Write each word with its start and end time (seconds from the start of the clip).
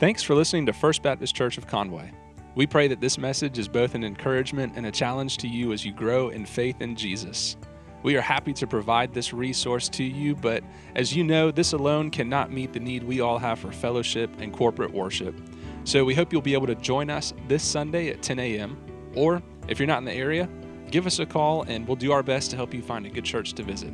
Thanks 0.00 0.22
for 0.22 0.34
listening 0.34 0.64
to 0.64 0.72
First 0.72 1.02
Baptist 1.02 1.36
Church 1.36 1.58
of 1.58 1.66
Conway. 1.66 2.10
We 2.54 2.66
pray 2.66 2.88
that 2.88 3.02
this 3.02 3.18
message 3.18 3.58
is 3.58 3.68
both 3.68 3.94
an 3.94 4.02
encouragement 4.02 4.72
and 4.74 4.86
a 4.86 4.90
challenge 4.90 5.36
to 5.36 5.46
you 5.46 5.74
as 5.74 5.84
you 5.84 5.92
grow 5.92 6.30
in 6.30 6.46
faith 6.46 6.80
in 6.80 6.96
Jesus. 6.96 7.58
We 8.02 8.16
are 8.16 8.22
happy 8.22 8.54
to 8.54 8.66
provide 8.66 9.12
this 9.12 9.34
resource 9.34 9.90
to 9.90 10.02
you, 10.02 10.34
but 10.34 10.64
as 10.94 11.14
you 11.14 11.22
know, 11.22 11.50
this 11.50 11.74
alone 11.74 12.10
cannot 12.10 12.50
meet 12.50 12.72
the 12.72 12.80
need 12.80 13.02
we 13.02 13.20
all 13.20 13.38
have 13.38 13.58
for 13.58 13.70
fellowship 13.70 14.30
and 14.40 14.54
corporate 14.54 14.90
worship. 14.90 15.38
So 15.84 16.02
we 16.02 16.14
hope 16.14 16.32
you'll 16.32 16.40
be 16.40 16.54
able 16.54 16.68
to 16.68 16.76
join 16.76 17.10
us 17.10 17.34
this 17.46 17.62
Sunday 17.62 18.08
at 18.08 18.22
10 18.22 18.38
a.m. 18.38 18.78
Or 19.14 19.42
if 19.68 19.78
you're 19.78 19.86
not 19.86 19.98
in 19.98 20.06
the 20.06 20.14
area, 20.14 20.48
give 20.90 21.06
us 21.06 21.18
a 21.18 21.26
call 21.26 21.64
and 21.64 21.86
we'll 21.86 21.94
do 21.94 22.10
our 22.10 22.22
best 22.22 22.48
to 22.52 22.56
help 22.56 22.72
you 22.72 22.80
find 22.80 23.04
a 23.04 23.10
good 23.10 23.26
church 23.26 23.52
to 23.52 23.62
visit. 23.62 23.92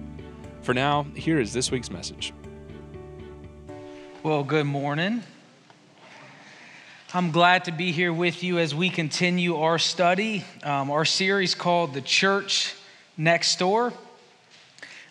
For 0.62 0.72
now, 0.72 1.02
here 1.16 1.40
is 1.40 1.52
this 1.52 1.72
week's 1.72 1.90
message. 1.90 2.32
Well, 4.22 4.44
good 4.44 4.66
morning. 4.66 5.24
I'm 7.16 7.30
glad 7.30 7.64
to 7.64 7.72
be 7.72 7.92
here 7.92 8.12
with 8.12 8.42
you 8.42 8.58
as 8.58 8.74
we 8.74 8.90
continue 8.90 9.56
our 9.56 9.78
study, 9.78 10.44
um, 10.62 10.90
our 10.90 11.06
series 11.06 11.54
called 11.54 11.94
The 11.94 12.02
Church 12.02 12.74
Next 13.16 13.58
Door. 13.58 13.94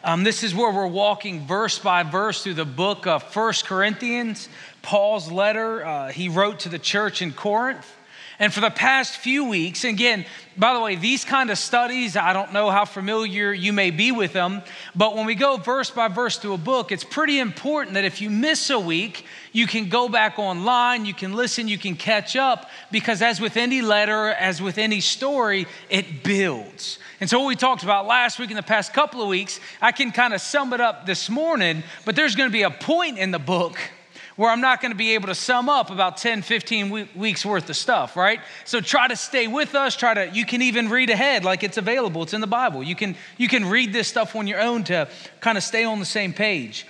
Um, 0.04 0.23
this 0.23 0.44
is 0.44 0.54
where 0.54 0.72
we're 0.72 0.86
walking 0.86 1.48
verse 1.48 1.80
by 1.80 2.04
verse 2.04 2.44
through 2.44 2.54
the 2.54 2.64
book 2.64 3.08
of 3.08 3.23
First 3.23 3.66
Corinthians, 3.66 4.50
Paul's 4.84 5.31
letter 5.31 5.84
uh, 5.84 6.12
he 6.12 6.30
wrote 6.30 6.59
to 6.59 6.70
the 6.70 6.78
church 6.78 7.23
in 7.23 7.34
Corinth. 7.34 7.91
And 8.38 8.53
for 8.53 8.59
the 8.59 8.70
past 8.70 9.17
few 9.17 9.45
weeks, 9.45 9.84
again, 9.86 10.26
by 10.58 10.73
the 10.73 10.80
way, 10.81 10.98
these 10.98 11.23
kind 11.23 11.50
of 11.50 11.58
studies, 11.58 12.17
I 12.17 12.34
don't 12.34 12.52
know 12.52 12.70
how 12.70 12.84
familiar 12.84 13.53
you 13.53 13.72
may 13.72 13.92
be 13.92 14.12
with 14.12 14.34
them, 14.34 14.62
but 14.94 15.16
when 15.16 15.26
we 15.26 15.36
go 15.36 15.56
verse 15.58 15.90
by 15.90 16.09
verse 16.09 16.38
through 16.38 16.53
a 16.53 16.58
book, 16.58 16.92
it's 16.92 17.03
pretty 17.03 17.40
important 17.40 17.94
that 17.94 18.03
if 18.03 18.22
you 18.22 18.30
miss 18.30 18.70
a 18.70 18.80
week, 18.80 19.26
you 19.55 19.68
can 19.68 19.88
go 19.88 20.09
back 20.09 20.38
online, 20.38 21.05
you 21.05 21.14
can 21.14 21.34
listen, 21.34 21.70
you 21.70 21.77
can 21.77 21.95
catch 21.95 22.36
up, 22.36 22.70
because 22.91 23.22
as 23.22 23.40
with 23.40 23.55
any 23.55 23.81
letter, 23.81 24.28
as 24.28 24.61
with 24.61 24.78
any 24.78 25.00
story, 25.00 25.66
it 25.89 26.25
builds. 26.25 27.00
And 27.22 27.30
so, 27.30 27.39
what 27.39 27.48
we 27.48 27.56
talked 27.56 27.81
about 27.81 28.06
last 28.06 28.38
week 28.38 28.50
and 28.50 28.58
the 28.58 28.64
past 28.64 28.92
couple 28.92 29.22
of 29.22 29.30
weeks, 29.30 29.61
I 29.81 29.94
can 29.94 30.11
kind 30.11 30.33
of 30.33 30.42
sum 30.42 30.73
it 30.73 30.81
up 30.81 31.06
this 31.06 31.30
morning, 31.30 31.83
but 32.03 32.17
there's 32.17 32.36
going 32.36 32.50
to 32.50 32.53
be 32.53 32.64
a 32.64 32.70
point 32.70 33.17
in 33.17 33.31
the 33.31 33.39
book 33.39 33.78
where 34.36 34.52
I'm 34.52 34.59
not 34.59 34.81
going 34.81 34.92
to 34.92 34.98
be 34.98 35.14
able 35.14 35.28
to 35.28 35.36
sum 35.36 35.70
up 35.70 35.89
about 35.89 36.17
10, 36.17 36.42
15 36.42 37.08
weeks 37.16 37.45
worth 37.45 37.70
of 37.70 37.78
stuff, 37.78 38.17
right? 38.17 38.42
So 38.66 38.81
try 38.81 39.08
to 39.08 39.16
stay 39.16 39.48
with 39.48 39.73
us. 39.73 39.95
Try 39.95 40.16
to, 40.16 40.30
you 40.36 40.45
can 40.45 40.61
even 40.64 40.89
read 40.89 41.09
ahead 41.09 41.45
like 41.45 41.64
it's 41.64 41.78
available. 41.78 42.23
It's 42.23 42.33
in 42.33 42.42
the 42.42 42.48
Bible. 42.48 42.83
You 42.83 42.95
can, 42.95 43.16
you 43.38 43.48
can 43.48 43.64
read 43.64 43.94
this 43.94 44.09
stuff 44.09 44.36
on 44.36 44.48
your 44.48 44.59
own 44.59 44.83
to 44.86 45.08
kind 45.39 45.58
of 45.58 45.64
stay 45.64 45.86
on 45.86 46.02
the 46.02 46.06
same 46.06 46.33
page. 46.33 46.86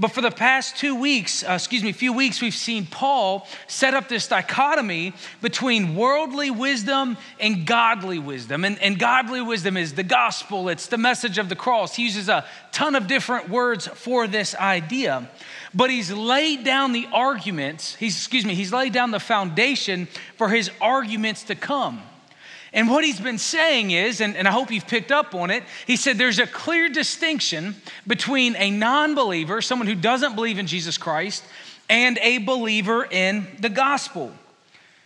But 0.00 0.12
for 0.12 0.22
the 0.22 0.30
past 0.30 0.78
two 0.78 0.94
weeks, 0.94 1.44
uh, 1.44 1.52
excuse 1.52 1.82
me, 1.82 1.90
a 1.90 1.92
few 1.92 2.14
weeks, 2.14 2.40
we've 2.40 2.54
seen 2.54 2.86
Paul 2.86 3.46
set 3.66 3.92
up 3.92 4.08
this 4.08 4.28
dichotomy 4.28 5.12
between 5.42 5.94
worldly 5.94 6.50
wisdom 6.50 7.18
and 7.38 7.66
godly 7.66 8.18
wisdom. 8.18 8.64
And, 8.64 8.78
and 8.78 8.98
godly 8.98 9.42
wisdom 9.42 9.76
is 9.76 9.92
the 9.92 10.02
gospel, 10.02 10.70
it's 10.70 10.86
the 10.86 10.96
message 10.96 11.36
of 11.36 11.50
the 11.50 11.54
cross. 11.54 11.96
He 11.96 12.04
uses 12.04 12.30
a 12.30 12.46
ton 12.72 12.94
of 12.94 13.08
different 13.08 13.50
words 13.50 13.88
for 13.88 14.26
this 14.26 14.54
idea. 14.54 15.28
But 15.74 15.90
he's 15.90 16.10
laid 16.10 16.64
down 16.64 16.92
the 16.92 17.06
arguments, 17.12 17.94
he's, 17.96 18.16
excuse 18.16 18.46
me, 18.46 18.54
he's 18.54 18.72
laid 18.72 18.94
down 18.94 19.10
the 19.10 19.20
foundation 19.20 20.08
for 20.38 20.48
his 20.48 20.70
arguments 20.80 21.44
to 21.44 21.54
come. 21.54 22.00
And 22.72 22.88
what 22.88 23.04
he's 23.04 23.20
been 23.20 23.38
saying 23.38 23.90
is, 23.90 24.20
and, 24.20 24.36
and, 24.36 24.46
I 24.46 24.52
hope 24.52 24.70
you've 24.70 24.86
picked 24.86 25.10
up 25.10 25.34
on 25.34 25.50
it, 25.50 25.64
he 25.86 25.96
said 25.96 26.18
there's 26.18 26.38
a 26.38 26.46
clear 26.46 26.88
distinction 26.88 27.74
between 28.06 28.54
a 28.56 28.70
non 28.70 29.14
believer, 29.14 29.60
someone 29.60 29.88
who 29.88 29.96
doesn't 29.96 30.36
believe 30.36 30.58
in 30.58 30.66
Jesus 30.66 30.96
Christ, 30.96 31.44
and 31.88 32.18
a 32.18 32.38
believer 32.38 33.04
in 33.10 33.48
the 33.58 33.68
gospel. 33.68 34.32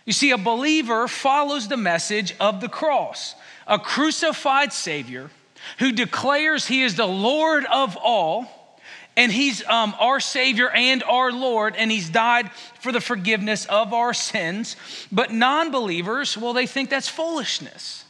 You 0.05 0.13
see, 0.13 0.29
a 0.31 0.37
believer 0.37 1.07
follows 1.07 1.67
the 1.67 1.77
message 1.77 2.35
of 2.39 2.61
the 2.61 2.69
cross, 2.69 3.33
a 3.65 3.79
crucified 3.79 4.71
Savior 4.71 5.31
who 5.79 5.91
declares 5.91 6.67
he 6.67 6.83
is 6.83 6.95
the 6.95 7.07
Lord 7.07 7.65
of 7.65 7.97
all 7.97 8.64
and 9.17 9.31
he's 9.31 9.65
um, 9.65 9.95
our 9.99 10.19
Savior 10.19 10.69
and 10.69 11.01
our 11.03 11.31
Lord, 11.31 11.75
and 11.77 11.89
he's 11.89 12.09
died 12.09 12.51
for 12.81 12.91
the 12.91 12.99
forgiveness 12.99 13.65
of 13.65 13.93
our 13.93 14.13
sins. 14.13 14.75
But 15.11 15.31
non 15.31 15.71
believers, 15.71 16.37
well, 16.37 16.53
they 16.53 16.67
think 16.67 16.89
that's 16.89 17.07
foolishness. 17.07 18.03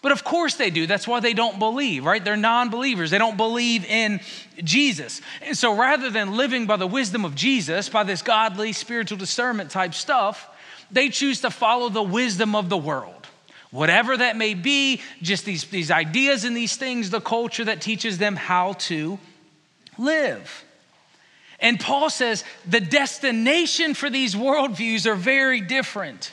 But 0.00 0.12
of 0.12 0.22
course 0.24 0.54
they 0.54 0.70
do. 0.70 0.86
That's 0.86 1.08
why 1.08 1.20
they 1.20 1.34
don't 1.34 1.58
believe, 1.58 2.04
right? 2.04 2.24
They're 2.24 2.36
non 2.36 2.70
believers. 2.70 3.10
They 3.10 3.18
don't 3.18 3.36
believe 3.36 3.84
in 3.84 4.20
Jesus. 4.62 5.20
And 5.42 5.56
so 5.56 5.76
rather 5.76 6.08
than 6.08 6.36
living 6.36 6.66
by 6.66 6.76
the 6.76 6.86
wisdom 6.86 7.24
of 7.24 7.34
Jesus, 7.34 7.88
by 7.88 8.04
this 8.04 8.22
godly 8.22 8.72
spiritual 8.72 9.18
discernment 9.18 9.70
type 9.70 9.94
stuff, 9.94 10.48
they 10.90 11.08
choose 11.08 11.42
to 11.42 11.50
follow 11.50 11.88
the 11.88 12.02
wisdom 12.02 12.54
of 12.54 12.68
the 12.68 12.78
world. 12.78 13.14
Whatever 13.70 14.16
that 14.16 14.36
may 14.36 14.54
be, 14.54 15.02
just 15.20 15.44
these, 15.44 15.64
these 15.64 15.90
ideas 15.90 16.44
and 16.44 16.56
these 16.56 16.76
things, 16.76 17.10
the 17.10 17.20
culture 17.20 17.64
that 17.66 17.82
teaches 17.82 18.16
them 18.16 18.36
how 18.36 18.74
to 18.74 19.18
live. 19.98 20.64
And 21.60 21.80
Paul 21.80 22.08
says 22.08 22.44
the 22.66 22.80
destination 22.80 23.94
for 23.94 24.08
these 24.08 24.34
worldviews 24.34 25.06
are 25.06 25.16
very 25.16 25.60
different. 25.60 26.32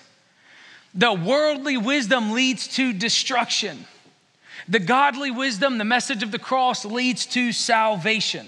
The 0.93 1.13
worldly 1.13 1.77
wisdom 1.77 2.31
leads 2.31 2.67
to 2.75 2.93
destruction. 2.93 3.85
The 4.67 4.79
godly 4.79 5.31
wisdom, 5.31 5.77
the 5.77 5.85
message 5.85 6.23
of 6.23 6.31
the 6.31 6.39
cross, 6.39 6.85
leads 6.85 7.25
to 7.27 7.51
salvation. 7.51 8.47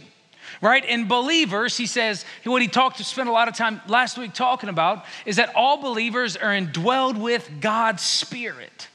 Right? 0.61 0.83
And 0.87 1.07
believers, 1.07 1.77
he 1.77 1.85
says, 1.85 2.25
what 2.43 2.61
he 2.61 2.67
talked 2.67 2.97
to 2.97 3.03
spend 3.03 3.29
a 3.29 3.31
lot 3.31 3.47
of 3.47 3.55
time 3.55 3.81
last 3.87 4.17
week 4.17 4.33
talking 4.33 4.69
about 4.69 5.05
is 5.25 5.35
that 5.35 5.53
all 5.55 5.81
believers 5.81 6.35
are 6.37 6.49
indwelled 6.49 7.17
with 7.17 7.49
God's 7.59 8.01
Spirit. 8.01 8.87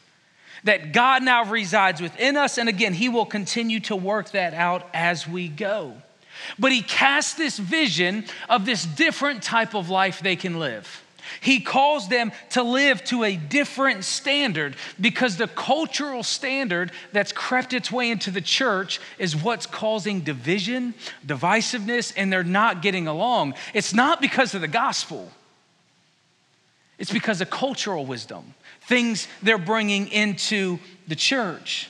That 0.65 0.93
God 0.93 1.22
now 1.22 1.44
resides 1.44 2.00
within 2.00 2.37
us, 2.37 2.59
and 2.59 2.69
again, 2.69 2.94
he 2.94 3.09
will 3.09 3.27
continue 3.27 3.81
to 3.81 3.97
work 3.97 4.31
that 4.31 4.54
out 4.54 4.89
as 4.94 5.28
we 5.28 5.47
go. 5.49 5.94
But 6.58 6.72
he 6.72 6.82
casts 6.82 7.34
this 7.34 7.58
vision 7.58 8.25
of 8.48 8.66
this 8.66 8.84
different 8.84 9.42
type 9.42 9.75
of 9.75 9.91
life 9.91 10.20
they 10.20 10.36
can 10.36 10.58
live. 10.58 11.03
He 11.41 11.60
calls 11.60 12.08
them 12.08 12.32
to 12.50 12.62
live 12.62 13.03
to 13.04 13.25
a 13.25 13.36
different 13.36 14.04
standard 14.04 14.76
because 15.00 15.36
the 15.36 15.48
cultural 15.48 16.22
standard 16.22 16.92
that's 17.12 17.32
crept 17.32 17.72
its 17.72 17.91
way 17.91 18.10
into 18.10 18.30
the 18.30 18.41
church 18.41 19.00
is 19.19 19.36
what's 19.36 19.66
causing 19.66 20.20
division, 20.20 20.94
divisiveness, 21.26 22.12
and 22.16 22.32
they're 22.32 22.44
not 22.44 22.82
getting 22.82 23.06
along. 23.06 23.54
It's 23.74 23.94
not 23.94 24.20
because 24.20 24.54
of 24.54 24.60
the 24.60 24.69
gospel, 24.69 25.30
it's 26.98 27.12
because 27.12 27.41
of 27.41 27.50
cultural 27.50 28.06
wisdom, 28.06 28.54
things 28.82 29.26
they're 29.42 29.59
bringing 29.59 30.09
into 30.09 30.78
the 31.09 31.16
church. 31.16 31.88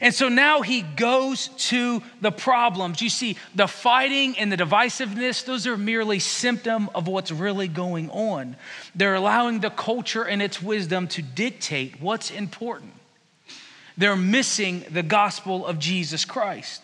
And 0.00 0.14
so 0.14 0.28
now 0.28 0.62
he 0.62 0.82
goes 0.82 1.48
to 1.68 2.02
the 2.20 2.30
problems. 2.30 3.02
You 3.02 3.08
see, 3.08 3.36
the 3.54 3.66
fighting 3.66 4.38
and 4.38 4.52
the 4.52 4.56
divisiveness, 4.56 5.44
those 5.44 5.66
are 5.66 5.76
merely 5.76 6.18
symptom 6.18 6.88
of 6.94 7.08
what's 7.08 7.32
really 7.32 7.68
going 7.68 8.10
on. 8.10 8.56
They're 8.94 9.14
allowing 9.14 9.60
the 9.60 9.70
culture 9.70 10.22
and 10.22 10.40
its 10.40 10.62
wisdom 10.62 11.08
to 11.08 11.22
dictate 11.22 12.00
what's 12.00 12.30
important. 12.30 12.92
They're 13.98 14.16
missing 14.16 14.84
the 14.90 15.02
gospel 15.02 15.66
of 15.66 15.78
Jesus 15.78 16.24
Christ. 16.24 16.82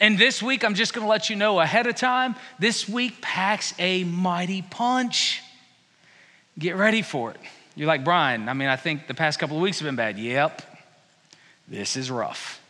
And 0.00 0.18
this 0.18 0.42
week, 0.42 0.64
I'm 0.64 0.74
just 0.74 0.92
going 0.92 1.04
to 1.04 1.10
let 1.10 1.30
you 1.30 1.36
know 1.36 1.60
ahead 1.60 1.86
of 1.86 1.96
time, 1.96 2.34
this 2.58 2.88
week 2.88 3.20
packs 3.22 3.72
a 3.78 4.04
mighty 4.04 4.62
punch. 4.62 5.42
Get 6.58 6.76
ready 6.76 7.02
for 7.02 7.30
it. 7.30 7.38
You're 7.74 7.88
like, 7.88 8.04
Brian, 8.04 8.50
I 8.50 8.52
mean, 8.52 8.68
I 8.68 8.76
think 8.76 9.06
the 9.06 9.14
past 9.14 9.38
couple 9.38 9.56
of 9.56 9.62
weeks 9.62 9.78
have 9.78 9.86
been 9.86 9.96
bad. 9.96 10.18
Yep 10.18 10.71
this 11.72 11.96
is 11.96 12.10
rough. 12.10 12.60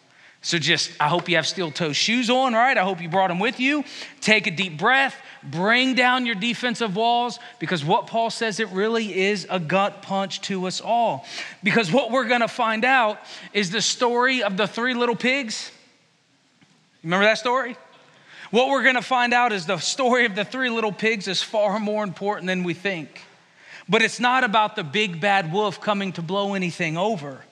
So 0.42 0.58
just, 0.58 0.92
I 1.00 1.08
hope 1.08 1.28
you 1.28 1.36
have 1.36 1.46
steel 1.46 1.72
toe 1.72 1.92
shoes 1.92 2.30
on, 2.30 2.52
right? 2.52 2.78
I 2.78 2.82
hope 2.82 3.00
you 3.00 3.08
brought 3.08 3.28
them 3.28 3.40
with 3.40 3.58
you. 3.58 3.84
Take 4.20 4.46
a 4.46 4.50
deep 4.50 4.78
breath, 4.78 5.16
bring 5.42 5.94
down 5.94 6.24
your 6.24 6.36
defensive 6.36 6.94
walls, 6.94 7.40
because 7.58 7.84
what 7.84 8.06
Paul 8.06 8.30
says, 8.30 8.60
it 8.60 8.68
really 8.68 9.20
is 9.22 9.46
a 9.50 9.58
gut 9.58 10.02
punch 10.02 10.40
to 10.42 10.66
us 10.66 10.80
all. 10.80 11.26
Because 11.64 11.92
what 11.92 12.12
we're 12.12 12.28
gonna 12.28 12.48
find 12.48 12.84
out 12.84 13.18
is 13.52 13.70
the 13.70 13.82
story 13.82 14.44
of 14.44 14.56
the 14.56 14.68
three 14.68 14.94
little 14.94 15.16
pigs. 15.16 15.72
Remember 17.02 17.24
that 17.24 17.38
story? 17.38 17.76
What 18.52 18.68
we're 18.68 18.84
gonna 18.84 19.02
find 19.02 19.34
out 19.34 19.52
is 19.52 19.66
the 19.66 19.78
story 19.78 20.26
of 20.26 20.36
the 20.36 20.44
three 20.44 20.70
little 20.70 20.92
pigs 20.92 21.26
is 21.26 21.42
far 21.42 21.80
more 21.80 22.04
important 22.04 22.46
than 22.46 22.62
we 22.62 22.74
think. 22.74 23.22
But 23.88 24.02
it's 24.02 24.20
not 24.20 24.44
about 24.44 24.76
the 24.76 24.84
big 24.84 25.20
bad 25.20 25.52
wolf 25.52 25.80
coming 25.80 26.12
to 26.12 26.22
blow 26.22 26.54
anything 26.54 26.96
over 26.96 27.42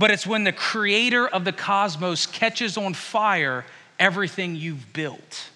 but 0.00 0.10
it's 0.10 0.26
when 0.26 0.44
the 0.44 0.52
creator 0.52 1.28
of 1.28 1.44
the 1.44 1.52
cosmos 1.52 2.24
catches 2.24 2.78
on 2.78 2.94
fire 2.94 3.66
everything 3.98 4.56
you've 4.56 4.94
built 4.94 5.50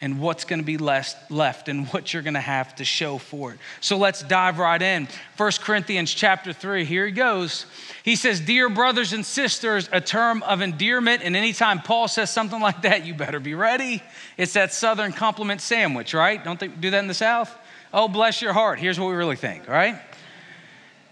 and 0.00 0.20
what's 0.20 0.44
going 0.44 0.60
to 0.60 0.64
be 0.64 0.78
left, 0.78 1.32
left 1.32 1.68
and 1.68 1.88
what 1.88 2.14
you're 2.14 2.22
going 2.22 2.34
to 2.34 2.40
have 2.40 2.76
to 2.76 2.84
show 2.84 3.18
for 3.18 3.52
it. 3.52 3.58
So 3.80 3.98
let's 3.98 4.22
dive 4.22 4.60
right 4.60 4.80
in. 4.80 5.08
1 5.36 5.52
Corinthians 5.62 6.14
chapter 6.14 6.52
3, 6.52 6.84
here 6.84 7.06
he 7.06 7.10
goes. 7.10 7.66
He 8.04 8.14
says, 8.14 8.38
Dear 8.38 8.68
brothers 8.68 9.12
and 9.12 9.26
sisters, 9.26 9.88
a 9.90 10.00
term 10.00 10.44
of 10.44 10.60
endearment. 10.60 11.22
And 11.24 11.34
anytime 11.34 11.80
Paul 11.80 12.06
says 12.06 12.30
something 12.30 12.60
like 12.60 12.82
that, 12.82 13.04
you 13.04 13.14
better 13.14 13.40
be 13.40 13.54
ready. 13.54 14.00
It's 14.36 14.52
that 14.52 14.72
Southern 14.72 15.12
compliment 15.12 15.60
sandwich, 15.60 16.14
right? 16.14 16.44
Don't 16.44 16.60
they 16.60 16.68
do 16.68 16.90
that 16.90 17.00
in 17.00 17.08
the 17.08 17.14
South? 17.14 17.52
Oh, 17.92 18.06
bless 18.06 18.40
your 18.40 18.52
heart. 18.52 18.78
Here's 18.78 19.00
what 19.00 19.08
we 19.08 19.16
really 19.16 19.34
think, 19.34 19.66
right? 19.66 20.00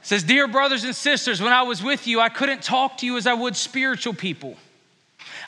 Says, 0.03 0.25
Dear 0.25 0.49
brothers 0.49 0.85
and 0.85 0.95
sisters, 0.95 1.41
when 1.41 1.53
I 1.53 1.63
was 1.63 1.83
with 1.83 2.07
you, 2.07 2.21
I 2.21 2.29
couldn't 2.29 2.63
talk 2.63 2.99
to 2.99 3.07
you 3.07 3.17
as 3.17 3.27
I 3.27 3.35
would 3.35 3.57
spiritual 3.57 4.15
people. 4.15 4.57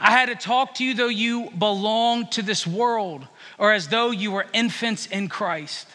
I 0.00 0.10
had 0.10 0.26
to 0.26 0.34
talk 0.34 0.76
to 0.76 0.84
you 0.84 0.94
though 0.94 1.08
you 1.08 1.50
belonged 1.50 2.32
to 2.32 2.42
this 2.42 2.66
world 2.66 3.26
or 3.58 3.72
as 3.72 3.88
though 3.88 4.10
you 4.10 4.30
were 4.32 4.46
infants 4.52 5.06
in 5.06 5.28
Christ. 5.28 5.88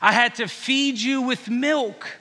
I 0.00 0.12
had 0.12 0.36
to 0.36 0.46
feed 0.46 0.98
you 0.98 1.22
with 1.22 1.48
milk, 1.48 2.18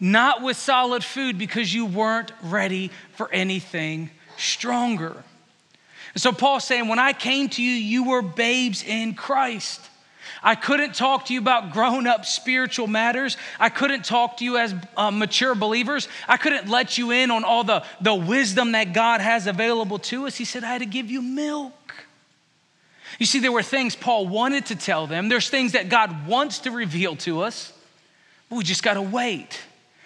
not 0.00 0.42
with 0.42 0.56
solid 0.56 1.04
food, 1.04 1.38
because 1.38 1.72
you 1.72 1.84
weren't 1.84 2.32
ready 2.42 2.90
for 3.14 3.30
anything 3.32 4.10
stronger. 4.36 5.24
And 6.14 6.22
so 6.22 6.32
Paul's 6.32 6.64
saying, 6.64 6.88
when 6.88 6.98
I 6.98 7.12
came 7.12 7.48
to 7.50 7.62
you, 7.62 7.70
you 7.70 8.04
were 8.04 8.22
babes 8.22 8.82
in 8.82 9.14
Christ. 9.14 9.80
I 10.42 10.54
couldn't 10.54 10.94
talk 10.94 11.26
to 11.26 11.34
you 11.34 11.40
about 11.40 11.72
grown 11.72 12.06
up 12.06 12.24
spiritual 12.24 12.86
matters. 12.86 13.36
I 13.58 13.68
couldn't 13.68 14.04
talk 14.04 14.38
to 14.38 14.44
you 14.44 14.56
as 14.56 14.74
uh, 14.96 15.10
mature 15.10 15.54
believers. 15.54 16.08
I 16.28 16.36
couldn't 16.36 16.68
let 16.68 16.98
you 16.98 17.10
in 17.10 17.30
on 17.30 17.44
all 17.44 17.64
the, 17.64 17.84
the 18.00 18.14
wisdom 18.14 18.72
that 18.72 18.92
God 18.92 19.20
has 19.20 19.46
available 19.46 19.98
to 20.00 20.26
us. 20.26 20.36
He 20.36 20.44
said, 20.44 20.64
I 20.64 20.68
had 20.68 20.80
to 20.80 20.86
give 20.86 21.10
you 21.10 21.22
milk. 21.22 21.72
You 23.18 23.26
see, 23.26 23.40
there 23.40 23.52
were 23.52 23.62
things 23.62 23.96
Paul 23.96 24.28
wanted 24.28 24.66
to 24.66 24.76
tell 24.76 25.06
them, 25.06 25.28
there's 25.28 25.48
things 25.48 25.72
that 25.72 25.88
God 25.88 26.26
wants 26.26 26.60
to 26.60 26.70
reveal 26.70 27.16
to 27.16 27.42
us, 27.42 27.72
but 28.48 28.56
we 28.56 28.64
just 28.64 28.82
got 28.82 28.94
to 28.94 29.02
wait. 29.02 29.60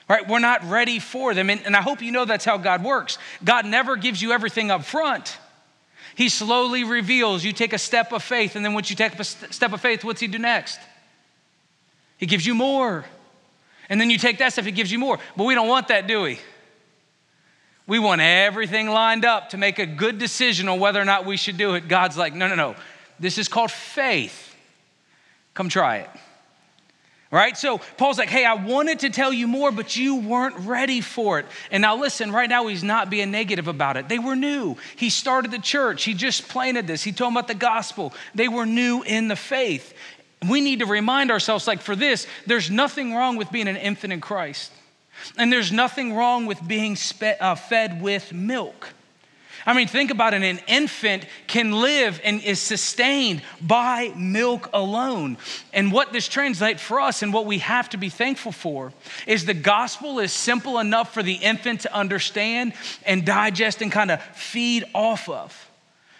Right? 0.08 0.28
We're 0.28 0.40
not 0.40 0.64
ready 0.68 0.98
for 0.98 1.32
them. 1.32 1.48
And, 1.48 1.64
and 1.64 1.76
I 1.76 1.80
hope 1.80 2.02
you 2.02 2.10
know 2.10 2.24
that's 2.24 2.44
how 2.44 2.58
God 2.58 2.84
works. 2.84 3.18
God 3.44 3.64
never 3.64 3.96
gives 3.96 4.20
you 4.20 4.32
everything 4.32 4.70
up 4.70 4.84
front. 4.84 5.38
He 6.14 6.28
slowly 6.28 6.84
reveals. 6.84 7.44
You 7.44 7.52
take 7.52 7.72
a 7.72 7.78
step 7.78 8.12
of 8.12 8.22
faith, 8.22 8.56
and 8.56 8.64
then 8.64 8.74
once 8.74 8.90
you 8.90 8.96
take 8.96 9.18
a 9.18 9.24
step 9.24 9.72
of 9.72 9.80
faith, 9.80 10.04
what's 10.04 10.20
He 10.20 10.26
do 10.26 10.38
next? 10.38 10.78
He 12.18 12.26
gives 12.26 12.46
you 12.46 12.54
more. 12.54 13.04
And 13.88 14.00
then 14.00 14.10
you 14.10 14.18
take 14.18 14.38
that 14.38 14.52
step, 14.52 14.64
He 14.64 14.72
gives 14.72 14.92
you 14.92 14.98
more. 14.98 15.18
But 15.36 15.44
we 15.44 15.54
don't 15.54 15.68
want 15.68 15.88
that, 15.88 16.06
do 16.06 16.22
we? 16.22 16.38
We 17.86 17.98
want 17.98 18.20
everything 18.20 18.88
lined 18.88 19.24
up 19.24 19.50
to 19.50 19.56
make 19.56 19.78
a 19.78 19.86
good 19.86 20.18
decision 20.18 20.68
on 20.68 20.78
whether 20.78 21.00
or 21.00 21.04
not 21.04 21.26
we 21.26 21.36
should 21.36 21.56
do 21.56 21.74
it. 21.74 21.88
God's 21.88 22.16
like, 22.16 22.34
no, 22.34 22.46
no, 22.46 22.54
no. 22.54 22.76
This 23.18 23.38
is 23.38 23.48
called 23.48 23.70
faith. 23.70 24.54
Come 25.54 25.68
try 25.68 25.98
it 25.98 26.10
right? 27.32 27.56
So 27.56 27.78
Paul's 27.78 28.18
like, 28.18 28.28
hey, 28.28 28.44
I 28.44 28.54
wanted 28.54 29.00
to 29.00 29.10
tell 29.10 29.32
you 29.32 29.48
more, 29.48 29.72
but 29.72 29.96
you 29.96 30.16
weren't 30.16 30.54
ready 30.58 31.00
for 31.00 31.40
it. 31.40 31.46
And 31.72 31.80
now 31.80 31.96
listen, 31.96 32.30
right 32.30 32.48
now 32.48 32.66
he's 32.68 32.84
not 32.84 33.10
being 33.10 33.32
negative 33.32 33.66
about 33.66 33.96
it. 33.96 34.08
They 34.08 34.20
were 34.20 34.36
new. 34.36 34.76
He 34.94 35.10
started 35.10 35.50
the 35.50 35.58
church, 35.58 36.04
he 36.04 36.14
just 36.14 36.48
planted 36.48 36.86
this, 36.86 37.02
he 37.02 37.10
told 37.10 37.30
them 37.30 37.38
about 37.38 37.48
the 37.48 37.54
gospel. 37.54 38.12
They 38.34 38.46
were 38.46 38.66
new 38.66 39.02
in 39.02 39.26
the 39.26 39.36
faith. 39.36 39.94
We 40.48 40.60
need 40.60 40.80
to 40.80 40.86
remind 40.86 41.30
ourselves, 41.30 41.66
like 41.66 41.80
for 41.80 41.96
this, 41.96 42.26
there's 42.46 42.70
nothing 42.70 43.14
wrong 43.14 43.36
with 43.36 43.50
being 43.50 43.68
an 43.68 43.76
infant 43.76 44.12
in 44.12 44.20
Christ. 44.20 44.70
And 45.38 45.52
there's 45.52 45.72
nothing 45.72 46.14
wrong 46.14 46.46
with 46.46 46.66
being 46.66 46.96
uh, 47.40 47.54
fed 47.54 48.02
with 48.02 48.32
milk. 48.32 48.88
I 49.64 49.74
mean, 49.74 49.86
think 49.86 50.10
about 50.10 50.34
it 50.34 50.42
an 50.42 50.60
infant 50.66 51.26
can 51.46 51.72
live 51.72 52.20
and 52.24 52.42
is 52.42 52.60
sustained 52.60 53.42
by 53.60 54.12
milk 54.16 54.68
alone. 54.72 55.38
And 55.72 55.92
what 55.92 56.12
this 56.12 56.28
translates 56.28 56.82
for 56.82 57.00
us 57.00 57.22
and 57.22 57.32
what 57.32 57.46
we 57.46 57.58
have 57.58 57.88
to 57.90 57.96
be 57.96 58.08
thankful 58.08 58.52
for 58.52 58.92
is 59.26 59.44
the 59.44 59.54
gospel 59.54 60.18
is 60.18 60.32
simple 60.32 60.78
enough 60.78 61.14
for 61.14 61.22
the 61.22 61.34
infant 61.34 61.82
to 61.82 61.94
understand 61.94 62.72
and 63.04 63.24
digest 63.24 63.82
and 63.82 63.92
kind 63.92 64.10
of 64.10 64.22
feed 64.22 64.84
off 64.94 65.28
of. 65.28 65.70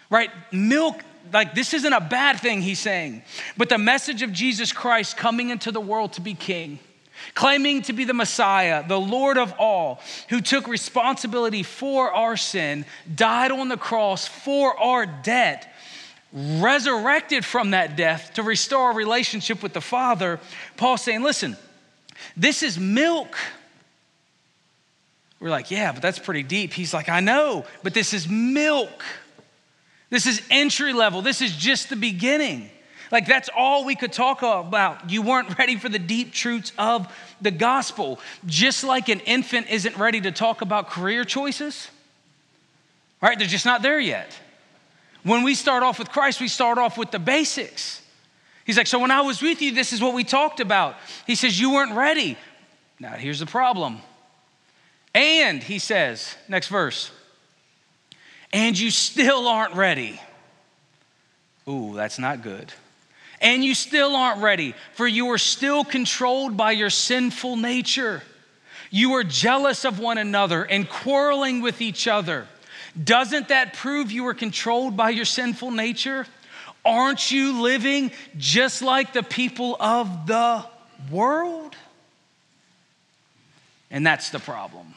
Right? 0.09 0.29
Milk 0.51 1.01
like 1.31 1.55
this 1.55 1.73
isn't 1.73 1.93
a 1.93 2.01
bad 2.01 2.39
thing 2.39 2.61
he's 2.61 2.79
saying 2.79 3.23
but 3.55 3.69
the 3.69 3.77
message 3.77 4.21
of 4.23 4.33
jesus 4.33 4.73
christ 4.73 5.15
coming 5.15 5.51
into 5.51 5.71
the 5.71 5.79
world 5.79 6.11
to 6.11 6.19
be 6.19 6.33
king 6.33 6.79
claiming 7.33 7.81
to 7.83 7.93
be 7.93 8.05
the 8.05 8.13
Messiah, 8.13 8.87
the 8.87 8.99
Lord 8.99 9.37
of 9.37 9.53
all, 9.59 10.01
who 10.29 10.41
took 10.41 10.67
responsibility 10.67 11.63
for 11.63 12.11
our 12.11 12.37
sin, 12.37 12.85
died 13.13 13.51
on 13.51 13.69
the 13.69 13.77
cross 13.77 14.27
for 14.27 14.77
our 14.79 15.05
debt, 15.05 15.73
resurrected 16.33 17.45
from 17.45 17.71
that 17.71 17.95
death 17.95 18.33
to 18.33 18.43
restore 18.43 18.87
our 18.87 18.93
relationship 18.93 19.61
with 19.61 19.73
the 19.73 19.81
Father. 19.81 20.39
Paul 20.77 20.97
saying, 20.97 21.21
listen, 21.23 21.57
this 22.35 22.63
is 22.63 22.79
milk. 22.79 23.35
We're 25.39 25.49
like, 25.49 25.71
yeah, 25.71 25.91
but 25.91 26.01
that's 26.01 26.19
pretty 26.19 26.43
deep. 26.43 26.73
He's 26.73 26.93
like, 26.93 27.09
I 27.09 27.19
know, 27.19 27.65
but 27.83 27.93
this 27.93 28.13
is 28.13 28.27
milk. 28.29 29.03
This 30.09 30.25
is 30.25 30.41
entry 30.49 30.93
level. 30.93 31.21
This 31.21 31.41
is 31.41 31.55
just 31.55 31.89
the 31.89 31.95
beginning. 31.95 32.69
Like, 33.13 33.27
that's 33.27 33.47
all 33.55 33.85
we 33.85 33.93
could 33.95 34.11
talk 34.11 34.41
about. 34.41 35.11
You 35.11 35.21
weren't 35.21 35.55
ready 35.59 35.77
for 35.77 35.87
the 35.87 35.99
deep 35.99 36.33
truths 36.33 36.71
of 36.79 37.07
the 37.39 37.51
gospel. 37.51 38.19
Just 38.47 38.83
like 38.83 39.07
an 39.07 39.19
infant 39.19 39.67
isn't 39.69 39.95
ready 39.97 40.19
to 40.21 40.31
talk 40.31 40.61
about 40.61 40.89
career 40.89 41.23
choices, 41.23 41.89
right? 43.21 43.37
They're 43.37 43.47
just 43.47 43.67
not 43.67 43.83
there 43.83 43.99
yet. 43.99 44.35
When 45.21 45.43
we 45.43 45.53
start 45.53 45.83
off 45.83 45.99
with 45.99 46.09
Christ, 46.09 46.41
we 46.41 46.47
start 46.47 46.79
off 46.79 46.97
with 46.97 47.11
the 47.11 47.19
basics. 47.19 48.01
He's 48.65 48.77
like, 48.77 48.87
So 48.87 48.97
when 48.97 49.11
I 49.11 49.21
was 49.21 49.43
with 49.43 49.61
you, 49.61 49.73
this 49.73 49.93
is 49.93 50.01
what 50.01 50.15
we 50.15 50.23
talked 50.23 50.59
about. 50.59 50.95
He 51.27 51.35
says, 51.35 51.57
You 51.57 51.71
weren't 51.71 51.93
ready. 51.93 52.35
Now, 52.99 53.11
here's 53.11 53.39
the 53.39 53.45
problem. 53.45 53.99
And, 55.13 55.61
he 55.61 55.77
says, 55.77 56.35
next 56.47 56.69
verse, 56.69 57.11
and 58.51 58.77
you 58.77 58.89
still 58.89 59.47
aren't 59.47 59.75
ready. 59.75 60.19
Ooh, 61.67 61.93
that's 61.93 62.17
not 62.17 62.41
good 62.41 62.73
and 63.43 63.63
you 63.63 63.75
still 63.75 64.15
aren't 64.15 64.41
ready, 64.41 64.73
for 64.93 65.05
you 65.05 65.27
are 65.31 65.37
still 65.37 65.83
controlled 65.83 66.55
by 66.55 66.71
your 66.71 66.89
sinful 66.89 67.57
nature. 67.57 68.23
You 68.89 69.13
are 69.15 69.23
jealous 69.23 69.83
of 69.85 69.99
one 69.99 70.17
another 70.17 70.63
and 70.63 70.89
quarreling 70.89 71.61
with 71.61 71.81
each 71.81 72.07
other. 72.07 72.47
Doesn't 73.01 73.49
that 73.49 73.73
prove 73.73 74.11
you 74.11 74.25
are 74.27 74.33
controlled 74.33 74.95
by 74.95 75.09
your 75.09 75.25
sinful 75.25 75.71
nature? 75.71 76.25
Aren't 76.85 77.31
you 77.31 77.61
living 77.61 78.11
just 78.37 78.81
like 78.81 79.13
the 79.13 79.23
people 79.23 79.75
of 79.79 80.25
the 80.25 80.65
world? 81.11 81.75
And 83.91 84.07
that's 84.07 84.29
the 84.29 84.39
problem. 84.39 84.93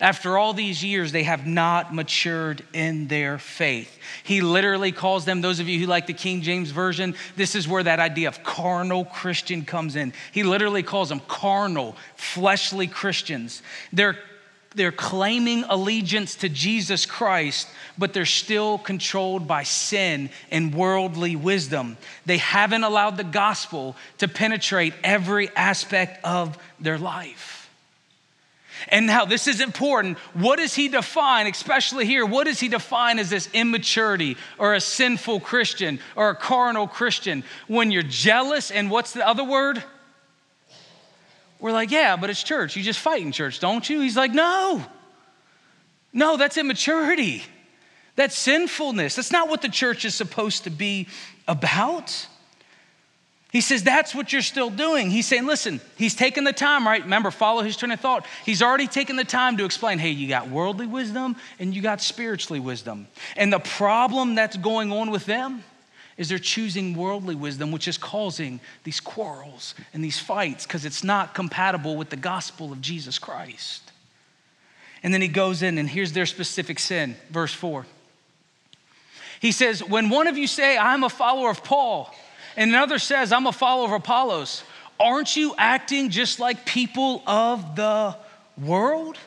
After 0.00 0.36
all 0.36 0.52
these 0.52 0.84
years, 0.84 1.10
they 1.10 1.22
have 1.22 1.46
not 1.46 1.94
matured 1.94 2.62
in 2.74 3.08
their 3.08 3.38
faith. 3.38 3.98
He 4.24 4.42
literally 4.42 4.92
calls 4.92 5.24
them, 5.24 5.40
those 5.40 5.58
of 5.58 5.68
you 5.68 5.80
who 5.80 5.86
like 5.86 6.06
the 6.06 6.12
King 6.12 6.42
James 6.42 6.70
Version, 6.70 7.14
this 7.36 7.54
is 7.54 7.66
where 7.66 7.82
that 7.82 7.98
idea 7.98 8.28
of 8.28 8.42
carnal 8.42 9.06
Christian 9.06 9.64
comes 9.64 9.96
in. 9.96 10.12
He 10.32 10.42
literally 10.42 10.82
calls 10.82 11.08
them 11.08 11.20
carnal, 11.26 11.96
fleshly 12.16 12.86
Christians. 12.86 13.62
They're, 13.90 14.18
they're 14.74 14.92
claiming 14.92 15.64
allegiance 15.64 16.34
to 16.36 16.50
Jesus 16.50 17.06
Christ, 17.06 17.66
but 17.96 18.12
they're 18.12 18.26
still 18.26 18.76
controlled 18.76 19.48
by 19.48 19.62
sin 19.62 20.28
and 20.50 20.74
worldly 20.74 21.36
wisdom. 21.36 21.96
They 22.26 22.38
haven't 22.38 22.84
allowed 22.84 23.16
the 23.16 23.24
gospel 23.24 23.96
to 24.18 24.28
penetrate 24.28 24.92
every 25.02 25.48
aspect 25.56 26.22
of 26.22 26.58
their 26.78 26.98
life. 26.98 27.55
And 28.88 29.06
now, 29.06 29.24
this 29.24 29.46
is 29.46 29.60
important. 29.60 30.18
What 30.34 30.58
does 30.58 30.74
he 30.74 30.88
define, 30.88 31.46
especially 31.46 32.06
here? 32.06 32.24
What 32.24 32.46
does 32.46 32.60
he 32.60 32.68
define 32.68 33.18
as 33.18 33.30
this 33.30 33.48
immaturity 33.52 34.36
or 34.58 34.74
a 34.74 34.80
sinful 34.80 35.40
Christian 35.40 35.98
or 36.14 36.30
a 36.30 36.34
carnal 36.34 36.86
Christian? 36.86 37.44
When 37.66 37.90
you're 37.90 38.02
jealous, 38.02 38.70
and 38.70 38.90
what's 38.90 39.12
the 39.12 39.26
other 39.26 39.44
word? 39.44 39.82
We're 41.58 41.72
like, 41.72 41.90
yeah, 41.90 42.16
but 42.16 42.30
it's 42.30 42.42
church. 42.42 42.76
You 42.76 42.82
just 42.82 43.00
fight 43.00 43.22
in 43.22 43.32
church, 43.32 43.60
don't 43.60 43.88
you? 43.88 44.00
He's 44.00 44.16
like, 44.16 44.32
no. 44.32 44.84
No, 46.12 46.36
that's 46.36 46.56
immaturity. 46.56 47.42
That's 48.14 48.36
sinfulness. 48.36 49.16
That's 49.16 49.30
not 49.30 49.48
what 49.48 49.62
the 49.62 49.68
church 49.68 50.04
is 50.04 50.14
supposed 50.14 50.64
to 50.64 50.70
be 50.70 51.08
about. 51.46 52.26
He 53.56 53.62
says, 53.62 53.82
That's 53.82 54.14
what 54.14 54.34
you're 54.34 54.42
still 54.42 54.68
doing. 54.68 55.08
He's 55.08 55.24
saying, 55.24 55.46
Listen, 55.46 55.80
he's 55.96 56.14
taken 56.14 56.44
the 56.44 56.52
time, 56.52 56.86
right? 56.86 57.02
Remember, 57.02 57.30
follow 57.30 57.62
his 57.62 57.74
train 57.74 57.90
of 57.90 57.98
thought. 57.98 58.26
He's 58.44 58.60
already 58.60 58.86
taken 58.86 59.16
the 59.16 59.24
time 59.24 59.56
to 59.56 59.64
explain, 59.64 59.98
Hey, 59.98 60.10
you 60.10 60.28
got 60.28 60.50
worldly 60.50 60.86
wisdom 60.86 61.36
and 61.58 61.74
you 61.74 61.80
got 61.80 62.02
spiritually 62.02 62.60
wisdom. 62.60 63.08
And 63.34 63.50
the 63.50 63.58
problem 63.58 64.34
that's 64.34 64.58
going 64.58 64.92
on 64.92 65.10
with 65.10 65.24
them 65.24 65.64
is 66.18 66.28
they're 66.28 66.38
choosing 66.38 66.94
worldly 66.94 67.34
wisdom, 67.34 67.72
which 67.72 67.88
is 67.88 67.96
causing 67.96 68.60
these 68.84 69.00
quarrels 69.00 69.74
and 69.94 70.04
these 70.04 70.18
fights 70.18 70.66
because 70.66 70.84
it's 70.84 71.02
not 71.02 71.32
compatible 71.34 71.96
with 71.96 72.10
the 72.10 72.16
gospel 72.16 72.72
of 72.72 72.82
Jesus 72.82 73.18
Christ. 73.18 73.90
And 75.02 75.14
then 75.14 75.22
he 75.22 75.28
goes 75.28 75.62
in, 75.62 75.78
and 75.78 75.88
here's 75.88 76.12
their 76.12 76.26
specific 76.26 76.78
sin, 76.78 77.16
verse 77.30 77.54
4. 77.54 77.86
He 79.40 79.50
says, 79.50 79.82
When 79.82 80.10
one 80.10 80.26
of 80.26 80.36
you 80.36 80.46
say, 80.46 80.76
I'm 80.76 81.04
a 81.04 81.08
follower 81.08 81.48
of 81.48 81.64
Paul, 81.64 82.14
and 82.56 82.70
another 82.70 82.98
says, 82.98 83.32
I'm 83.32 83.46
a 83.46 83.52
follower 83.52 83.86
of 83.86 83.92
Apollos. 83.92 84.62
Aren't 84.98 85.36
you 85.36 85.54
acting 85.58 86.10
just 86.10 86.40
like 86.40 86.64
people 86.64 87.22
of 87.26 87.76
the 87.76 88.16
world? 88.56 89.18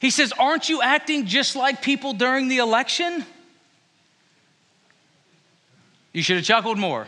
He 0.00 0.10
says, 0.10 0.32
Aren't 0.38 0.68
you 0.68 0.82
acting 0.82 1.26
just 1.26 1.54
like 1.54 1.82
people 1.82 2.12
during 2.12 2.48
the 2.48 2.58
election? 2.58 3.24
You 6.12 6.22
should 6.22 6.36
have 6.36 6.44
chuckled 6.44 6.78
more. 6.78 7.06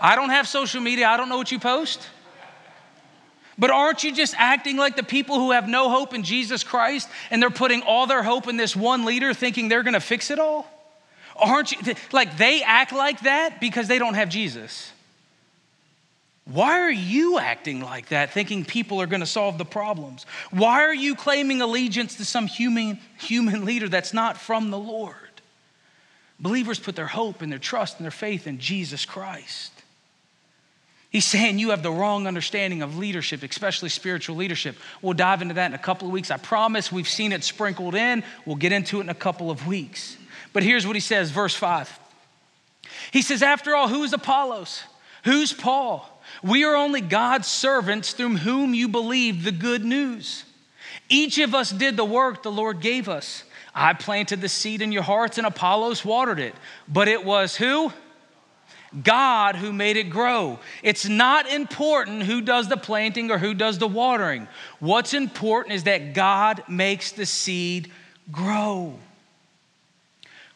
I 0.00 0.16
don't 0.16 0.30
have 0.30 0.48
social 0.48 0.80
media, 0.80 1.06
I 1.06 1.16
don't 1.16 1.28
know 1.28 1.36
what 1.36 1.52
you 1.52 1.60
post. 1.60 2.08
But 3.56 3.70
aren't 3.70 4.02
you 4.02 4.12
just 4.12 4.34
acting 4.36 4.76
like 4.76 4.96
the 4.96 5.04
people 5.04 5.36
who 5.36 5.52
have 5.52 5.68
no 5.68 5.88
hope 5.88 6.12
in 6.12 6.24
Jesus 6.24 6.64
Christ 6.64 7.08
and 7.30 7.40
they're 7.40 7.50
putting 7.50 7.82
all 7.82 8.08
their 8.08 8.24
hope 8.24 8.48
in 8.48 8.56
this 8.56 8.74
one 8.74 9.04
leader 9.04 9.32
thinking 9.32 9.68
they're 9.68 9.84
gonna 9.84 10.00
fix 10.00 10.32
it 10.32 10.40
all? 10.40 10.68
Aren't 11.36 11.72
you 11.72 11.94
like 12.12 12.36
they 12.36 12.62
act 12.62 12.92
like 12.92 13.20
that 13.20 13.60
because 13.60 13.88
they 13.88 13.98
don't 13.98 14.14
have 14.14 14.28
Jesus? 14.28 14.92
Why 16.46 16.80
are 16.80 16.90
you 16.90 17.38
acting 17.38 17.80
like 17.80 18.08
that, 18.08 18.32
thinking 18.32 18.64
people 18.64 19.00
are 19.00 19.06
going 19.06 19.20
to 19.20 19.26
solve 19.26 19.56
the 19.56 19.64
problems? 19.64 20.26
Why 20.50 20.82
are 20.82 20.94
you 20.94 21.14
claiming 21.14 21.62
allegiance 21.62 22.16
to 22.16 22.24
some 22.24 22.46
human, 22.46 22.98
human 23.18 23.64
leader 23.64 23.88
that's 23.88 24.12
not 24.12 24.36
from 24.36 24.70
the 24.70 24.78
Lord? 24.78 25.16
Believers 26.38 26.78
put 26.78 26.96
their 26.96 27.06
hope 27.06 27.40
and 27.40 27.50
their 27.50 27.58
trust 27.58 27.96
and 27.96 28.04
their 28.04 28.10
faith 28.10 28.46
in 28.46 28.58
Jesus 28.58 29.06
Christ. 29.06 29.72
He's 31.08 31.24
saying 31.24 31.60
you 31.60 31.70
have 31.70 31.82
the 31.82 31.92
wrong 31.92 32.26
understanding 32.26 32.82
of 32.82 32.98
leadership, 32.98 33.42
especially 33.44 33.88
spiritual 33.88 34.34
leadership. 34.36 34.76
We'll 35.00 35.14
dive 35.14 35.42
into 35.42 35.54
that 35.54 35.68
in 35.68 35.74
a 35.74 35.78
couple 35.78 36.08
of 36.08 36.12
weeks. 36.12 36.30
I 36.30 36.38
promise 36.38 36.90
we've 36.90 37.08
seen 37.08 37.32
it 37.32 37.44
sprinkled 37.44 37.94
in. 37.94 38.24
We'll 38.44 38.56
get 38.56 38.72
into 38.72 38.98
it 38.98 39.04
in 39.04 39.08
a 39.08 39.14
couple 39.14 39.50
of 39.50 39.66
weeks. 39.66 40.16
But 40.54 40.62
here's 40.62 40.86
what 40.86 40.96
he 40.96 41.00
says, 41.00 41.30
verse 41.30 41.54
5. 41.54 41.98
He 43.10 43.20
says, 43.20 43.42
After 43.42 43.76
all, 43.76 43.88
who 43.88 44.04
is 44.04 44.14
Apollos? 44.14 44.84
Who's 45.24 45.52
Paul? 45.52 46.08
We 46.42 46.64
are 46.64 46.76
only 46.76 47.02
God's 47.02 47.48
servants 47.48 48.12
through 48.12 48.38
whom 48.38 48.72
you 48.72 48.88
believe 48.88 49.44
the 49.44 49.52
good 49.52 49.84
news. 49.84 50.44
Each 51.08 51.38
of 51.38 51.54
us 51.54 51.70
did 51.70 51.96
the 51.96 52.04
work 52.04 52.42
the 52.42 52.52
Lord 52.52 52.80
gave 52.80 53.08
us. 53.08 53.44
I 53.74 53.92
planted 53.92 54.40
the 54.40 54.48
seed 54.48 54.80
in 54.80 54.92
your 54.92 55.02
hearts, 55.02 55.38
and 55.38 55.46
Apollos 55.46 56.04
watered 56.04 56.38
it. 56.38 56.54
But 56.88 57.08
it 57.08 57.24
was 57.24 57.56
who? 57.56 57.92
God 59.02 59.56
who 59.56 59.72
made 59.72 59.96
it 59.96 60.08
grow. 60.08 60.60
It's 60.84 61.08
not 61.08 61.50
important 61.50 62.22
who 62.22 62.40
does 62.40 62.68
the 62.68 62.76
planting 62.76 63.32
or 63.32 63.38
who 63.38 63.54
does 63.54 63.78
the 63.78 63.88
watering. 63.88 64.46
What's 64.78 65.14
important 65.14 65.74
is 65.74 65.82
that 65.84 66.14
God 66.14 66.62
makes 66.68 67.10
the 67.10 67.26
seed 67.26 67.90
grow. 68.30 68.94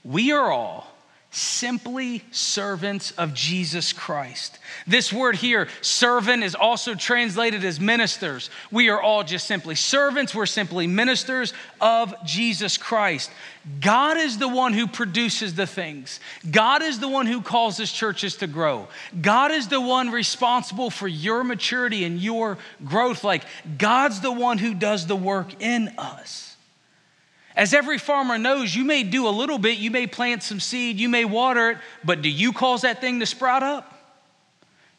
We 0.09 0.33
are 0.33 0.51
all 0.51 0.87
simply 1.31 2.25
servants 2.31 3.11
of 3.13 3.35
Jesus 3.35 3.93
Christ. 3.93 4.59
This 4.87 5.13
word 5.13 5.37
here, 5.37 5.69
servant, 5.83 6.43
is 6.43 6.55
also 6.55 6.95
translated 6.95 7.63
as 7.63 7.79
ministers. 7.79 8.49
We 8.71 8.89
are 8.89 9.03
all 9.03 9.23
just 9.23 9.47
simply 9.47 9.75
servants, 9.75 10.35
we're 10.35 10.47
simply 10.47 10.87
ministers 10.87 11.53
of 11.79 12.15
Jesus 12.25 12.79
Christ. 12.79 13.31
God 13.83 14.17
is 14.17 14.39
the 14.39 14.49
one 14.49 14.73
who 14.73 14.87
produces 14.87 15.55
the 15.55 15.67
things. 15.67 16.21
God 16.51 16.81
is 16.81 17.01
the 17.01 17.09
one 17.09 17.27
who 17.27 17.43
causes 17.43 17.93
churches 17.93 18.37
to 18.37 18.47
grow. 18.47 18.89
God 19.21 19.51
is 19.51 19.69
the 19.69 19.83
one 19.83 20.11
responsible 20.11 20.89
for 20.89 21.07
your 21.07 21.45
maturity 21.45 22.05
and 22.05 22.19
your 22.19 22.57
growth. 22.83 23.25
Like, 23.25 23.45
God's 23.77 24.23
the 24.23 24.33
one 24.33 24.57
who 24.57 24.73
does 24.73 25.07
the 25.07 25.17
work 25.17 25.61
in 25.61 25.93
us. 25.99 26.57
As 27.59 27.75
every 27.75 27.99
farmer 27.99 28.39
knows, 28.39 28.73
you 28.73 28.85
may 28.85 29.03
do 29.03 29.27
a 29.27 29.31
little 29.31 29.59
bit, 29.59 29.79
you 29.79 29.91
may 29.91 30.07
plant 30.07 30.45
some 30.45 30.61
seed, 30.61 31.01
you 31.01 31.09
may 31.09 31.25
water 31.25 31.73
it, 31.73 31.79
but 32.05 32.23
do 32.23 32.29
you 32.29 32.53
cause 32.53 32.83
that 32.83 33.01
thing 33.01 33.19
to 33.19 33.27
sprout 33.27 33.65
up? 33.65 33.93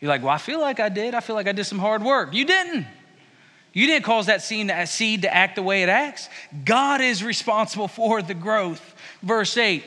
You're 0.01 0.09
like, 0.09 0.21
well, 0.21 0.33
I 0.33 0.39
feel 0.39 0.59
like 0.59 0.81
I 0.81 0.89
did. 0.89 1.15
I 1.15 1.21
feel 1.21 1.37
like 1.37 1.47
I 1.47 1.53
did 1.53 1.63
some 1.63 1.79
hard 1.79 2.03
work. 2.03 2.33
You 2.33 2.43
didn't. 2.43 2.85
You 3.71 3.87
didn't 3.87 4.03
cause 4.03 4.25
that 4.25 4.41
seed 4.41 4.67
to 5.21 5.33
act 5.33 5.55
the 5.55 5.61
way 5.61 5.83
it 5.83 5.89
acts. 5.89 6.27
God 6.65 6.99
is 6.99 7.23
responsible 7.23 7.87
for 7.87 8.21
the 8.21 8.33
growth. 8.33 8.93
Verse 9.23 9.55
8, 9.55 9.81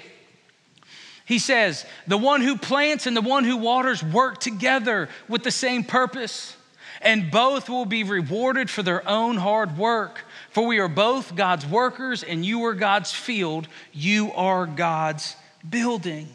he 1.27 1.39
says, 1.39 1.85
The 2.07 2.17
one 2.17 2.41
who 2.41 2.57
plants 2.57 3.07
and 3.07 3.15
the 3.15 3.21
one 3.21 3.45
who 3.45 3.59
waters 3.59 4.03
work 4.03 4.41
together 4.41 5.11
with 5.29 5.43
the 5.43 5.51
same 5.51 5.85
purpose, 5.85 6.57
and 7.03 7.31
both 7.31 7.69
will 7.69 7.85
be 7.85 8.03
rewarded 8.03 8.71
for 8.71 8.83
their 8.83 9.07
own 9.07 9.37
hard 9.37 9.77
work. 9.77 10.25
For 10.53 10.67
we 10.67 10.79
are 10.79 10.89
both 10.89 11.35
God's 11.35 11.67
workers, 11.67 12.23
and 12.23 12.45
you 12.45 12.65
are 12.67 12.75
God's 12.75 13.11
field. 13.11 13.69
You 13.93 14.33
are 14.33 14.67
God's 14.67 15.35
building. 15.69 16.29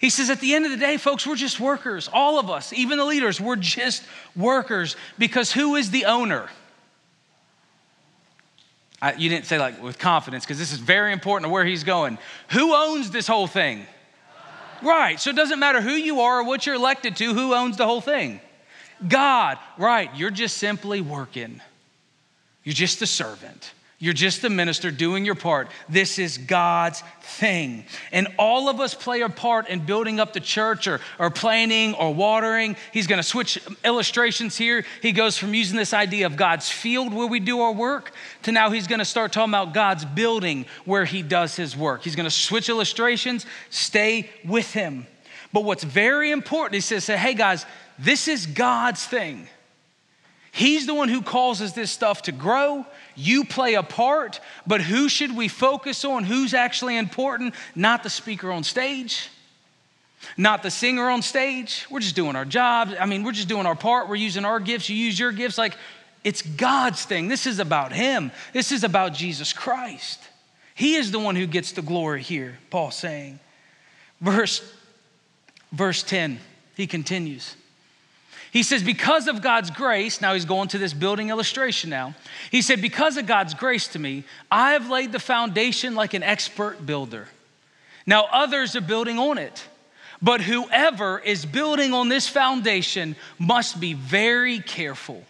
He 0.00 0.10
says, 0.10 0.30
at 0.30 0.40
the 0.40 0.54
end 0.54 0.64
of 0.64 0.70
the 0.72 0.76
day, 0.76 0.96
folks, 0.96 1.26
we're 1.26 1.36
just 1.36 1.60
workers. 1.60 2.08
All 2.12 2.38
of 2.38 2.50
us, 2.50 2.72
even 2.72 2.98
the 2.98 3.04
leaders, 3.04 3.40
we're 3.40 3.56
just 3.56 4.02
workers 4.34 4.96
because 5.18 5.52
who 5.52 5.76
is 5.76 5.90
the 5.90 6.06
owner? 6.06 6.48
I, 9.00 9.14
you 9.14 9.28
didn't 9.28 9.46
say 9.46 9.58
like 9.58 9.82
with 9.82 9.98
confidence 9.98 10.44
because 10.44 10.58
this 10.58 10.72
is 10.72 10.78
very 10.78 11.12
important 11.12 11.46
to 11.46 11.52
where 11.52 11.64
he's 11.64 11.84
going. 11.84 12.18
Who 12.50 12.74
owns 12.74 13.10
this 13.10 13.26
whole 13.26 13.48
thing? 13.48 13.86
Right. 14.82 15.20
So 15.20 15.30
it 15.30 15.36
doesn't 15.36 15.58
matter 15.58 15.80
who 15.80 15.92
you 15.92 16.20
are 16.20 16.40
or 16.40 16.44
what 16.44 16.66
you're 16.66 16.76
elected 16.76 17.16
to, 17.16 17.34
who 17.34 17.54
owns 17.54 17.76
the 17.76 17.86
whole 17.86 18.00
thing? 18.00 18.40
God. 19.06 19.58
Right. 19.78 20.10
You're 20.16 20.30
just 20.30 20.58
simply 20.58 21.00
working. 21.00 21.60
You're 22.64 22.74
just 22.74 23.02
a 23.02 23.06
servant. 23.06 23.72
You're 24.02 24.14
just 24.14 24.42
a 24.42 24.50
minister 24.50 24.90
doing 24.90 25.24
your 25.24 25.36
part. 25.36 25.68
This 25.88 26.18
is 26.18 26.36
God's 26.36 27.04
thing. 27.20 27.84
And 28.10 28.26
all 28.36 28.68
of 28.68 28.80
us 28.80 28.94
play 28.94 29.20
a 29.20 29.28
part 29.28 29.68
in 29.68 29.86
building 29.86 30.18
up 30.18 30.32
the 30.32 30.40
church 30.40 30.88
or, 30.88 31.00
or 31.20 31.30
planning 31.30 31.94
or 31.94 32.12
watering. 32.12 32.74
He's 32.92 33.06
going 33.06 33.20
to 33.20 33.22
switch 33.22 33.60
illustrations 33.84 34.58
here. 34.58 34.84
He 35.02 35.12
goes 35.12 35.38
from 35.38 35.54
using 35.54 35.76
this 35.76 35.94
idea 35.94 36.26
of 36.26 36.34
God's 36.34 36.68
field 36.68 37.14
where 37.14 37.28
we 37.28 37.38
do 37.38 37.60
our 37.60 37.70
work 37.70 38.10
to 38.42 38.50
now 38.50 38.70
he's 38.70 38.88
going 38.88 38.98
to 38.98 39.04
start 39.04 39.32
talking 39.32 39.50
about 39.50 39.72
God's 39.72 40.04
building 40.04 40.66
where 40.84 41.04
he 41.04 41.22
does 41.22 41.54
his 41.54 41.76
work. 41.76 42.02
He's 42.02 42.16
going 42.16 42.24
to 42.24 42.30
switch 42.30 42.68
illustrations, 42.68 43.46
stay 43.70 44.28
with 44.44 44.72
him. 44.72 45.06
But 45.52 45.62
what's 45.62 45.84
very 45.84 46.32
important, 46.32 46.74
he 46.74 46.80
says, 46.80 47.04
say, 47.04 47.16
hey 47.16 47.34
guys, 47.34 47.66
this 48.00 48.26
is 48.26 48.46
God's 48.46 49.04
thing. 49.06 49.46
He's 50.54 50.86
the 50.86 50.94
one 50.94 51.08
who 51.08 51.22
causes 51.22 51.72
this 51.72 51.90
stuff 51.90 52.22
to 52.22 52.32
grow. 52.32 52.84
You 53.16 53.44
play 53.44 53.72
a 53.74 53.82
part, 53.82 54.38
but 54.66 54.82
who 54.82 55.08
should 55.08 55.34
we 55.34 55.48
focus 55.48 56.04
on? 56.04 56.24
Who's 56.24 56.52
actually 56.52 56.98
important? 56.98 57.54
Not 57.74 58.02
the 58.02 58.10
speaker 58.10 58.52
on 58.52 58.62
stage, 58.62 59.30
not 60.36 60.62
the 60.62 60.70
singer 60.70 61.08
on 61.08 61.22
stage. 61.22 61.86
We're 61.90 62.00
just 62.00 62.14
doing 62.14 62.36
our 62.36 62.44
job. 62.44 62.94
I 63.00 63.06
mean, 63.06 63.22
we're 63.22 63.32
just 63.32 63.48
doing 63.48 63.64
our 63.64 63.74
part. 63.74 64.10
We're 64.10 64.16
using 64.16 64.44
our 64.44 64.60
gifts. 64.60 64.90
You 64.90 64.96
use 64.96 65.18
your 65.18 65.32
gifts. 65.32 65.56
Like, 65.56 65.74
it's 66.22 66.42
God's 66.42 67.02
thing. 67.02 67.28
This 67.28 67.46
is 67.46 67.58
about 67.58 67.92
Him, 67.92 68.30
this 68.52 68.72
is 68.72 68.84
about 68.84 69.14
Jesus 69.14 69.54
Christ. 69.54 70.20
He 70.74 70.96
is 70.96 71.10
the 71.10 71.18
one 71.18 71.34
who 71.34 71.46
gets 71.46 71.72
the 71.72 71.82
glory 71.82 72.22
here, 72.22 72.58
Paul 72.68 72.90
saying. 72.90 73.40
Verse, 74.20 74.62
verse 75.70 76.02
10, 76.02 76.38
he 76.76 76.86
continues. 76.86 77.56
He 78.52 78.62
says, 78.62 78.82
Because 78.82 79.28
of 79.28 79.40
God's 79.40 79.70
grace, 79.70 80.20
now 80.20 80.34
he's 80.34 80.44
going 80.44 80.68
to 80.68 80.78
this 80.78 80.92
building 80.92 81.30
illustration 81.30 81.88
now. 81.88 82.14
He 82.50 82.60
said, 82.60 82.82
Because 82.82 83.16
of 83.16 83.26
God's 83.26 83.54
grace 83.54 83.88
to 83.88 83.98
me, 83.98 84.24
I 84.50 84.72
have 84.72 84.90
laid 84.90 85.10
the 85.10 85.18
foundation 85.18 85.94
like 85.94 86.12
an 86.12 86.22
expert 86.22 86.84
builder. 86.84 87.28
Now 88.06 88.28
others 88.30 88.76
are 88.76 88.82
building 88.82 89.18
on 89.18 89.38
it. 89.38 89.66
But 90.20 90.42
whoever 90.42 91.18
is 91.18 91.46
building 91.46 91.94
on 91.94 92.08
this 92.08 92.28
foundation 92.28 93.16
must 93.38 93.80
be 93.80 93.94
very 93.94 94.60
careful. 94.60 95.24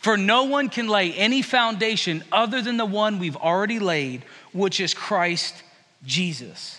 For 0.00 0.16
no 0.16 0.44
one 0.44 0.68
can 0.68 0.88
lay 0.88 1.12
any 1.14 1.42
foundation 1.42 2.22
other 2.30 2.60
than 2.60 2.76
the 2.76 2.86
one 2.86 3.18
we've 3.18 3.36
already 3.36 3.80
laid, 3.80 4.24
which 4.52 4.78
is 4.78 4.92
Christ 4.92 5.54
Jesus. 6.04 6.77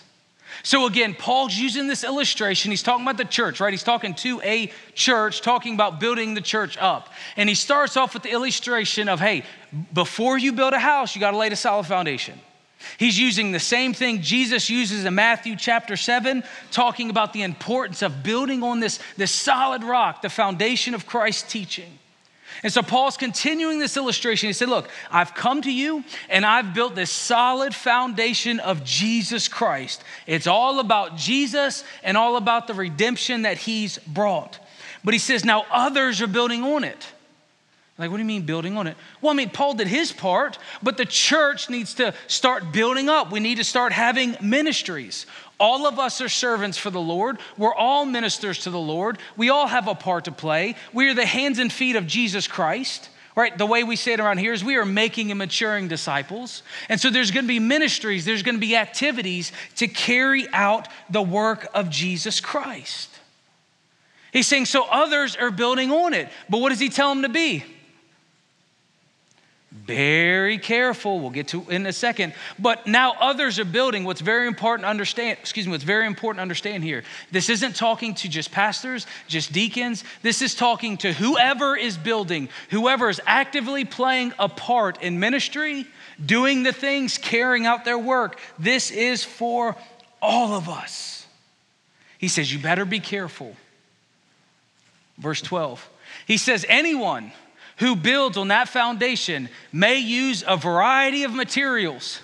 So 0.62 0.86
again, 0.86 1.14
Paul's 1.14 1.56
using 1.56 1.86
this 1.86 2.04
illustration. 2.04 2.70
He's 2.70 2.82
talking 2.82 3.04
about 3.04 3.16
the 3.16 3.24
church, 3.24 3.60
right? 3.60 3.72
He's 3.72 3.82
talking 3.82 4.14
to 4.14 4.40
a 4.42 4.70
church, 4.94 5.40
talking 5.40 5.74
about 5.74 6.00
building 6.00 6.34
the 6.34 6.40
church 6.40 6.76
up. 6.78 7.08
And 7.36 7.48
he 7.48 7.54
starts 7.54 7.96
off 7.96 8.14
with 8.14 8.22
the 8.22 8.30
illustration 8.30 9.08
of 9.08 9.20
hey, 9.20 9.44
before 9.92 10.38
you 10.38 10.52
build 10.52 10.74
a 10.74 10.78
house, 10.78 11.14
you 11.14 11.20
got 11.20 11.30
to 11.30 11.36
lay 11.36 11.48
a 11.48 11.56
solid 11.56 11.86
foundation. 11.86 12.38
He's 12.98 13.18
using 13.18 13.52
the 13.52 13.60
same 13.60 13.92
thing 13.92 14.22
Jesus 14.22 14.70
uses 14.70 15.04
in 15.04 15.14
Matthew 15.14 15.54
chapter 15.56 15.96
7, 15.96 16.42
talking 16.70 17.10
about 17.10 17.32
the 17.32 17.42
importance 17.42 18.02
of 18.02 18.22
building 18.22 18.62
on 18.62 18.80
this, 18.80 18.98
this 19.16 19.30
solid 19.30 19.84
rock, 19.84 20.22
the 20.22 20.30
foundation 20.30 20.94
of 20.94 21.06
Christ's 21.06 21.50
teaching. 21.50 21.98
And 22.62 22.72
so 22.72 22.82
Paul's 22.82 23.16
continuing 23.16 23.78
this 23.78 23.96
illustration. 23.96 24.48
He 24.48 24.52
said, 24.52 24.68
Look, 24.68 24.90
I've 25.10 25.34
come 25.34 25.62
to 25.62 25.72
you 25.72 26.04
and 26.28 26.44
I've 26.44 26.74
built 26.74 26.94
this 26.94 27.10
solid 27.10 27.74
foundation 27.74 28.60
of 28.60 28.84
Jesus 28.84 29.48
Christ. 29.48 30.04
It's 30.26 30.46
all 30.46 30.78
about 30.78 31.16
Jesus 31.16 31.84
and 32.02 32.16
all 32.16 32.36
about 32.36 32.66
the 32.66 32.74
redemption 32.74 33.42
that 33.42 33.56
he's 33.56 33.98
brought. 33.98 34.58
But 35.02 35.14
he 35.14 35.18
says, 35.18 35.44
Now 35.44 35.64
others 35.70 36.20
are 36.20 36.26
building 36.26 36.62
on 36.62 36.84
it. 36.84 37.06
Like, 38.00 38.10
what 38.10 38.16
do 38.16 38.22
you 38.22 38.26
mean 38.26 38.46
building 38.46 38.78
on 38.78 38.86
it? 38.86 38.96
Well, 39.20 39.30
I 39.30 39.36
mean, 39.36 39.50
Paul 39.50 39.74
did 39.74 39.86
his 39.86 40.10
part, 40.10 40.58
but 40.82 40.96
the 40.96 41.04
church 41.04 41.68
needs 41.68 41.94
to 41.94 42.14
start 42.28 42.72
building 42.72 43.10
up. 43.10 43.30
We 43.30 43.40
need 43.40 43.58
to 43.58 43.64
start 43.64 43.92
having 43.92 44.38
ministries. 44.40 45.26
All 45.60 45.86
of 45.86 45.98
us 45.98 46.20
are 46.22 46.28
servants 46.28 46.78
for 46.78 46.90
the 46.90 47.00
Lord. 47.00 47.38
We're 47.58 47.74
all 47.74 48.06
ministers 48.06 48.60
to 48.60 48.70
the 48.70 48.80
Lord. 48.80 49.18
We 49.36 49.50
all 49.50 49.66
have 49.66 49.86
a 49.86 49.94
part 49.94 50.24
to 50.24 50.32
play. 50.32 50.74
We 50.92 51.08
are 51.10 51.14
the 51.14 51.26
hands 51.26 51.58
and 51.58 51.70
feet 51.72 51.94
of 51.94 52.06
Jesus 52.06 52.48
Christ. 52.48 53.10
Right? 53.36 53.56
The 53.56 53.66
way 53.66 53.84
we 53.84 53.94
say 53.94 54.14
it 54.14 54.20
around 54.20 54.38
here 54.38 54.52
is 54.52 54.64
we 54.64 54.76
are 54.76 54.84
making 54.84 55.30
and 55.30 55.38
maturing 55.38 55.86
disciples. 55.86 56.62
And 56.88 57.00
so 57.00 57.10
there's 57.10 57.30
going 57.30 57.44
to 57.44 57.48
be 57.48 57.60
ministries, 57.60 58.24
there's 58.24 58.42
going 58.42 58.56
to 58.56 58.60
be 58.60 58.74
activities 58.74 59.52
to 59.76 59.86
carry 59.86 60.48
out 60.52 60.88
the 61.08 61.22
work 61.22 61.68
of 61.72 61.90
Jesus 61.90 62.40
Christ. 62.40 63.08
He's 64.32 64.46
saying, 64.46 64.66
so 64.66 64.84
others 64.90 65.36
are 65.36 65.50
building 65.50 65.90
on 65.90 66.12
it. 66.14 66.28
But 66.48 66.58
what 66.58 66.70
does 66.70 66.80
he 66.80 66.88
tell 66.88 67.10
them 67.10 67.22
to 67.22 67.28
be? 67.28 67.64
Very 69.72 70.58
careful. 70.58 71.20
We'll 71.20 71.30
get 71.30 71.48
to 71.48 71.64
in 71.70 71.86
a 71.86 71.92
second. 71.92 72.34
But 72.58 72.88
now 72.88 73.14
others 73.20 73.60
are 73.60 73.64
building. 73.64 74.02
What's 74.02 74.20
very 74.20 74.48
important 74.48 74.84
to 74.84 74.90
understand, 74.90 75.38
excuse 75.38 75.66
me, 75.66 75.70
what's 75.70 75.84
very 75.84 76.06
important 76.06 76.38
to 76.38 76.42
understand 76.42 76.82
here. 76.82 77.04
This 77.30 77.48
isn't 77.48 77.76
talking 77.76 78.14
to 78.16 78.28
just 78.28 78.50
pastors, 78.50 79.06
just 79.28 79.52
deacons. 79.52 80.02
This 80.22 80.42
is 80.42 80.56
talking 80.56 80.96
to 80.98 81.12
whoever 81.12 81.76
is 81.76 81.96
building, 81.96 82.48
whoever 82.70 83.08
is 83.08 83.20
actively 83.26 83.84
playing 83.84 84.32
a 84.40 84.48
part 84.48 85.00
in 85.02 85.20
ministry, 85.20 85.86
doing 86.24 86.64
the 86.64 86.72
things, 86.72 87.16
carrying 87.16 87.64
out 87.64 87.84
their 87.84 87.98
work. 87.98 88.40
This 88.58 88.90
is 88.90 89.22
for 89.22 89.76
all 90.20 90.52
of 90.54 90.68
us. 90.68 91.28
He 92.18 92.26
says, 92.26 92.52
You 92.52 92.58
better 92.58 92.84
be 92.84 93.00
careful. 93.00 93.54
Verse 95.16 95.40
12. 95.42 95.88
He 96.26 96.38
says, 96.38 96.66
Anyone 96.68 97.30
who 97.80 97.96
builds 97.96 98.36
on 98.36 98.48
that 98.48 98.68
foundation 98.68 99.48
may 99.72 99.96
use 99.96 100.44
a 100.46 100.56
variety 100.56 101.24
of 101.24 101.34
materials 101.34 102.20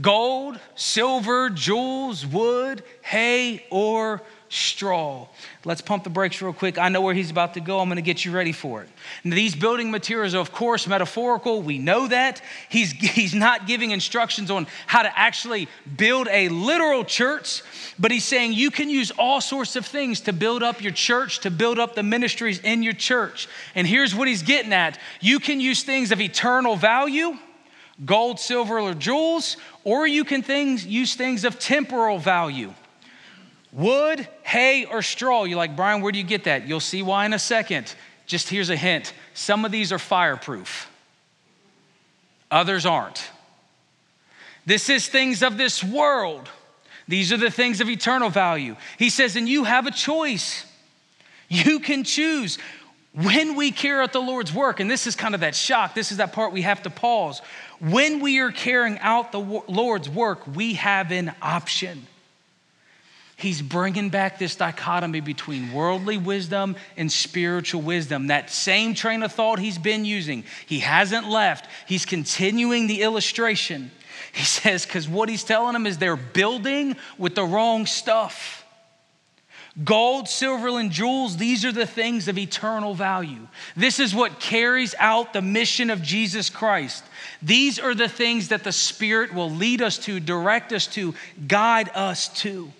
gold, 0.00 0.58
silver, 0.74 1.48
jewels, 1.48 2.26
wood, 2.26 2.82
hay, 3.02 3.64
or 3.70 4.20
straw. 4.54 5.26
Let's 5.64 5.80
pump 5.80 6.04
the 6.04 6.10
brakes 6.10 6.40
real 6.40 6.52
quick. 6.52 6.78
I 6.78 6.88
know 6.88 7.00
where 7.00 7.14
he's 7.14 7.30
about 7.30 7.54
to 7.54 7.60
go. 7.60 7.80
I'm 7.80 7.88
going 7.88 7.96
to 7.96 8.02
get 8.02 8.24
you 8.24 8.30
ready 8.30 8.52
for 8.52 8.82
it. 8.82 8.88
Now, 9.24 9.34
these 9.34 9.56
building 9.56 9.90
materials 9.90 10.34
are, 10.34 10.38
of 10.38 10.52
course, 10.52 10.86
metaphorical. 10.86 11.60
We 11.60 11.78
know 11.78 12.06
that. 12.06 12.40
He's, 12.68 12.92
he's 12.92 13.34
not 13.34 13.66
giving 13.66 13.90
instructions 13.90 14.50
on 14.50 14.68
how 14.86 15.02
to 15.02 15.18
actually 15.18 15.68
build 15.96 16.28
a 16.30 16.48
literal 16.50 17.04
church, 17.04 17.62
but 17.98 18.12
he's 18.12 18.24
saying 18.24 18.52
you 18.52 18.70
can 18.70 18.88
use 18.88 19.10
all 19.18 19.40
sorts 19.40 19.74
of 19.74 19.86
things 19.86 20.20
to 20.22 20.32
build 20.32 20.62
up 20.62 20.80
your 20.80 20.92
church, 20.92 21.40
to 21.40 21.50
build 21.50 21.80
up 21.80 21.96
the 21.96 22.04
ministries 22.04 22.60
in 22.60 22.82
your 22.82 22.94
church. 22.94 23.48
And 23.74 23.86
here's 23.86 24.14
what 24.14 24.28
he's 24.28 24.42
getting 24.42 24.72
at 24.72 24.98
you 25.20 25.40
can 25.40 25.60
use 25.60 25.82
things 25.82 26.12
of 26.12 26.20
eternal 26.20 26.76
value 26.76 27.36
gold, 28.04 28.40
silver, 28.40 28.80
or 28.80 28.92
jewels, 28.92 29.56
or 29.84 30.04
you 30.04 30.24
can 30.24 30.42
things, 30.42 30.84
use 30.84 31.14
things 31.14 31.44
of 31.44 31.58
temporal 31.60 32.18
value 32.18 32.72
Wood, 33.74 34.28
hay, 34.44 34.84
or 34.84 35.02
straw. 35.02 35.44
You're 35.44 35.58
like, 35.58 35.74
Brian, 35.74 36.00
where 36.00 36.12
do 36.12 36.18
you 36.18 36.24
get 36.24 36.44
that? 36.44 36.68
You'll 36.68 36.80
see 36.80 37.02
why 37.02 37.26
in 37.26 37.32
a 37.32 37.38
second. 37.38 37.94
Just 38.24 38.48
here's 38.48 38.70
a 38.70 38.76
hint 38.76 39.12
some 39.34 39.64
of 39.64 39.72
these 39.72 39.92
are 39.92 39.98
fireproof, 39.98 40.88
others 42.50 42.86
aren't. 42.86 43.28
This 44.64 44.88
is 44.88 45.08
things 45.08 45.42
of 45.42 45.58
this 45.58 45.84
world. 45.84 46.48
These 47.06 47.32
are 47.32 47.36
the 47.36 47.50
things 47.50 47.82
of 47.82 47.90
eternal 47.90 48.30
value. 48.30 48.76
He 48.98 49.10
says, 49.10 49.36
and 49.36 49.46
you 49.46 49.64
have 49.64 49.86
a 49.86 49.90
choice. 49.90 50.64
You 51.50 51.80
can 51.80 52.02
choose. 52.02 52.56
When 53.12 53.56
we 53.56 53.72
carry 53.72 54.02
out 54.02 54.14
the 54.14 54.22
Lord's 54.22 54.54
work, 54.54 54.80
and 54.80 54.90
this 54.90 55.06
is 55.06 55.14
kind 55.14 55.34
of 55.34 55.42
that 55.42 55.54
shock, 55.54 55.94
this 55.94 56.12
is 56.12 56.16
that 56.16 56.32
part 56.32 56.52
we 56.52 56.62
have 56.62 56.82
to 56.84 56.90
pause. 56.90 57.42
When 57.78 58.20
we 58.20 58.38
are 58.38 58.50
carrying 58.50 58.98
out 59.00 59.32
the 59.32 59.38
Lord's 59.38 60.08
work, 60.08 60.46
we 60.46 60.74
have 60.74 61.12
an 61.12 61.34
option. 61.42 62.06
He's 63.36 63.60
bringing 63.60 64.10
back 64.10 64.38
this 64.38 64.54
dichotomy 64.54 65.20
between 65.20 65.72
worldly 65.72 66.18
wisdom 66.18 66.76
and 66.96 67.10
spiritual 67.10 67.82
wisdom. 67.82 68.28
That 68.28 68.50
same 68.50 68.94
train 68.94 69.22
of 69.22 69.32
thought 69.32 69.58
he's 69.58 69.78
been 69.78 70.04
using, 70.04 70.44
he 70.66 70.80
hasn't 70.80 71.28
left. 71.28 71.68
He's 71.86 72.06
continuing 72.06 72.86
the 72.86 73.02
illustration. 73.02 73.90
He 74.32 74.44
says, 74.44 74.86
because 74.86 75.08
what 75.08 75.28
he's 75.28 75.44
telling 75.44 75.72
them 75.72 75.86
is 75.86 75.98
they're 75.98 76.16
building 76.16 76.96
with 77.18 77.34
the 77.34 77.44
wrong 77.44 77.86
stuff. 77.86 78.64
Gold, 79.82 80.28
silver, 80.28 80.78
and 80.78 80.92
jewels, 80.92 81.36
these 81.36 81.64
are 81.64 81.72
the 81.72 81.86
things 81.86 82.28
of 82.28 82.38
eternal 82.38 82.94
value. 82.94 83.48
This 83.76 83.98
is 83.98 84.14
what 84.14 84.38
carries 84.38 84.94
out 85.00 85.32
the 85.32 85.42
mission 85.42 85.90
of 85.90 86.00
Jesus 86.00 86.48
Christ. 86.48 87.02
These 87.42 87.80
are 87.80 87.94
the 87.94 88.08
things 88.08 88.48
that 88.48 88.62
the 88.62 88.70
Spirit 88.70 89.34
will 89.34 89.50
lead 89.50 89.82
us 89.82 89.98
to, 89.98 90.20
direct 90.20 90.72
us 90.72 90.86
to, 90.88 91.14
guide 91.48 91.90
us 91.92 92.28
to. 92.42 92.70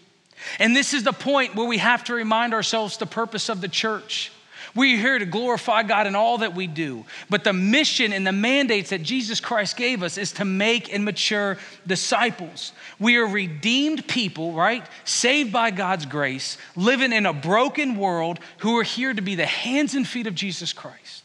And 0.59 0.75
this 0.75 0.95
is 0.95 1.03
the 1.03 1.13
point 1.13 1.55
where 1.55 1.67
we 1.67 1.79
have 1.79 2.05
to 2.05 2.15
remind 2.15 2.55
ourselves 2.55 2.97
the 2.97 3.07
purpose 3.07 3.49
of 3.49 3.61
the 3.61 3.69
church. 3.69 4.31
We're 4.75 4.99
here 4.99 5.21
to 5.21 5.27
glorify 5.27 5.85
God 5.85 6.09
in 6.09 6.17
all 6.17 6.39
that 6.39 6.55
we 6.55 6.67
do. 6.67 7.05
But 7.31 7.45
the 7.45 7.53
mission 7.53 8.13
and 8.13 8.27
the 8.27 8.33
mandates 8.33 8.91
that 8.91 9.03
Jesus 9.03 9.39
Christ 9.39 9.77
gave 9.77 10.03
us 10.03 10.19
is 10.19 10.33
to 10.33 10.45
make 10.45 10.93
and 10.93 11.05
mature 11.05 11.59
disciples. 11.87 12.73
We 12.99 13.17
are 13.17 13.27
redeemed 13.27 14.09
people, 14.09 14.53
right? 14.53 14.85
Saved 15.05 15.53
by 15.53 15.71
God's 15.71 16.07
grace, 16.07 16.59
living 16.75 17.13
in 17.13 17.25
a 17.25 17.33
broken 17.33 17.97
world 17.97 18.41
who 18.59 18.77
are 18.79 18.83
here 18.83 19.15
to 19.15 19.23
be 19.23 19.37
the 19.37 19.47
hands 19.47 19.95
and 19.95 20.07
feet 20.07 20.27
of 20.27 20.35
Jesus 20.35 20.73
Christ, 20.73 21.23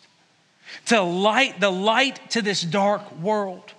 to 0.85 1.01
light 1.01 1.59
the 1.59 1.71
light 1.71 2.19
to 2.31 2.43
this 2.43 2.61
dark 2.61 3.11
world. 3.19 3.73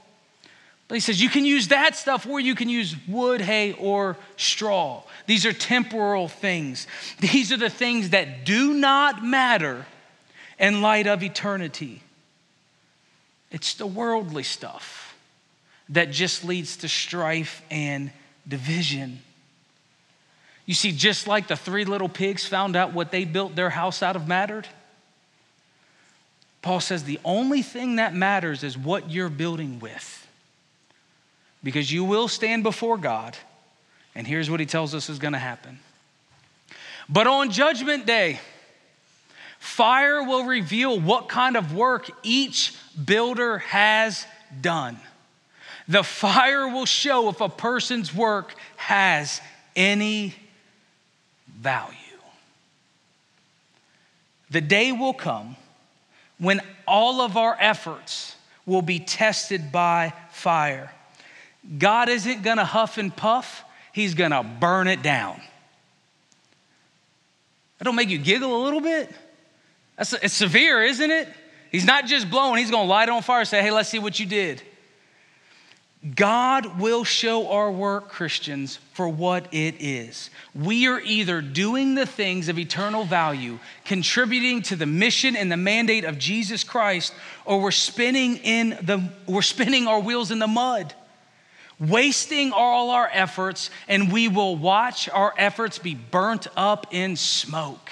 But 0.88 0.96
he 0.96 1.00
says 1.00 1.22
you 1.22 1.29
can 1.29 1.44
use 1.44 1.68
that 1.68 1.94
stuff 1.94 2.26
or 2.26 2.40
you 2.40 2.57
can 2.57 2.68
use 2.68 2.96
wood, 3.07 3.40
hay, 3.40 3.74
or 3.74 4.16
straw. 4.37 5.05
These 5.26 5.46
are 5.46 5.52
temporal 5.52 6.28
things. 6.28 6.87
These 7.20 7.52
are 7.52 7.56
the 7.56 7.70
things 7.70 8.11
that 8.11 8.44
do 8.44 8.74
not 8.74 9.24
matter 9.24 9.87
in 10.59 10.83
light 10.83 11.06
of 11.06 11.22
eternity. 11.22 12.02
It's 13.50 13.74
the 13.74 13.87
worldly 13.87 14.42
stuff 14.42 15.16
that 15.88 16.11
just 16.11 16.44
leads 16.44 16.78
to 16.78 16.88
strife 16.88 17.62
and 17.70 18.12
division. 18.46 19.20
You 20.66 20.74
see, 20.74 20.92
just 20.92 21.26
like 21.26 21.48
the 21.48 21.56
three 21.56 21.85
little 21.85 22.09
pigs 22.09 22.46
found 22.46 22.76
out 22.76 22.92
what 22.92 23.11
they 23.11 23.24
built 23.24 23.56
their 23.56 23.70
house 23.70 24.02
out 24.02 24.14
of 24.14 24.28
mattered, 24.28 24.68
Paul 26.62 26.80
says 26.80 27.04
the 27.04 27.18
only 27.24 27.62
thing 27.62 27.96
that 27.96 28.14
matters 28.14 28.62
is 28.62 28.76
what 28.76 29.11
you're 29.11 29.30
building 29.30 29.80
with 29.80 30.28
because 31.62 31.90
you 31.90 32.04
will 32.04 32.28
stand 32.28 32.62
before 32.62 32.96
God. 32.96 33.37
And 34.14 34.27
here's 34.27 34.51
what 34.51 34.61
he 34.61 34.66
tells 34.66 34.94
us 34.94 35.09
is 35.09 35.18
going 35.18 35.33
to 35.33 35.38
happen. 35.38 35.79
But 37.09 37.27
on 37.27 37.51
Judgment 37.51 38.07
Day, 38.07 38.40
fire 39.59 40.23
will 40.23 40.44
reveal 40.44 40.99
what 40.99 41.29
kind 41.29 41.57
of 41.57 41.75
work 41.75 42.11
each 42.23 42.75
builder 43.05 43.59
has 43.59 44.27
done. 44.61 44.99
The 45.88 46.05
fire 46.05 46.68
will 46.68 46.87
show 46.87 47.29
if 47.29 47.40
a 47.40 47.49
person's 47.49 48.14
work 48.14 48.55
has 48.77 49.40
any 49.75 50.35
value. 51.49 51.96
The 54.51 54.61
day 54.61 54.92
will 54.92 55.14
come 55.14 55.57
when 56.38 56.61
all 56.87 57.20
of 57.20 57.37
our 57.37 57.57
efforts 57.59 58.35
will 58.66 58.83
be 58.83 58.99
tested 58.99 59.70
by 59.70 60.12
fire. 60.31 60.92
God 61.79 62.09
isn't 62.09 62.42
going 62.42 62.57
to 62.57 62.64
huff 62.64 62.99
and 62.99 63.14
puff, 63.14 63.64
He's 63.92 64.14
going 64.14 64.31
to 64.31 64.42
burn 64.42 64.88
it 64.88 65.03
down. 65.03 65.40
That 67.79 67.85
don't 67.85 67.96
make 67.96 68.11
you 68.11 68.18
giggle 68.18 68.62
a 68.62 68.62
little 68.62 68.81
bit? 68.81 69.11
That's, 69.96 70.12
it's 70.12 70.35
severe, 70.35 70.83
isn't 70.83 71.11
it? 71.11 71.29
He's 71.70 71.85
not 71.85 72.07
just 72.07 72.31
blowing, 72.31 72.59
He's 72.59 72.70
going 72.70 72.87
to 72.87 72.90
light 72.90 73.09
it 73.09 73.12
on 73.12 73.22
fire 73.22 73.40
and 73.40 73.48
say, 73.48 73.62
hey, 73.62 73.70
let's 73.70 73.88
see 73.88 73.98
what 73.98 74.18
you 74.20 74.26
did. 74.26 74.62
God 76.16 76.81
will 76.81 77.05
show 77.05 77.50
our 77.50 77.70
work, 77.70 78.09
Christians, 78.09 78.79
for 78.94 79.07
what 79.07 79.46
it 79.53 79.74
is. 79.81 80.31
We 80.55 80.88
are 80.88 80.98
either 80.98 81.42
doing 81.42 81.94
the 81.94 82.07
things 82.07 82.48
of 82.48 82.59
eternal 82.59 83.05
value, 83.05 83.59
contributing 83.85 84.62
to 84.62 84.76
the 84.76 84.87
mission 84.87 85.37
and 85.37 85.53
the 85.53 85.59
mandate 85.59 86.05
of 86.05 86.18
Jesus 86.18 86.64
Christ, 86.64 87.12
or 87.44 87.61
we're 87.61 87.70
spinning 87.70 88.38
in 88.38 88.79
the 88.81 89.03
we're 89.26 89.42
spinning 89.42 89.87
our 89.87 90.00
wheels 90.00 90.31
in 90.31 90.38
the 90.38 90.46
mud 90.46 90.94
wasting 91.80 92.52
all 92.52 92.90
our 92.90 93.08
efforts, 93.10 93.70
and 93.88 94.12
we 94.12 94.28
will 94.28 94.54
watch 94.54 95.08
our 95.08 95.32
efforts 95.36 95.78
be 95.78 95.94
burnt 95.94 96.46
up 96.56 96.88
in 96.90 97.16
smoke. 97.16 97.90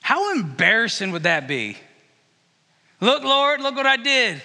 How 0.00 0.32
embarrassing 0.34 1.12
would 1.12 1.24
that 1.24 1.46
be? 1.46 1.76
Look, 3.00 3.22
Lord, 3.22 3.60
look 3.60 3.76
what 3.76 3.86
I 3.86 3.96
did. 3.96 4.40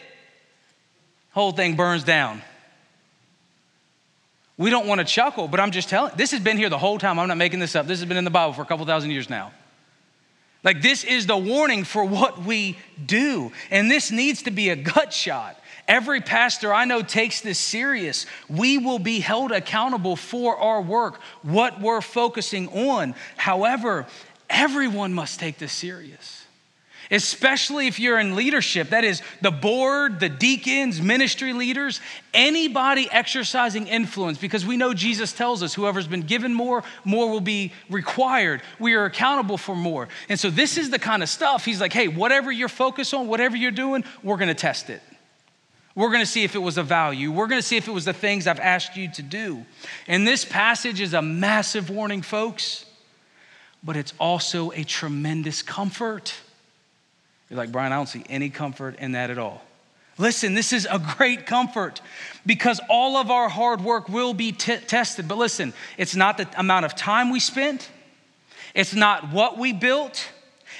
Whole 1.31 1.53
thing 1.53 1.75
burns 1.75 2.03
down. 2.03 2.41
We 4.57 4.69
don't 4.69 4.85
want 4.85 4.99
to 4.99 5.05
chuckle, 5.05 5.47
but 5.47 5.59
I'm 5.59 5.71
just 5.71 5.87
telling. 5.89 6.11
This 6.17 6.31
has 6.31 6.39
been 6.39 6.57
here 6.57 6.69
the 6.69 6.77
whole 6.77 6.99
time. 6.99 7.17
I'm 7.17 7.27
not 7.27 7.37
making 7.37 7.59
this 7.59 7.75
up. 7.75 7.87
This 7.87 7.99
has 7.99 8.07
been 8.07 8.17
in 8.17 8.25
the 8.25 8.29
Bible 8.29 8.53
for 8.53 8.61
a 8.61 8.65
couple 8.65 8.85
thousand 8.85 9.11
years 9.11 9.29
now. 9.29 9.53
Like, 10.63 10.81
this 10.81 11.03
is 11.03 11.25
the 11.25 11.37
warning 11.37 11.83
for 11.83 12.03
what 12.03 12.43
we 12.43 12.77
do. 13.03 13.51
And 13.71 13.89
this 13.89 14.11
needs 14.11 14.43
to 14.43 14.51
be 14.51 14.69
a 14.69 14.75
gut 14.75 15.13
shot. 15.13 15.57
Every 15.91 16.21
pastor 16.21 16.73
I 16.73 16.85
know 16.85 17.01
takes 17.01 17.41
this 17.41 17.59
serious. 17.59 18.25
We 18.47 18.77
will 18.77 18.97
be 18.97 19.19
held 19.19 19.51
accountable 19.51 20.15
for 20.15 20.55
our 20.55 20.81
work, 20.81 21.19
what 21.41 21.81
we're 21.81 21.99
focusing 21.99 22.69
on. 22.69 23.13
However, 23.35 24.07
everyone 24.49 25.13
must 25.13 25.41
take 25.41 25.57
this 25.57 25.73
serious. 25.73 26.45
especially 27.11 27.87
if 27.87 27.99
you're 27.99 28.19
in 28.19 28.35
leadership. 28.35 28.89
That 28.89 29.03
is, 29.03 29.21
the 29.41 29.51
board, 29.51 30.19
the 30.19 30.29
deacons, 30.29 31.01
ministry 31.01 31.51
leaders, 31.51 31.99
anybody 32.33 33.09
exercising 33.11 33.87
influence, 33.87 34.37
because 34.37 34.65
we 34.65 34.77
know 34.77 34.93
Jesus 34.93 35.33
tells 35.33 35.61
us 35.61 35.73
whoever's 35.73 36.07
been 36.07 36.21
given 36.21 36.53
more, 36.53 36.83
more 37.03 37.29
will 37.29 37.41
be 37.41 37.73
required. 37.89 38.61
We 38.79 38.93
are 38.93 39.05
accountable 39.05 39.57
for 39.57 39.75
more. 39.75 40.07
And 40.29 40.39
so, 40.39 40.49
this 40.49 40.77
is 40.77 40.89
the 40.89 40.99
kind 40.99 41.21
of 41.21 41.29
stuff 41.29 41.65
he's 41.65 41.81
like, 41.81 41.93
hey, 41.93 42.07
whatever 42.07 42.51
you're 42.51 42.69
focused 42.69 43.13
on, 43.13 43.27
whatever 43.27 43.57
you're 43.57 43.71
doing, 43.71 44.05
we're 44.23 44.37
gonna 44.37 44.55
test 44.55 44.89
it. 44.89 45.01
We're 45.95 46.09
going 46.09 46.21
to 46.21 46.25
see 46.25 46.43
if 46.43 46.55
it 46.55 46.59
was 46.59 46.77
a 46.77 46.83
value. 46.83 47.31
We're 47.31 47.47
going 47.47 47.61
to 47.61 47.67
see 47.67 47.77
if 47.77 47.87
it 47.87 47.91
was 47.91 48.05
the 48.05 48.13
things 48.13 48.47
I've 48.47 48.59
asked 48.59 48.95
you 48.95 49.11
to 49.11 49.21
do. 49.21 49.65
And 50.07 50.25
this 50.25 50.45
passage 50.45 51.01
is 51.01 51.13
a 51.13 51.21
massive 51.21 51.89
warning, 51.89 52.21
folks, 52.21 52.85
but 53.83 53.97
it's 53.97 54.13
also 54.19 54.71
a 54.71 54.83
tremendous 54.83 55.61
comfort. 55.61 56.33
You're 57.49 57.57
like, 57.57 57.71
Brian, 57.71 57.91
I 57.91 57.97
don't 57.97 58.07
see 58.07 58.23
any 58.29 58.49
comfort 58.49 58.97
in 58.99 59.11
that 59.13 59.29
at 59.29 59.37
all. 59.37 59.61
Listen, 60.17 60.53
this 60.53 60.71
is 60.71 60.87
a 60.89 60.99
great 61.17 61.45
comfort 61.45 62.01
because 62.45 62.79
all 62.89 63.17
of 63.17 63.31
our 63.31 63.49
hard 63.49 63.81
work 63.81 64.07
will 64.07 64.33
be 64.33 64.51
t- 64.51 64.77
tested. 64.77 65.27
But 65.27 65.37
listen, 65.37 65.73
it's 65.97 66.15
not 66.15 66.37
the 66.37 66.47
amount 66.57 66.85
of 66.85 66.95
time 66.95 67.31
we 67.31 67.39
spent, 67.39 67.89
it's 68.73 68.93
not 68.93 69.31
what 69.31 69.57
we 69.57 69.73
built, 69.73 70.29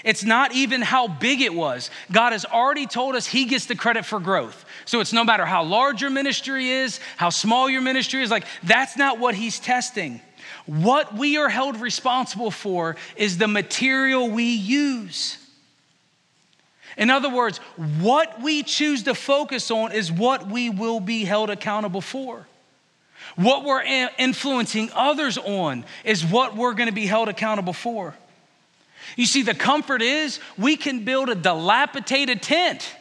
it's 0.03 0.23
not 0.23 0.53
even 0.53 0.81
how 0.81 1.07
big 1.07 1.41
it 1.41 1.53
was. 1.53 1.91
God 2.11 2.31
has 2.31 2.45
already 2.45 2.87
told 2.87 3.15
us 3.15 3.27
He 3.27 3.45
gets 3.45 3.65
the 3.65 3.75
credit 3.75 4.05
for 4.05 4.19
growth. 4.19 4.65
So 4.85 4.99
it's 4.99 5.13
no 5.13 5.23
matter 5.23 5.45
how 5.45 5.63
large 5.63 6.01
your 6.01 6.09
ministry 6.09 6.69
is, 6.69 6.99
how 7.17 7.29
small 7.29 7.69
your 7.69 7.81
ministry 7.81 8.21
is, 8.21 8.31
like 8.31 8.45
that's 8.63 8.97
not 8.97 9.19
what 9.19 9.35
He's 9.35 9.59
testing. 9.59 10.21
What 10.65 11.15
we 11.15 11.37
are 11.37 11.49
held 11.49 11.79
responsible 11.79 12.51
for 12.51 12.95
is 13.15 13.37
the 13.37 13.47
material 13.47 14.29
we 14.29 14.55
use. 14.55 15.37
In 16.97 17.09
other 17.09 17.29
words, 17.29 17.57
what 17.99 18.41
we 18.41 18.63
choose 18.63 19.03
to 19.03 19.15
focus 19.15 19.71
on 19.71 19.91
is 19.91 20.11
what 20.11 20.47
we 20.47 20.69
will 20.69 20.99
be 20.99 21.23
held 21.23 21.49
accountable 21.49 22.01
for. 22.01 22.47
What 23.35 23.63
we're 23.63 23.81
influencing 24.17 24.89
others 24.93 25.37
on 25.37 25.85
is 26.03 26.25
what 26.25 26.55
we're 26.55 26.73
going 26.73 26.89
to 26.89 26.95
be 26.95 27.05
held 27.05 27.29
accountable 27.29 27.73
for. 27.73 28.15
You 29.15 29.25
see, 29.25 29.41
the 29.41 29.53
comfort 29.53 30.01
is 30.01 30.39
we 30.57 30.75
can 30.77 31.03
build 31.03 31.29
a 31.29 31.35
dilapidated 31.35 32.41
tent, 32.41 32.95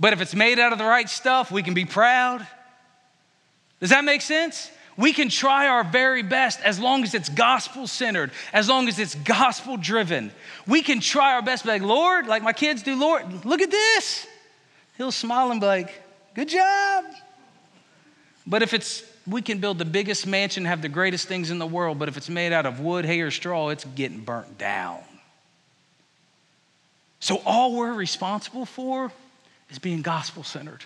but 0.00 0.12
if 0.12 0.20
it's 0.20 0.34
made 0.34 0.58
out 0.58 0.72
of 0.72 0.78
the 0.78 0.84
right 0.84 1.08
stuff, 1.08 1.50
we 1.50 1.62
can 1.62 1.74
be 1.74 1.84
proud. 1.84 2.46
Does 3.80 3.90
that 3.90 4.04
make 4.04 4.22
sense? 4.22 4.70
We 4.96 5.12
can 5.12 5.28
try 5.28 5.68
our 5.68 5.84
very 5.84 6.24
best 6.24 6.60
as 6.62 6.80
long 6.80 7.04
as 7.04 7.14
it's 7.14 7.28
gospel 7.28 7.86
centered, 7.86 8.32
as 8.52 8.68
long 8.68 8.88
as 8.88 8.98
it's 8.98 9.14
gospel 9.14 9.76
driven. 9.76 10.32
We 10.66 10.82
can 10.82 10.98
try 10.98 11.34
our 11.34 11.42
best, 11.42 11.62
be 11.64 11.70
like, 11.70 11.82
Lord, 11.82 12.26
like 12.26 12.42
my 12.42 12.52
kids 12.52 12.82
do, 12.82 12.98
Lord, 12.98 13.44
look 13.44 13.62
at 13.62 13.70
this. 13.70 14.26
He'll 14.96 15.12
smile 15.12 15.52
and 15.52 15.60
be 15.60 15.66
like, 15.66 16.02
good 16.34 16.48
job. 16.48 17.04
But 18.44 18.62
if 18.62 18.74
it's, 18.74 19.04
we 19.28 19.42
can 19.42 19.58
build 19.58 19.78
the 19.78 19.84
biggest 19.84 20.26
mansion, 20.26 20.64
have 20.64 20.82
the 20.82 20.88
greatest 20.88 21.28
things 21.28 21.50
in 21.50 21.58
the 21.58 21.66
world, 21.66 21.98
but 21.98 22.08
if 22.08 22.16
it's 22.16 22.28
made 22.28 22.52
out 22.52 22.66
of 22.66 22.80
wood, 22.80 23.04
hay, 23.04 23.20
or 23.20 23.30
straw, 23.30 23.68
it's 23.68 23.84
getting 23.84 24.20
burnt 24.20 24.58
down. 24.58 25.00
So 27.20 27.42
all 27.44 27.76
we're 27.76 27.92
responsible 27.92 28.64
for 28.64 29.12
is 29.70 29.78
being 29.78 30.02
gospel 30.02 30.44
centered. 30.44 30.84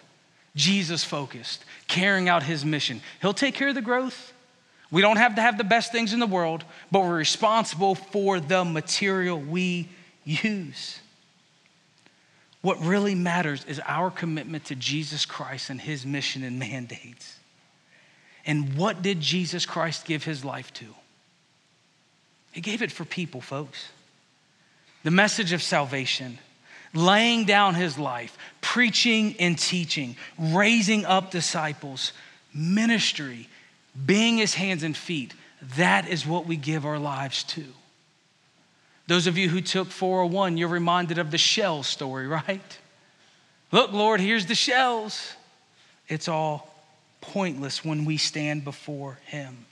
Jesus 0.56 1.04
focused, 1.04 1.64
carrying 1.88 2.28
out 2.28 2.42
his 2.42 2.64
mission. 2.64 3.00
He'll 3.20 3.34
take 3.34 3.54
care 3.54 3.68
of 3.68 3.74
the 3.74 3.82
growth. 3.82 4.32
We 4.90 5.00
don't 5.00 5.16
have 5.16 5.36
to 5.36 5.42
have 5.42 5.56
the 5.56 5.64
best 5.64 5.92
things 5.92 6.12
in 6.12 6.20
the 6.20 6.26
world, 6.26 6.64
but 6.90 7.00
we're 7.00 7.16
responsible 7.16 7.94
for 7.94 8.40
the 8.40 8.64
material 8.64 9.38
we 9.38 9.88
use. 10.24 10.98
What 12.60 12.78
really 12.80 13.14
matters 13.14 13.64
is 13.64 13.80
our 13.86 14.10
commitment 14.10 14.66
to 14.66 14.74
Jesus 14.74 15.24
Christ 15.26 15.70
and 15.70 15.80
his 15.80 16.04
mission 16.06 16.44
and 16.44 16.58
mandates. 16.58 17.38
And 18.44 18.76
what 18.76 19.02
did 19.02 19.20
Jesus 19.20 19.66
Christ 19.66 20.04
give 20.04 20.24
his 20.24 20.44
life 20.44 20.72
to? 20.74 20.86
He 22.52 22.60
gave 22.60 22.82
it 22.82 22.92
for 22.92 23.04
people, 23.04 23.40
folks. 23.40 23.88
The 25.04 25.10
message 25.10 25.52
of 25.52 25.62
salvation 25.62 26.38
laying 26.94 27.44
down 27.44 27.74
his 27.74 27.98
life, 27.98 28.36
preaching 28.60 29.34
and 29.40 29.58
teaching, 29.58 30.16
raising 30.38 31.04
up 31.04 31.30
disciples, 31.30 32.12
ministry, 32.54 33.48
being 34.04 34.38
his 34.38 34.54
hands 34.54 34.82
and 34.82 34.96
feet. 34.96 35.34
That 35.76 36.08
is 36.08 36.26
what 36.26 36.46
we 36.46 36.56
give 36.56 36.84
our 36.84 36.98
lives 36.98 37.44
to. 37.44 37.64
Those 39.06 39.26
of 39.26 39.36
you 39.36 39.48
who 39.48 39.60
took 39.60 39.88
401, 39.88 40.56
you're 40.56 40.68
reminded 40.68 41.18
of 41.18 41.30
the 41.30 41.38
shell 41.38 41.82
story, 41.82 42.26
right? 42.28 42.78
Look, 43.70 43.92
Lord, 43.92 44.20
here's 44.20 44.46
the 44.46 44.54
shells. 44.54 45.34
It's 46.08 46.28
all 46.28 46.71
pointless 47.22 47.82
when 47.82 48.04
we 48.04 48.18
stand 48.18 48.64
before 48.64 49.18
him. 49.24 49.64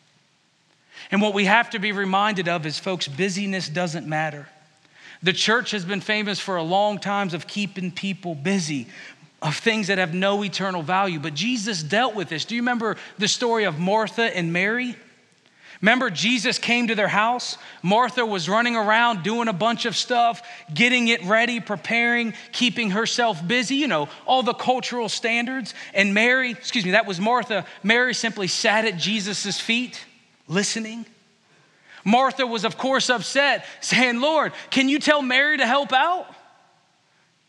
And 1.10 1.20
what 1.20 1.34
we 1.34 1.44
have 1.44 1.68
to 1.70 1.78
be 1.78 1.92
reminded 1.92 2.48
of 2.48 2.64
is, 2.64 2.78
folks, 2.78 3.06
busyness 3.06 3.68
doesn't 3.68 4.06
matter. 4.06 4.48
The 5.22 5.32
church 5.34 5.72
has 5.72 5.84
been 5.84 6.00
famous 6.00 6.40
for 6.40 6.56
a 6.56 6.62
long 6.62 6.98
time 6.98 7.28
of 7.34 7.46
keeping 7.46 7.90
people 7.90 8.34
busy, 8.34 8.86
of 9.42 9.56
things 9.56 9.88
that 9.88 9.98
have 9.98 10.14
no 10.14 10.42
eternal 10.42 10.82
value. 10.82 11.18
But 11.18 11.34
Jesus 11.34 11.82
dealt 11.82 12.14
with 12.14 12.30
this. 12.30 12.46
Do 12.46 12.54
you 12.54 12.62
remember 12.62 12.96
the 13.18 13.28
story 13.28 13.64
of 13.64 13.78
Martha 13.78 14.34
and 14.34 14.52
Mary? 14.52 14.96
Remember, 15.80 16.10
Jesus 16.10 16.58
came 16.58 16.88
to 16.88 16.94
their 16.94 17.08
house. 17.08 17.56
Martha 17.82 18.26
was 18.26 18.48
running 18.48 18.76
around 18.76 19.22
doing 19.22 19.48
a 19.48 19.52
bunch 19.52 19.86
of 19.86 19.96
stuff, 19.96 20.42
getting 20.74 21.08
it 21.08 21.24
ready, 21.24 21.58
preparing, 21.58 22.34
keeping 22.52 22.90
herself 22.90 23.46
busy, 23.46 23.76
you 23.76 23.88
know, 23.88 24.08
all 24.26 24.42
the 24.42 24.52
cultural 24.52 25.08
standards. 25.08 25.72
And 25.94 26.12
Mary, 26.12 26.50
excuse 26.50 26.84
me, 26.84 26.90
that 26.90 27.06
was 27.06 27.18
Martha. 27.18 27.64
Mary 27.82 28.12
simply 28.12 28.46
sat 28.46 28.84
at 28.84 28.98
Jesus' 28.98 29.58
feet, 29.58 30.04
listening. 30.48 31.06
Martha 32.04 32.46
was, 32.46 32.66
of 32.66 32.76
course, 32.76 33.08
upset, 33.08 33.64
saying, 33.80 34.20
Lord, 34.20 34.52
can 34.70 34.90
you 34.90 34.98
tell 34.98 35.22
Mary 35.22 35.56
to 35.56 35.66
help 35.66 35.94
out? 35.94 36.26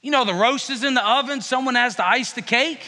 You 0.01 0.11
know, 0.11 0.23
the 0.23 0.33
roast 0.33 0.69
is 0.69 0.85
in 0.85 0.93
the 0.93 1.05
oven, 1.05 1.41
someone 1.41 1.75
has 1.75 1.95
to 1.95 2.07
ice 2.07 2.31
the 2.31 2.41
cake. 2.41 2.81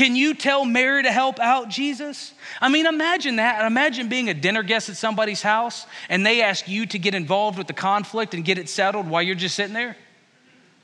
Can 0.00 0.16
you 0.16 0.32
tell 0.32 0.64
Mary 0.64 1.02
to 1.02 1.12
help 1.12 1.38
out 1.40 1.68
Jesus? 1.68 2.32
I 2.58 2.70
mean, 2.70 2.86
imagine 2.86 3.36
that. 3.36 3.66
Imagine 3.66 4.08
being 4.08 4.30
a 4.30 4.34
dinner 4.34 4.62
guest 4.62 4.88
at 4.88 4.96
somebody's 4.96 5.42
house 5.42 5.84
and 6.08 6.24
they 6.24 6.40
ask 6.40 6.66
you 6.66 6.86
to 6.86 6.98
get 6.98 7.14
involved 7.14 7.58
with 7.58 7.66
the 7.66 7.74
conflict 7.74 8.32
and 8.32 8.42
get 8.42 8.56
it 8.56 8.70
settled 8.70 9.06
while 9.06 9.20
you're 9.20 9.34
just 9.34 9.54
sitting 9.54 9.74
there 9.74 9.98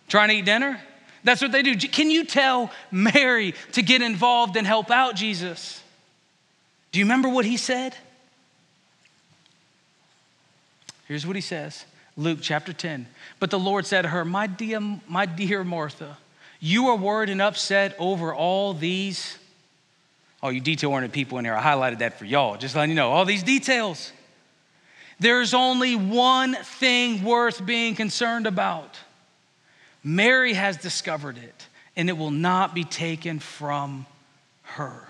trying 0.06 0.28
to 0.28 0.34
eat 0.34 0.44
dinner. 0.44 0.78
That's 1.24 1.40
what 1.40 1.50
they 1.50 1.62
do. 1.62 1.74
Can 1.76 2.10
you 2.10 2.26
tell 2.26 2.70
Mary 2.90 3.54
to 3.72 3.80
get 3.80 4.02
involved 4.02 4.54
and 4.54 4.66
help 4.66 4.90
out 4.90 5.16
Jesus? 5.16 5.82
Do 6.92 6.98
you 6.98 7.06
remember 7.06 7.30
what 7.30 7.46
he 7.46 7.56
said? 7.56 7.96
Here's 11.08 11.26
what 11.26 11.36
he 11.36 11.42
says 11.42 11.86
Luke 12.18 12.40
chapter 12.42 12.74
10. 12.74 13.06
But 13.40 13.50
the 13.50 13.58
Lord 13.58 13.86
said 13.86 14.02
to 14.02 14.08
her, 14.08 14.26
My 14.26 14.46
dear, 14.46 14.78
my 15.08 15.24
dear 15.24 15.64
Martha, 15.64 16.18
you 16.60 16.88
are 16.88 16.96
worried 16.96 17.30
and 17.30 17.42
upset 17.42 17.94
over 17.98 18.34
all 18.34 18.74
these. 18.74 19.36
Oh, 20.42 20.48
you 20.48 20.60
detail 20.60 20.90
oriented 20.90 21.12
people 21.12 21.38
in 21.38 21.44
here, 21.44 21.54
I 21.54 21.62
highlighted 21.62 21.98
that 21.98 22.18
for 22.18 22.24
y'all, 22.24 22.56
just 22.56 22.74
letting 22.74 22.90
you 22.90 22.96
know. 22.96 23.10
All 23.10 23.24
these 23.24 23.42
details. 23.42 24.12
There's 25.18 25.54
only 25.54 25.96
one 25.96 26.54
thing 26.54 27.24
worth 27.24 27.64
being 27.64 27.94
concerned 27.94 28.46
about. 28.46 28.98
Mary 30.04 30.52
has 30.52 30.76
discovered 30.76 31.38
it, 31.38 31.66
and 31.96 32.08
it 32.08 32.18
will 32.18 32.30
not 32.30 32.74
be 32.74 32.84
taken 32.84 33.38
from 33.38 34.06
her. 34.62 35.08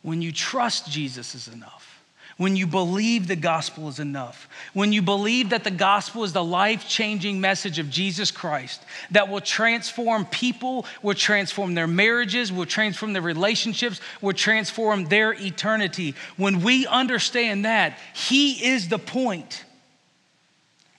When 0.00 0.22
you 0.22 0.32
trust 0.32 0.90
Jesus 0.90 1.34
is 1.34 1.46
enough 1.48 1.91
when 2.36 2.56
you 2.56 2.66
believe 2.66 3.28
the 3.28 3.36
gospel 3.36 3.88
is 3.88 3.98
enough, 3.98 4.48
when 4.72 4.92
you 4.92 5.02
believe 5.02 5.50
that 5.50 5.64
the 5.64 5.70
gospel 5.70 6.24
is 6.24 6.32
the 6.32 6.42
life 6.42 6.88
changing 6.88 7.40
message 7.40 7.78
of 7.78 7.90
Jesus 7.90 8.30
Christ 8.30 8.82
that 9.10 9.28
will 9.28 9.40
transform 9.40 10.24
people, 10.26 10.86
will 11.02 11.14
transform 11.14 11.74
their 11.74 11.86
marriages, 11.86 12.50
will 12.50 12.66
transform 12.66 13.12
their 13.12 13.22
relationships, 13.22 14.00
will 14.20 14.32
transform 14.32 15.04
their 15.06 15.32
eternity. 15.32 16.14
When 16.36 16.62
we 16.62 16.86
understand 16.86 17.64
that, 17.64 17.98
He 18.14 18.64
is 18.64 18.88
the 18.88 18.98
point, 18.98 19.64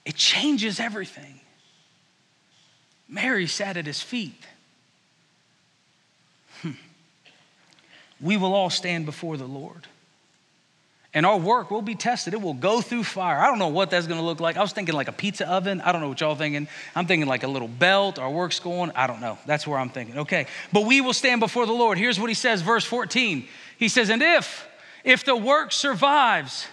it 0.04 0.14
changes 0.14 0.78
everything. 0.78 1.40
Mary 3.08 3.46
sat 3.46 3.76
at 3.76 3.86
His 3.86 4.00
feet. 4.00 4.40
Hmm. 6.62 6.72
We 8.20 8.36
will 8.36 8.54
all 8.54 8.70
stand 8.70 9.04
before 9.04 9.36
the 9.36 9.46
Lord 9.46 9.86
and 11.14 11.24
our 11.24 11.38
work 11.38 11.70
will 11.70 11.80
be 11.80 11.94
tested. 11.94 12.34
It 12.34 12.42
will 12.42 12.54
go 12.54 12.80
through 12.80 13.04
fire. 13.04 13.38
I 13.38 13.46
don't 13.46 13.60
know 13.60 13.68
what 13.68 13.88
that's 13.88 14.08
going 14.08 14.18
to 14.18 14.26
look 14.26 14.40
like. 14.40 14.56
I 14.56 14.60
was 14.60 14.72
thinking 14.72 14.96
like 14.96 15.06
a 15.06 15.12
pizza 15.12 15.48
oven. 15.48 15.80
I 15.80 15.92
don't 15.92 16.00
know 16.00 16.08
what 16.08 16.20
y'all 16.20 16.34
thinking. 16.34 16.66
I'm 16.96 17.06
thinking 17.06 17.28
like 17.28 17.44
a 17.44 17.48
little 17.48 17.68
belt. 17.68 18.18
Our 18.18 18.30
work's 18.30 18.58
going. 18.58 18.90
I 18.96 19.06
don't 19.06 19.20
know. 19.20 19.38
That's 19.46 19.64
where 19.64 19.78
I'm 19.78 19.90
thinking. 19.90 20.18
Okay. 20.18 20.46
But 20.72 20.86
we 20.86 21.00
will 21.00 21.12
stand 21.12 21.40
before 21.40 21.66
the 21.66 21.72
Lord. 21.72 21.98
Here's 21.98 22.18
what 22.18 22.28
he 22.30 22.34
says, 22.34 22.62
verse 22.62 22.84
14. 22.84 23.46
He 23.78 23.88
says, 23.88 24.10
And 24.10 24.22
if, 24.22 24.66
if 25.04 25.24
the 25.24 25.36
work 25.36 25.70
survives, 25.70 26.66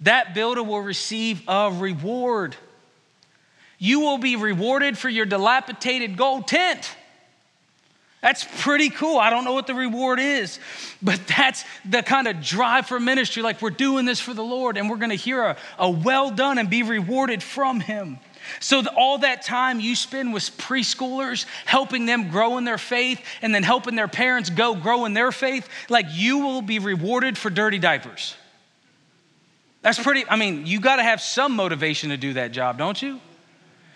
that 0.00 0.34
builder 0.34 0.62
will 0.62 0.80
receive 0.80 1.42
a 1.48 1.72
reward. 1.72 2.54
You 3.78 4.00
will 4.00 4.18
be 4.18 4.36
rewarded 4.36 4.96
for 4.96 5.08
your 5.08 5.26
dilapidated 5.26 6.16
gold 6.16 6.46
tent. 6.46 6.96
That's 8.24 8.46
pretty 8.62 8.88
cool. 8.88 9.18
I 9.18 9.28
don't 9.28 9.44
know 9.44 9.52
what 9.52 9.66
the 9.66 9.74
reward 9.74 10.18
is, 10.18 10.58
but 11.02 11.20
that's 11.26 11.62
the 11.84 12.02
kind 12.02 12.26
of 12.26 12.40
drive 12.40 12.86
for 12.86 12.98
ministry. 12.98 13.42
Like 13.42 13.60
we're 13.60 13.68
doing 13.68 14.06
this 14.06 14.18
for 14.18 14.32
the 14.32 14.42
Lord 14.42 14.78
and 14.78 14.88
we're 14.88 14.96
going 14.96 15.10
to 15.10 15.14
hear 15.14 15.42
a, 15.44 15.56
a 15.78 15.90
well 15.90 16.30
done 16.30 16.56
and 16.56 16.70
be 16.70 16.82
rewarded 16.82 17.42
from 17.42 17.80
Him. 17.80 18.18
So, 18.60 18.80
the, 18.80 18.94
all 18.94 19.18
that 19.18 19.42
time 19.42 19.78
you 19.78 19.94
spend 19.94 20.32
with 20.32 20.44
preschoolers, 20.56 21.44
helping 21.66 22.06
them 22.06 22.30
grow 22.30 22.56
in 22.56 22.64
their 22.64 22.78
faith, 22.78 23.20
and 23.42 23.54
then 23.54 23.62
helping 23.62 23.94
their 23.94 24.08
parents 24.08 24.48
go 24.48 24.74
grow 24.74 25.04
in 25.04 25.12
their 25.12 25.30
faith, 25.30 25.68
like 25.90 26.06
you 26.10 26.38
will 26.38 26.62
be 26.62 26.78
rewarded 26.78 27.36
for 27.36 27.50
dirty 27.50 27.78
diapers. 27.78 28.36
That's 29.82 30.02
pretty, 30.02 30.24
I 30.30 30.36
mean, 30.36 30.66
you 30.66 30.80
got 30.80 30.96
to 30.96 31.02
have 31.02 31.20
some 31.20 31.56
motivation 31.56 32.08
to 32.08 32.16
do 32.16 32.32
that 32.34 32.52
job, 32.52 32.78
don't 32.78 33.00
you? 33.00 33.20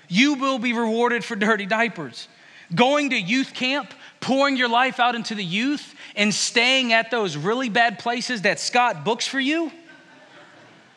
You 0.07 0.35
will 0.35 0.59
be 0.59 0.75
rewarded 0.75 1.25
for 1.25 1.35
dirty 1.35 1.65
diapers. 1.65 2.29
Going 2.75 3.11
to 3.11 3.17
youth 3.19 3.55
camp, 3.55 3.95
pouring 4.21 4.57
your 4.57 4.69
life 4.69 5.01
out 5.01 5.15
into 5.15 5.35
the 5.35 5.45
youth, 5.45 5.95
and 6.17 6.35
staying 6.35 6.93
at 6.93 7.11
those 7.11 7.37
really 7.37 7.69
bad 7.69 7.99
places 7.99 8.43
that 8.43 8.59
Scott 8.59 9.05
books 9.05 9.27
for 9.27 9.41
you. 9.41 9.71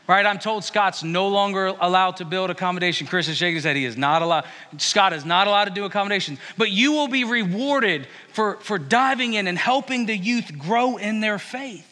Right, 0.07 0.25
I'm 0.25 0.39
told 0.39 0.63
Scott's 0.65 1.03
no 1.03 1.29
longer 1.29 1.67
allowed 1.79 2.17
to 2.17 2.25
build 2.25 2.49
accommodation. 2.49 3.07
Chris 3.07 3.29
is 3.29 3.37
shaking 3.37 3.55
his 3.55 3.63
head. 3.63 3.77
He 3.77 3.85
is 3.85 3.95
not 3.95 4.21
allowed. 4.21 4.45
Scott 4.77 5.13
is 5.13 5.23
not 5.23 5.47
allowed 5.47 5.65
to 5.65 5.71
do 5.71 5.85
accommodations. 5.85 6.39
But 6.57 6.69
you 6.71 6.91
will 6.91 7.07
be 7.07 7.23
rewarded 7.23 8.07
for, 8.33 8.57
for 8.57 8.77
diving 8.77 9.35
in 9.35 9.47
and 9.47 9.57
helping 9.57 10.07
the 10.07 10.17
youth 10.17 10.57
grow 10.57 10.97
in 10.97 11.21
their 11.21 11.39
faith. 11.39 11.87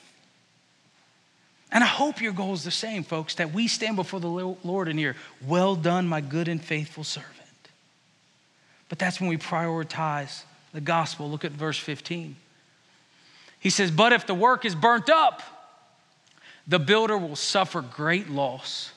And 1.71 1.83
I 1.83 1.87
hope 1.87 2.19
your 2.19 2.33
goal 2.33 2.53
is 2.53 2.63
the 2.63 2.71
same, 2.71 3.03
folks, 3.03 3.35
that 3.35 3.53
we 3.53 3.67
stand 3.67 3.95
before 3.95 4.19
the 4.19 4.27
Lord 4.27 4.87
and 4.87 4.97
hear, 4.97 5.15
Well 5.47 5.75
done, 5.75 6.07
my 6.07 6.19
good 6.19 6.47
and 6.47 6.61
faithful 6.61 7.03
servant. 7.03 7.35
But 8.89 8.97
that's 8.97 9.21
when 9.21 9.29
we 9.29 9.37
prioritize 9.37 10.43
the 10.73 10.81
gospel. 10.81 11.29
Look 11.29 11.45
at 11.45 11.51
verse 11.51 11.77
15. 11.77 12.35
He 13.59 13.69
says, 13.69 13.91
But 13.91 14.13
if 14.13 14.25
the 14.25 14.33
work 14.33 14.65
is 14.65 14.75
burnt 14.75 15.09
up, 15.09 15.41
the 16.67 16.79
builder 16.79 17.17
will 17.17 17.35
suffer 17.35 17.81
great 17.81 18.29
loss. 18.29 18.91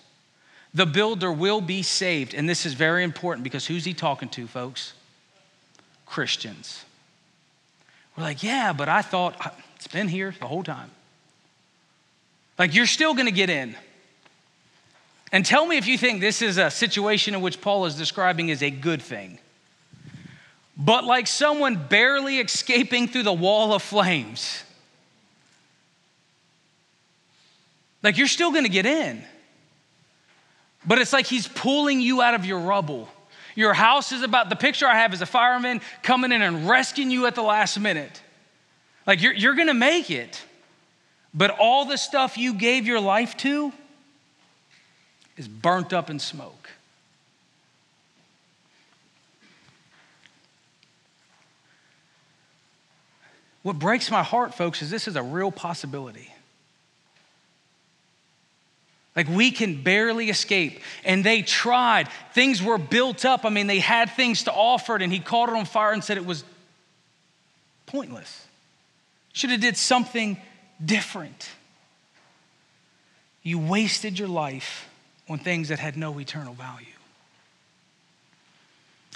The 0.75 0.87
builder 0.87 1.31
will 1.33 1.61
be 1.61 1.83
saved. 1.83 2.35
And 2.35 2.49
this 2.49 2.65
is 2.65 2.75
very 2.75 3.05
important 3.05 3.45
because 3.45 3.67
who's 3.67 3.85
he 3.85 3.95
talking 3.95 4.29
to, 4.31 4.47
folks? 4.47 4.95
Christians. 6.07 6.85
We're 8.17 8.25
like, 8.25 8.43
Yeah, 8.43 8.73
but 8.73 8.89
I 8.89 9.03
thought 9.03 9.55
it's 9.77 9.89
been 9.89 10.09
here 10.09 10.35
the 10.39 10.47
whole 10.47 10.63
time. 10.63 10.91
Like, 12.59 12.75
you're 12.75 12.87
still 12.87 13.15
gonna 13.15 13.31
get 13.31 13.51
in. 13.51 13.75
And 15.33 15.47
tell 15.47 15.65
me 15.65 15.79
if 15.79 15.87
you 15.87 15.97
think 15.97 16.21
this 16.21 16.43
is 16.43 16.59
a 16.59 16.71
situation 16.71 17.35
in 17.35 17.41
which 17.41 17.63
Paul 17.63 17.87
is 17.87 17.95
describing 17.95 18.51
as 18.51 18.63
a 18.63 18.71
good 18.71 19.01
thing. 19.01 19.39
But 20.77 21.05
like 21.05 21.27
someone 21.27 21.77
barely 21.89 22.39
escaping 22.39 23.09
through 23.09 23.25
the 23.25 23.33
wall 23.33 23.75
of 23.75 23.83
flames. 23.83 24.63
Like, 28.03 28.19
you're 28.19 28.27
still 28.27 28.53
gonna 28.53 28.69
get 28.69 28.87
in. 28.87 29.23
But 30.85 30.99
it's 30.99 31.13
like 31.13 31.27
he's 31.27 31.47
pulling 31.47 32.01
you 32.01 32.21
out 32.21 32.35
of 32.35 32.45
your 32.45 32.59
rubble. 32.59 33.09
Your 33.55 33.75
house 33.75 34.13
is 34.13 34.23
about, 34.23 34.49
the 34.49 34.57
picture 34.57 34.87
I 34.87 34.97
have 34.97 35.13
is 35.15 35.23
a 35.23 35.27
fireman 35.27 35.81
coming 36.03 36.33
in 36.33 36.43
and 36.43 36.69
rescuing 36.69 37.11
you 37.11 37.27
at 37.27 37.35
the 37.35 37.43
last 37.43 37.79
minute. 37.79 38.21
Like, 39.07 39.23
you're, 39.23 39.35
you're 39.35 39.55
gonna 39.55 39.75
make 39.75 40.11
it. 40.11 40.43
But 41.35 41.51
all 41.51 41.85
the 41.85 41.97
stuff 41.97 42.37
you 42.37 42.55
gave 42.55 42.87
your 42.87 43.01
life 43.01 43.37
to 43.39 43.73
is 45.37 45.49
burnt 45.49 45.93
up 45.93 46.11
in 46.11 46.19
smoke. 46.19 46.71
What 53.63 53.79
breaks 53.79 54.11
my 54.11 54.23
heart, 54.23 54.55
folks, 54.55 54.83
is 54.83 54.91
this 54.91 55.07
is 55.07 55.17
a 55.17 55.23
real 55.23 55.53
possibility. 55.53 56.33
Like 59.15 59.29
we 59.29 59.51
can 59.51 59.83
barely 59.83 60.31
escape. 60.31 60.81
And 61.05 61.23
they 61.23 61.43
tried. 61.43 62.09
Things 62.35 62.63
were 62.63 62.79
built 62.79 63.25
up. 63.25 63.45
I 63.45 63.51
mean, 63.51 63.67
they 63.67 63.79
had 63.79 64.11
things 64.11 64.45
to 64.45 64.53
offer, 64.53 64.97
and 64.97 65.13
he 65.13 65.21
called 65.21 65.51
it 65.51 65.55
on 65.55 65.65
fire 65.65 65.93
and 65.93 66.03
said 66.03 66.17
it 66.17 66.27
was 66.27 66.45
pointless. 67.87 68.47
Should 69.33 69.51
have 69.51 69.61
did 69.61 69.77
something 69.77 70.41
different. 70.85 71.49
You 73.43 73.59
wasted 73.59 74.19
your 74.19 74.29
life 74.29 74.89
on 75.29 75.39
things 75.39 75.69
that 75.69 75.79
had 75.79 75.97
no 75.97 76.19
eternal 76.19 76.55
value. 76.55 76.87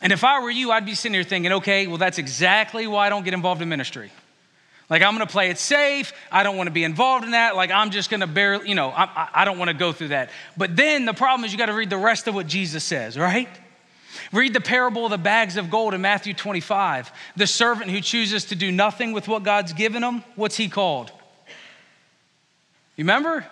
And 0.02 0.12
if 0.12 0.24
I 0.24 0.40
were 0.40 0.50
you, 0.50 0.70
I'd 0.72 0.84
be 0.84 0.94
sitting 0.94 1.14
here 1.14 1.22
thinking, 1.22 1.52
okay, 1.52 1.86
well, 1.86 1.96
that's 1.96 2.18
exactly 2.18 2.86
why 2.86 3.06
I 3.06 3.08
don't 3.08 3.24
get 3.24 3.34
involved 3.34 3.62
in 3.62 3.68
ministry. 3.68 4.10
Like, 4.88 5.02
I'm 5.02 5.12
gonna 5.12 5.26
play 5.26 5.50
it 5.50 5.58
safe. 5.58 6.12
I 6.30 6.42
don't 6.42 6.56
wanna 6.56 6.70
be 6.70 6.84
involved 6.84 7.24
in 7.24 7.32
that. 7.32 7.56
Like, 7.56 7.70
I'm 7.70 7.90
just 7.90 8.08
gonna 8.08 8.26
barely, 8.26 8.68
you 8.68 8.74
know, 8.74 8.90
I, 8.90 9.28
I 9.34 9.44
don't 9.44 9.58
wanna 9.58 9.74
go 9.74 9.92
through 9.92 10.08
that. 10.08 10.30
But 10.56 10.76
then 10.76 11.04
the 11.04 11.14
problem 11.14 11.44
is 11.44 11.52
you 11.52 11.58
gotta 11.58 11.72
read 11.72 11.90
the 11.90 11.98
rest 11.98 12.28
of 12.28 12.34
what 12.34 12.46
Jesus 12.46 12.84
says, 12.84 13.18
right? 13.18 13.48
Read 14.32 14.54
the 14.54 14.60
parable 14.60 15.04
of 15.04 15.10
the 15.10 15.18
bags 15.18 15.56
of 15.56 15.70
gold 15.70 15.94
in 15.94 16.00
Matthew 16.00 16.34
25. 16.34 17.10
The 17.36 17.46
servant 17.46 17.90
who 17.90 18.00
chooses 18.00 18.46
to 18.46 18.54
do 18.54 18.70
nothing 18.70 19.12
with 19.12 19.28
what 19.28 19.42
God's 19.42 19.72
given 19.72 20.02
him, 20.02 20.22
what's 20.36 20.56
he 20.56 20.68
called? 20.68 21.10
You 22.96 23.04
remember? 23.04 23.44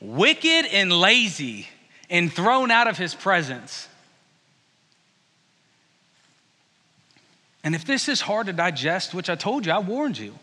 Wicked 0.00 0.66
and 0.72 0.92
lazy 0.92 1.68
and 2.08 2.32
thrown 2.32 2.70
out 2.70 2.88
of 2.88 2.96
his 2.96 3.14
presence. 3.14 3.88
And 7.62 7.74
if 7.74 7.84
this 7.84 8.08
is 8.08 8.22
hard 8.22 8.46
to 8.46 8.52
digest, 8.52 9.12
which 9.12 9.28
I 9.28 9.34
told 9.34 9.66
you, 9.66 9.72
I 9.72 9.78
warned 9.78 10.16
you, 10.16 10.34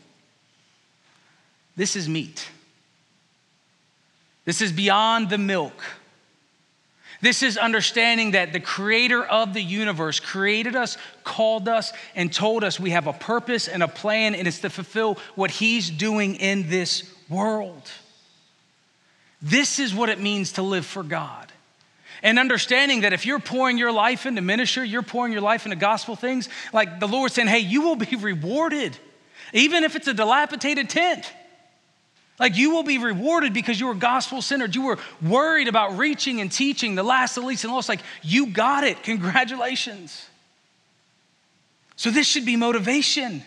this 1.78 1.96
is 1.96 2.10
meat. 2.10 2.50
This 4.44 4.62
is 4.62 4.74
beyond 4.74 5.30
the 5.30 5.38
milk. 5.38 5.84
This 7.22 7.42
is 7.42 7.58
understanding 7.58 8.32
that 8.32 8.54
the 8.54 8.60
creator 8.60 9.24
of 9.24 9.54
the 9.54 9.62
universe 9.62 10.20
created 10.20 10.76
us, 10.76 10.98
called 11.24 11.68
us, 11.68 11.92
and 12.16 12.32
told 12.32 12.64
us 12.64 12.80
we 12.80 12.92
have 12.92 13.08
a 13.08 13.14
purpose 13.14 13.68
and 13.68 13.82
a 13.82 13.88
plan, 13.88 14.36
and 14.36 14.48
it's 14.48 14.60
to 14.60 14.70
fulfill 14.70 15.18
what 15.36 15.50
he's 15.50 15.90
doing 15.90 16.36
in 16.36 16.70
this 16.70 17.12
world. 17.30 17.90
This 19.42 19.80
is 19.80 19.94
what 19.94 20.10
it 20.10 20.20
means 20.20 20.54
to 20.54 20.62
live 20.62 20.86
for 20.86 21.04
God. 21.04 21.52
And 22.24 22.40
understanding 22.40 23.02
that 23.02 23.14
if 23.14 23.26
you're 23.26 23.40
pouring 23.40 23.78
your 23.78 23.92
life 23.92 24.26
into 24.26 24.42
ministry, 24.42 24.88
you're 24.88 25.04
pouring 25.04 25.32
your 25.32 25.42
life 25.42 25.66
into 25.66 25.76
gospel 25.76 26.16
things, 26.16 26.50
like 26.74 27.00
the 27.00 27.08
Lord 27.08 27.32
saying, 27.32 27.48
hey, 27.48 27.60
you 27.60 27.82
will 27.82 27.96
be 27.96 28.16
rewarded, 28.20 28.98
even 29.54 29.84
if 29.84 29.96
it's 29.96 30.08
a 30.08 30.14
dilapidated 30.14 30.90
tent. 30.90 31.32
Like 32.40 32.56
you 32.56 32.72
will 32.72 32.84
be 32.84 32.98
rewarded 32.98 33.54
because 33.54 33.80
you 33.80 33.88
were 33.88 33.96
gospel 33.96 34.42
centered. 34.42 34.76
You 34.76 34.84
were 34.84 35.00
worried 35.22 35.68
about 35.68 35.98
reaching 35.98 36.40
and 36.40 36.52
teaching 36.52 36.96
the 36.96 37.04
last, 37.04 37.36
the 37.36 37.42
least, 37.42 37.64
and 37.64 37.74
lost. 37.74 37.90
Like 37.90 38.02
you 38.22 38.48
got 38.48 38.84
it. 38.84 39.02
Congratulations. 39.04 40.28
So 41.96 42.12
this 42.12 42.28
should 42.28 42.46
be 42.46 42.56
motivation. 42.56 43.44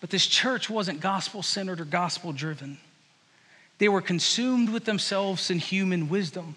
But 0.00 0.10
this 0.10 0.26
church 0.26 0.70
wasn't 0.70 1.00
gospel 1.00 1.42
centered 1.42 1.80
or 1.80 1.84
gospel 1.84 2.32
driven. 2.32 2.78
They 3.78 3.88
were 3.88 4.00
consumed 4.00 4.70
with 4.70 4.84
themselves 4.84 5.50
and 5.50 5.60
human 5.60 6.08
wisdom. 6.08 6.56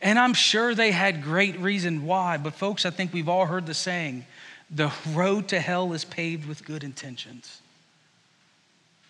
And 0.00 0.18
I'm 0.18 0.34
sure 0.34 0.74
they 0.74 0.92
had 0.92 1.22
great 1.22 1.58
reason 1.58 2.04
why, 2.04 2.36
but 2.36 2.54
folks, 2.54 2.86
I 2.86 2.90
think 2.90 3.12
we've 3.12 3.28
all 3.28 3.46
heard 3.46 3.66
the 3.66 3.74
saying 3.74 4.26
the 4.70 4.92
road 5.12 5.48
to 5.48 5.58
hell 5.58 5.92
is 5.94 6.04
paved 6.04 6.46
with 6.46 6.64
good 6.64 6.84
intentions. 6.84 7.60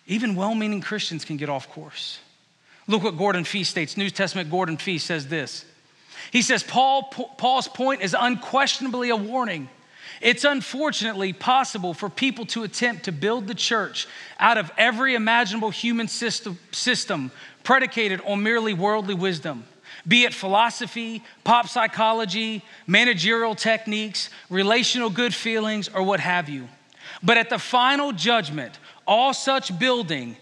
Even 0.09 0.35
well 0.35 0.55
meaning 0.55 0.81
Christians 0.81 1.23
can 1.23 1.37
get 1.37 1.49
off 1.49 1.69
course. 1.69 2.19
Look 2.87 3.03
what 3.03 3.17
Gordon 3.17 3.43
Fee 3.45 3.63
states. 3.63 3.95
New 3.95 4.09
Testament 4.09 4.49
Gordon 4.49 4.75
Fee 4.75 4.97
says 4.97 5.27
this. 5.27 5.63
He 6.31 6.41
says, 6.41 6.63
Paul, 6.63 7.03
Paul's 7.03 7.67
point 7.67 8.01
is 8.01 8.15
unquestionably 8.19 9.09
a 9.11 9.15
warning. 9.15 9.69
It's 10.19 10.43
unfortunately 10.43 11.31
possible 11.31 11.93
for 11.93 12.09
people 12.09 12.45
to 12.47 12.63
attempt 12.63 13.05
to 13.05 13.11
build 13.11 13.47
the 13.47 13.53
church 13.53 14.07
out 14.39 14.57
of 14.57 14.71
every 14.77 15.13
imaginable 15.13 15.69
human 15.69 16.07
system, 16.07 16.57
system 16.71 17.31
predicated 17.63 18.19
on 18.25 18.41
merely 18.41 18.73
worldly 18.73 19.13
wisdom, 19.13 19.63
be 20.07 20.23
it 20.23 20.33
philosophy, 20.33 21.23
pop 21.43 21.67
psychology, 21.67 22.63
managerial 22.87 23.53
techniques, 23.53 24.29
relational 24.49 25.09
good 25.09 25.33
feelings, 25.33 25.87
or 25.87 26.01
what 26.01 26.19
have 26.19 26.49
you. 26.49 26.67
But 27.23 27.37
at 27.37 27.49
the 27.49 27.59
final 27.59 28.11
judgment, 28.11 28.77
all 29.09 29.33
such 29.33 29.77
building, 29.79 30.37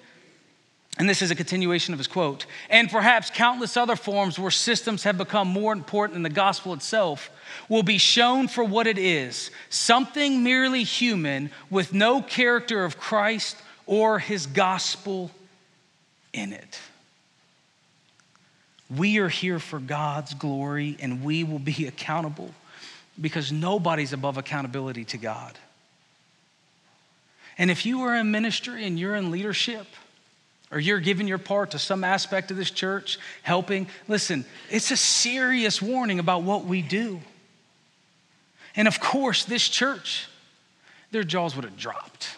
and 0.99 1.09
this 1.09 1.21
is 1.21 1.31
a 1.31 1.35
continuation 1.35 1.93
of 1.93 1.99
his 1.99 2.07
quote, 2.07 2.45
and 2.69 2.89
perhaps 2.89 3.31
countless 3.31 3.77
other 3.77 3.95
forms 3.95 4.37
where 4.37 4.51
systems 4.51 5.03
have 5.03 5.17
become 5.17 5.47
more 5.47 5.71
important 5.71 6.15
than 6.15 6.23
the 6.23 6.29
gospel 6.29 6.73
itself, 6.73 7.29
will 7.69 7.81
be 7.81 7.97
shown 7.97 8.49
for 8.49 8.65
what 8.65 8.85
it 8.85 8.97
is 8.97 9.51
something 9.69 10.43
merely 10.43 10.83
human 10.83 11.49
with 11.69 11.93
no 11.93 12.21
character 12.21 12.83
of 12.83 12.99
Christ 12.99 13.55
or 13.85 14.19
his 14.19 14.45
gospel 14.45 15.31
in 16.33 16.51
it. 16.51 16.77
We 18.93 19.19
are 19.19 19.29
here 19.29 19.59
for 19.59 19.79
God's 19.79 20.33
glory 20.33 20.97
and 20.99 21.23
we 21.23 21.45
will 21.45 21.59
be 21.59 21.87
accountable 21.87 22.53
because 23.19 23.49
nobody's 23.49 24.11
above 24.11 24.37
accountability 24.37 25.05
to 25.05 25.17
God. 25.17 25.57
And 27.57 27.71
if 27.71 27.85
you 27.85 28.01
are 28.01 28.15
in 28.15 28.31
ministry 28.31 28.85
and 28.85 28.99
you're 28.99 29.15
in 29.15 29.31
leadership, 29.31 29.87
or 30.71 30.79
you're 30.79 30.99
giving 30.99 31.27
your 31.27 31.37
part 31.37 31.71
to 31.71 31.79
some 31.79 32.03
aspect 32.03 32.51
of 32.51 32.57
this 32.57 32.69
church, 32.69 33.17
helping, 33.41 33.87
listen, 34.07 34.45
it's 34.69 34.91
a 34.91 34.97
serious 34.97 35.81
warning 35.81 36.19
about 36.19 36.43
what 36.43 36.65
we 36.65 36.81
do. 36.81 37.21
And 38.75 38.87
of 38.87 38.99
course, 38.99 39.45
this 39.45 39.67
church, 39.67 40.27
their 41.11 41.23
jaws 41.23 41.55
would 41.55 41.63
have 41.63 41.77
dropped, 41.77 42.35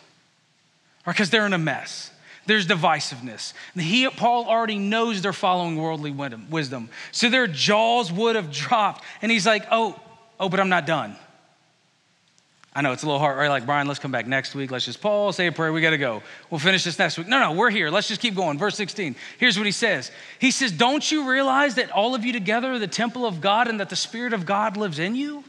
because 1.06 1.32
they're 1.32 1.48
in 1.48 1.54
a 1.54 1.58
mess. 1.58 2.12
There's 2.46 2.66
divisiveness. 2.66 3.54
He, 3.76 4.10
Paul 4.10 4.46
already 4.46 4.78
knows 4.80 5.22
they're 5.22 5.34
following 5.34 5.78
worldly 5.78 6.12
wisdom. 6.12 6.90
So 7.12 7.30
their 7.30 7.46
jaws 7.46 8.12
would 8.12 8.36
have 8.36 8.52
dropped. 8.52 9.04
And 9.22 9.32
he's 9.32 9.46
like, 9.46 9.66
oh, 9.70 10.00
oh, 10.40 10.50
but 10.50 10.60
I'm 10.60 10.70
not 10.70 10.88
done. 10.88 11.16
I 12.74 12.82
know 12.82 12.92
it's 12.92 13.02
a 13.02 13.08
little 13.08 13.20
hard, 13.20 13.38
right? 13.38 13.50
Like, 13.50 13.66
Brian, 13.66 13.88
let's 13.88 14.00
come 14.00 14.12
back 14.12 14.28
next 14.28 14.54
week. 14.54 14.70
Let's 14.70 14.86
just 14.86 15.02
Paul, 15.02 15.34
say 15.34 15.48
a 15.48 15.52
prayer. 15.52 15.74
We 15.74 15.82
got 15.82 15.90
to 15.90 15.98
go. 15.98 16.22
We'll 16.50 16.60
finish 16.60 16.84
this 16.84 17.00
next 17.00 17.18
week. 17.18 17.28
No, 17.28 17.40
no, 17.40 17.54
we're 17.54 17.72
here. 17.72 17.90
Let's 17.90 18.08
just 18.08 18.22
keep 18.22 18.36
going. 18.36 18.60
Verse 18.60 18.76
16. 18.76 19.16
Here's 19.40 19.58
what 19.58 19.66
he 19.66 19.72
says 19.72 20.12
He 20.38 20.52
says, 20.52 20.72
Don't 20.72 21.12
you 21.12 21.30
realize 21.30 21.76
that 21.76 21.92
all 21.92 22.14
of 22.14 22.26
you 22.26 22.32
together 22.32 22.74
are 22.74 22.80
the 22.80 22.88
temple 22.88 23.26
of 23.26 23.42
God 23.42 23.68
and 23.68 23.80
that 23.80 23.90
the 23.90 23.96
Spirit 23.96 24.34
of 24.34 24.46
God 24.46 24.78
lives 24.78 25.00
in 25.00 25.16
you? 25.16 25.44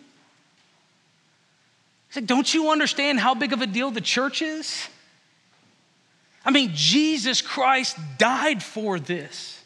He's 2.09 2.17
like, 2.17 2.27
Don't 2.27 2.53
you 2.53 2.71
understand 2.71 3.21
how 3.21 3.35
big 3.35 3.53
of 3.53 3.61
a 3.61 3.67
deal 3.67 3.91
the 3.91 4.01
church 4.01 4.41
is? 4.41 4.89
I 6.43 6.51
mean, 6.51 6.71
Jesus 6.73 7.43
Christ 7.43 7.99
died 8.17 8.63
for 8.63 8.99
this. 8.99 9.60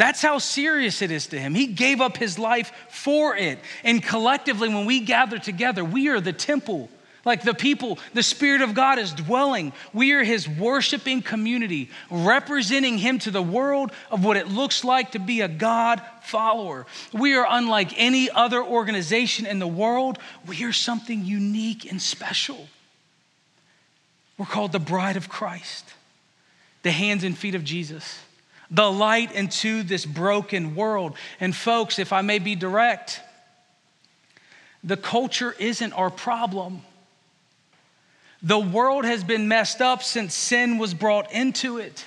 That's 0.00 0.22
how 0.22 0.38
serious 0.38 1.02
it 1.02 1.10
is 1.10 1.26
to 1.26 1.38
him. 1.38 1.54
He 1.54 1.66
gave 1.66 2.00
up 2.00 2.16
his 2.16 2.38
life 2.38 2.72
for 2.88 3.36
it. 3.36 3.58
And 3.84 4.02
collectively, 4.02 4.70
when 4.70 4.86
we 4.86 5.00
gather 5.00 5.38
together, 5.38 5.84
we 5.84 6.08
are 6.08 6.22
the 6.22 6.32
temple. 6.32 6.88
Like 7.26 7.42
the 7.42 7.52
people, 7.52 7.98
the 8.14 8.22
Spirit 8.22 8.62
of 8.62 8.72
God 8.72 8.98
is 8.98 9.12
dwelling. 9.12 9.74
We 9.92 10.12
are 10.12 10.24
His 10.24 10.48
worshiping 10.48 11.20
community, 11.20 11.90
representing 12.10 12.96
Him 12.96 13.18
to 13.18 13.30
the 13.30 13.42
world 13.42 13.92
of 14.10 14.24
what 14.24 14.38
it 14.38 14.48
looks 14.48 14.84
like 14.84 15.12
to 15.12 15.18
be 15.18 15.42
a 15.42 15.48
God 15.48 16.00
follower. 16.22 16.86
We 17.12 17.34
are 17.34 17.46
unlike 17.46 17.92
any 17.98 18.30
other 18.30 18.64
organization 18.64 19.44
in 19.44 19.58
the 19.58 19.68
world. 19.68 20.18
We 20.46 20.64
are 20.64 20.72
something 20.72 21.26
unique 21.26 21.84
and 21.84 22.00
special. 22.00 22.68
We're 24.38 24.46
called 24.46 24.72
the 24.72 24.78
bride 24.78 25.18
of 25.18 25.28
Christ, 25.28 25.92
the 26.84 26.90
hands 26.90 27.22
and 27.22 27.36
feet 27.36 27.54
of 27.54 27.64
Jesus 27.64 28.18
the 28.70 28.90
light 28.90 29.32
into 29.32 29.82
this 29.82 30.06
broken 30.06 30.74
world. 30.74 31.14
And, 31.40 31.54
folks, 31.54 31.98
if 31.98 32.12
I 32.12 32.22
may 32.22 32.38
be 32.38 32.54
direct, 32.54 33.20
the 34.84 34.96
culture 34.96 35.54
isn't 35.58 35.92
our 35.92 36.10
problem. 36.10 36.82
The 38.42 38.58
world 38.58 39.04
has 39.04 39.22
been 39.24 39.48
messed 39.48 39.80
up 39.80 40.02
since 40.02 40.34
sin 40.34 40.78
was 40.78 40.94
brought 40.94 41.32
into 41.32 41.78
it. 41.78 42.06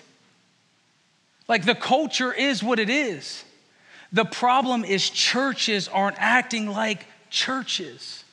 Like 1.48 1.66
the 1.66 1.76
culture 1.76 2.34
is 2.34 2.64
what 2.64 2.80
it 2.80 2.90
is. 2.90 3.44
The 4.12 4.26
problem 4.26 4.86
is 4.86 5.10
churches 5.10 5.88
aren't 5.88 6.18
acting 6.20 6.68
like 6.68 7.06
churches. 7.30 8.24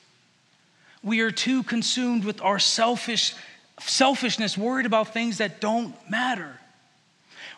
We 1.03 1.21
are 1.21 1.31
too 1.31 1.63
consumed 1.63 2.23
with 2.23 2.41
our 2.41 2.59
selfish 2.59 3.33
selfishness, 3.79 4.57
worried 4.57 4.85
about 4.85 5.11
things 5.13 5.39
that 5.39 5.59
don't 5.59 5.95
matter. 6.09 6.60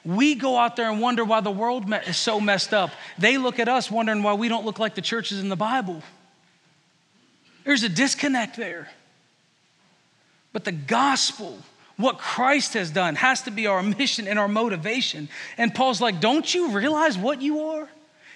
We 0.06 0.36
go 0.36 0.58
out 0.58 0.76
there 0.76 0.90
and 0.90 1.00
wonder 1.00 1.24
why 1.24 1.40
the 1.42 1.52
world 1.52 1.86
is 2.06 2.18
so 2.18 2.42
messed 2.42 2.74
up. 2.74 2.92
They 3.18 3.38
look 3.38 3.60
at 3.60 3.70
us 3.70 3.90
wondering 3.90 4.22
why 4.22 4.34
we 4.34 4.50
don't 4.50 4.66
look 4.66 4.80
like 4.80 4.96
the 4.96 5.02
churches 5.02 5.40
in 5.40 5.50
the 5.50 5.56
Bible. 5.56 6.04
There's 7.64 7.84
a 7.84 7.90
disconnect 7.90 8.58
there. 8.58 8.90
But 10.52 10.66
the 10.66 10.72
gospel, 10.72 11.58
what 11.98 12.18
Christ 12.18 12.74
has 12.74 12.92
done, 12.92 13.16
has 13.16 13.44
to 13.44 13.52
be 13.52 13.68
our 13.68 13.82
mission 13.82 14.28
and 14.28 14.38
our 14.38 14.48
motivation. 14.48 15.30
And 15.58 15.74
Paul's 15.74 16.02
like, 16.02 16.20
Don't 16.20 16.54
you 16.54 16.72
realize 16.72 17.18
what 17.18 17.42
you 17.42 17.62
are? 17.62 17.88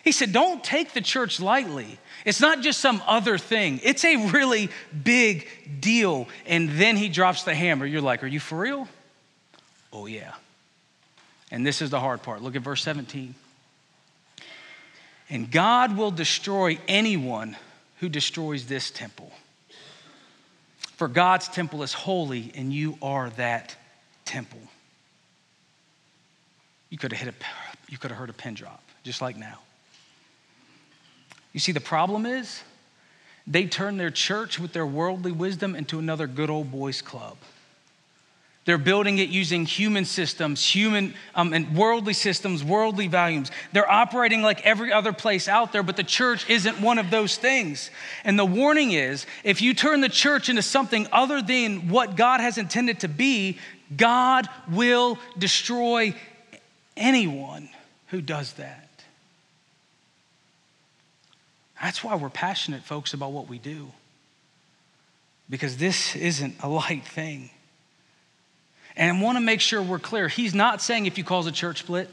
He 0.03 0.13
said, 0.13 0.31
Don't 0.31 0.63
take 0.63 0.93
the 0.93 1.01
church 1.01 1.39
lightly. 1.39 1.99
It's 2.23 2.39
not 2.39 2.61
just 2.61 2.79
some 2.79 3.01
other 3.05 3.37
thing, 3.37 3.81
it's 3.83 4.05
a 4.05 4.29
really 4.31 4.69
big 5.03 5.47
deal. 5.81 6.27
And 6.45 6.69
then 6.69 6.95
he 6.95 7.09
drops 7.09 7.43
the 7.43 7.53
hammer. 7.53 7.85
You're 7.85 8.01
like, 8.01 8.23
Are 8.23 8.27
you 8.27 8.39
for 8.39 8.57
real? 8.57 8.87
Oh, 9.91 10.05
yeah. 10.05 10.33
And 11.51 11.65
this 11.65 11.81
is 11.81 11.89
the 11.89 11.99
hard 11.99 12.23
part. 12.23 12.41
Look 12.41 12.55
at 12.55 12.61
verse 12.61 12.83
17. 12.83 13.35
And 15.29 15.51
God 15.51 15.97
will 15.97 16.11
destroy 16.11 16.77
anyone 16.87 17.57
who 17.99 18.09
destroys 18.09 18.65
this 18.65 18.91
temple. 18.91 19.31
For 20.95 21.07
God's 21.07 21.47
temple 21.47 21.83
is 21.83 21.93
holy, 21.93 22.51
and 22.55 22.73
you 22.73 22.97
are 23.01 23.29
that 23.31 23.75
temple. 24.25 24.59
You 26.89 26.97
could 26.97 27.11
have 27.11 27.21
hit 27.21 27.33
a, 27.33 27.91
you 27.91 27.97
could 27.97 28.11
have 28.11 28.19
heard 28.19 28.29
a 28.29 28.33
pin 28.33 28.53
drop, 28.53 28.81
just 29.03 29.21
like 29.21 29.37
now. 29.37 29.59
You 31.53 31.59
see, 31.59 31.71
the 31.71 31.81
problem 31.81 32.25
is 32.25 32.61
they 33.45 33.65
turn 33.65 33.97
their 33.97 34.09
church 34.09 34.59
with 34.59 34.73
their 34.73 34.85
worldly 34.85 35.31
wisdom 35.31 35.75
into 35.75 35.99
another 35.99 36.27
good 36.27 36.49
old 36.49 36.71
boys 36.71 37.01
club. 37.01 37.37
They're 38.67 38.77
building 38.77 39.17
it 39.19 39.29
using 39.29 39.65
human 39.65 40.03
systems, 40.03 40.61
human 40.61 41.13
um, 41.35 41.53
and 41.53 41.73
worldly 41.73 42.11
systems, 42.11 42.65
worldly 42.65 43.07
values. 43.07 43.49
They're 43.71 43.89
operating 43.89 44.41
like 44.41 44.65
every 44.65 44.91
other 44.91 45.13
place 45.13 45.47
out 45.47 45.71
there, 45.71 45.83
but 45.83 45.95
the 45.95 46.03
church 46.03 46.49
isn't 46.49 46.81
one 46.81 46.97
of 46.97 47.09
those 47.09 47.37
things. 47.37 47.89
And 48.25 48.37
the 48.37 48.45
warning 48.45 48.91
is 48.91 49.25
if 49.45 49.61
you 49.61 49.73
turn 49.73 50.01
the 50.01 50.09
church 50.09 50.49
into 50.49 50.61
something 50.61 51.07
other 51.13 51.41
than 51.41 51.87
what 51.87 52.17
God 52.17 52.41
has 52.41 52.57
intended 52.57 52.99
to 52.99 53.07
be, 53.07 53.57
God 53.95 54.49
will 54.69 55.17
destroy 55.37 56.13
anyone 56.97 57.69
who 58.07 58.19
does 58.19 58.51
that. 58.53 58.89
That's 61.81 62.03
why 62.03 62.15
we're 62.15 62.29
passionate, 62.29 62.83
folks, 62.83 63.13
about 63.13 63.31
what 63.31 63.47
we 63.47 63.59
do. 63.59 63.93
Because 65.49 65.77
this 65.77 66.17
isn't 66.17 66.55
a 66.61 66.67
light 66.67 67.05
thing. 67.05 67.51
And 68.97 69.17
I 69.17 69.21
want 69.21 69.37
to 69.37 69.41
make 69.41 69.61
sure 69.61 69.81
we're 69.81 69.99
clear. 69.99 70.27
He's 70.27 70.55
not 70.55 70.81
saying 70.81 71.05
if 71.05 71.17
you 71.17 71.23
cause 71.23 71.45
a 71.45 71.51
church 71.51 71.79
split. 71.79 72.09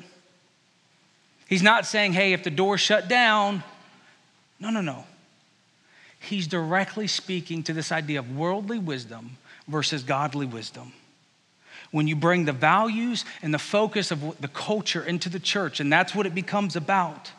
He's 1.48 1.62
not 1.62 1.86
saying, 1.86 2.12
hey, 2.12 2.34
if 2.34 2.44
the 2.44 2.50
door 2.50 2.78
shut 2.78 3.08
down. 3.08 3.64
No, 4.60 4.70
no, 4.70 4.82
no. 4.82 5.04
He's 6.20 6.46
directly 6.46 7.06
speaking 7.06 7.62
to 7.64 7.72
this 7.72 7.90
idea 7.90 8.18
of 8.18 8.36
worldly 8.36 8.78
wisdom 8.78 9.38
versus 9.66 10.02
godly 10.02 10.46
wisdom. 10.46 10.92
When 11.90 12.06
you 12.06 12.16
bring 12.16 12.44
the 12.44 12.52
values 12.52 13.24
and 13.40 13.52
the 13.52 13.58
focus 13.58 14.10
of 14.10 14.40
the 14.40 14.48
culture 14.48 15.02
into 15.02 15.28
the 15.28 15.40
church, 15.40 15.80
and 15.80 15.92
that's 15.92 16.14
what 16.14 16.26
it 16.26 16.34
becomes 16.34 16.76
about. 16.76 17.30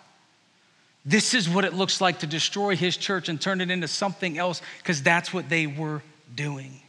This 1.05 1.35
is 1.35 1.47
what 1.47 1.65
it 1.65 1.73
looks 1.73 2.01
like 2.01 2.19
to 2.19 2.27
destroy 2.27 2.75
his 2.75 2.97
church 2.97 3.29
and 3.29 3.39
turn 3.39 3.61
it 3.61 3.69
into 3.69 3.87
something 3.87 4.39
else, 4.39 4.61
because 4.79 5.03
that's 5.03 5.31
what 5.31 5.49
they 5.49 5.67
were 5.67 6.01
doing. 6.33 6.79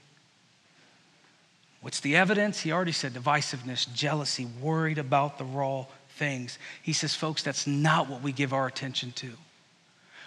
What's 1.80 2.00
the 2.00 2.16
evidence? 2.16 2.60
He 2.60 2.72
already 2.72 2.92
said 2.92 3.12
divisiveness, 3.12 3.92
jealousy, 3.92 4.46
worried 4.60 4.98
about 4.98 5.38
the 5.38 5.44
raw 5.44 5.86
things. 6.10 6.58
He 6.82 6.92
says, 6.92 7.14
folks, 7.14 7.42
that's 7.42 7.66
not 7.66 8.08
what 8.08 8.22
we 8.22 8.32
give 8.32 8.52
our 8.52 8.66
attention 8.66 9.12
to. 9.12 9.32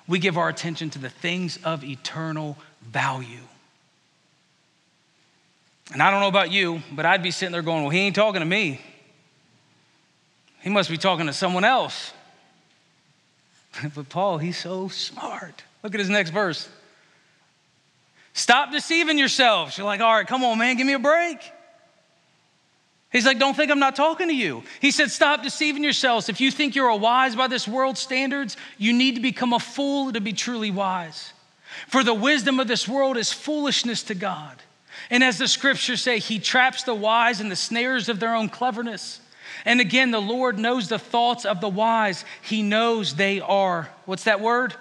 We 0.07 0.19
give 0.19 0.37
our 0.37 0.49
attention 0.49 0.89
to 0.91 0.99
the 0.99 1.09
things 1.09 1.59
of 1.63 1.83
eternal 1.83 2.57
value. 2.81 3.43
And 5.91 6.01
I 6.01 6.11
don't 6.11 6.19
know 6.19 6.27
about 6.27 6.51
you, 6.51 6.81
but 6.91 7.05
I'd 7.05 7.23
be 7.23 7.31
sitting 7.31 7.51
there 7.51 7.61
going, 7.61 7.81
well, 7.83 7.89
he 7.89 7.99
ain't 7.99 8.15
talking 8.15 8.41
to 8.41 8.45
me. 8.45 8.79
He 10.61 10.69
must 10.69 10.89
be 10.89 10.97
talking 10.97 11.25
to 11.25 11.33
someone 11.33 11.63
else. 11.63 12.11
but 13.95 14.09
Paul, 14.09 14.37
he's 14.37 14.57
so 14.57 14.87
smart. 14.89 15.63
Look 15.83 15.93
at 15.93 15.99
his 15.99 16.09
next 16.09 16.31
verse. 16.31 16.69
Stop 18.39 18.71
deceiving 18.71 19.17
yourselves. 19.17 19.77
You're 19.77 19.85
like, 19.85 19.99
all 19.99 20.13
right, 20.13 20.25
come 20.25 20.45
on, 20.45 20.57
man, 20.57 20.77
give 20.77 20.87
me 20.87 20.93
a 20.93 20.99
break. 20.99 21.39
He's 23.11 23.25
like, 23.25 23.37
don't 23.37 23.53
think 23.53 23.69
I'm 23.69 23.79
not 23.79 23.97
talking 23.97 24.29
to 24.29 24.33
you. 24.33 24.63
He 24.79 24.91
said, 24.91 25.11
stop 25.11 25.43
deceiving 25.43 25.83
yourselves. 25.83 26.29
If 26.29 26.39
you 26.39 26.49
think 26.49 26.73
you're 26.73 26.87
a 26.87 26.95
wise 26.95 27.35
by 27.35 27.47
this 27.47 27.67
world's 27.67 27.99
standards, 27.99 28.55
you 28.77 28.93
need 28.93 29.15
to 29.15 29.21
become 29.21 29.51
a 29.51 29.59
fool 29.59 30.13
to 30.13 30.21
be 30.21 30.31
truly 30.31 30.71
wise. 30.71 31.33
For 31.89 32.01
the 32.01 32.13
wisdom 32.13 32.61
of 32.61 32.69
this 32.69 32.87
world 32.87 33.17
is 33.17 33.33
foolishness 33.33 34.03
to 34.03 34.15
God. 34.15 34.55
And 35.09 35.21
as 35.21 35.37
the 35.37 35.47
scriptures 35.49 36.01
say, 36.01 36.19
he 36.19 36.39
traps 36.39 36.83
the 36.83 36.95
wise 36.95 37.41
in 37.41 37.49
the 37.49 37.57
snares 37.57 38.07
of 38.07 38.21
their 38.21 38.33
own 38.33 38.47
cleverness. 38.47 39.19
And 39.65 39.81
again, 39.81 40.11
the 40.11 40.21
Lord 40.21 40.57
knows 40.57 40.87
the 40.87 40.97
thoughts 40.97 41.43
of 41.43 41.59
the 41.59 41.67
wise. 41.67 42.23
He 42.41 42.61
knows 42.61 43.15
they 43.15 43.41
are, 43.41 43.89
what's 44.05 44.23
that 44.23 44.39
word? 44.39 44.75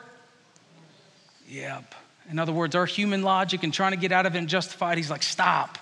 Yep. 1.48 1.96
In 2.30 2.38
other 2.38 2.52
words, 2.52 2.74
our 2.74 2.86
human 2.86 3.22
logic 3.22 3.62
and 3.62 3.72
trying 3.72 3.92
to 3.92 3.98
get 3.98 4.12
out 4.12 4.26
of 4.26 4.34
it 4.34 4.38
and 4.38 4.48
justify 4.48 4.92
it, 4.92 4.98
he's 4.98 5.10
like, 5.10 5.22
stop. 5.22 5.78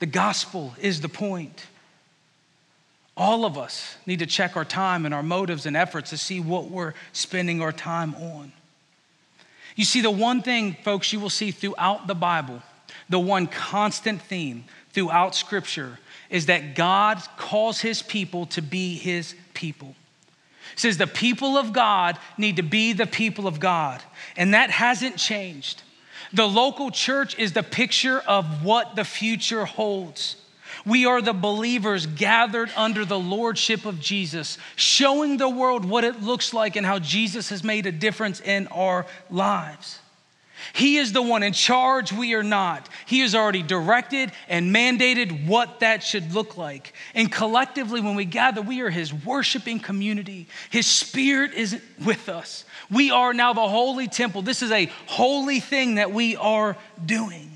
The 0.00 0.06
gospel 0.06 0.74
is 0.80 1.00
the 1.00 1.08
point. 1.08 1.66
All 3.16 3.44
of 3.44 3.58
us 3.58 3.96
need 4.06 4.20
to 4.20 4.26
check 4.26 4.56
our 4.56 4.64
time 4.64 5.04
and 5.04 5.14
our 5.14 5.22
motives 5.22 5.66
and 5.66 5.76
efforts 5.76 6.10
to 6.10 6.16
see 6.16 6.40
what 6.40 6.70
we're 6.70 6.94
spending 7.12 7.60
our 7.60 7.72
time 7.72 8.14
on. 8.14 8.52
You 9.76 9.84
see, 9.84 10.00
the 10.00 10.10
one 10.10 10.42
thing, 10.42 10.76
folks, 10.82 11.12
you 11.12 11.20
will 11.20 11.30
see 11.30 11.50
throughout 11.50 12.06
the 12.06 12.14
Bible, 12.14 12.62
the 13.08 13.18
one 13.18 13.46
constant 13.46 14.22
theme 14.22 14.64
throughout 14.92 15.34
Scripture 15.34 15.98
is 16.30 16.46
that 16.46 16.74
God 16.74 17.20
calls 17.36 17.80
his 17.80 18.02
people 18.02 18.46
to 18.46 18.62
be 18.62 18.96
his 18.96 19.34
people. 19.52 19.94
It 20.72 20.78
says 20.78 20.96
the 20.96 21.06
people 21.06 21.56
of 21.56 21.72
God 21.72 22.18
need 22.36 22.56
to 22.56 22.62
be 22.62 22.92
the 22.92 23.06
people 23.06 23.46
of 23.46 23.60
God, 23.60 24.02
and 24.36 24.54
that 24.54 24.70
hasn't 24.70 25.16
changed. 25.16 25.82
The 26.32 26.48
local 26.48 26.90
church 26.90 27.38
is 27.38 27.52
the 27.52 27.62
picture 27.62 28.20
of 28.20 28.64
what 28.64 28.96
the 28.96 29.04
future 29.04 29.64
holds. 29.64 30.36
We 30.84 31.06
are 31.06 31.20
the 31.20 31.32
believers 31.32 32.06
gathered 32.06 32.70
under 32.76 33.04
the 33.04 33.18
lordship 33.18 33.84
of 33.84 34.00
Jesus, 34.00 34.58
showing 34.76 35.36
the 35.36 35.48
world 35.48 35.84
what 35.84 36.04
it 36.04 36.22
looks 36.22 36.52
like 36.52 36.76
and 36.76 36.86
how 36.86 36.98
Jesus 36.98 37.50
has 37.50 37.62
made 37.62 37.86
a 37.86 37.92
difference 37.92 38.40
in 38.40 38.66
our 38.68 39.06
lives. 39.30 39.99
He 40.72 40.96
is 40.96 41.12
the 41.12 41.22
one 41.22 41.42
in 41.42 41.52
charge, 41.52 42.12
we 42.12 42.34
are 42.34 42.42
not. 42.42 42.88
He 43.06 43.20
has 43.20 43.34
already 43.34 43.62
directed 43.62 44.32
and 44.48 44.74
mandated 44.74 45.46
what 45.46 45.80
that 45.80 46.02
should 46.02 46.32
look 46.32 46.56
like. 46.56 46.92
And 47.14 47.30
collectively, 47.30 48.00
when 48.00 48.14
we 48.14 48.24
gather, 48.24 48.62
we 48.62 48.80
are 48.80 48.90
His 48.90 49.12
worshiping 49.12 49.80
community. 49.80 50.46
His 50.70 50.86
Spirit 50.86 51.54
is 51.54 51.80
with 52.04 52.28
us. 52.28 52.64
We 52.90 53.10
are 53.10 53.32
now 53.32 53.52
the 53.52 53.68
holy 53.68 54.08
temple. 54.08 54.42
This 54.42 54.62
is 54.62 54.70
a 54.70 54.90
holy 55.06 55.60
thing 55.60 55.96
that 55.96 56.12
we 56.12 56.36
are 56.36 56.76
doing 57.04 57.50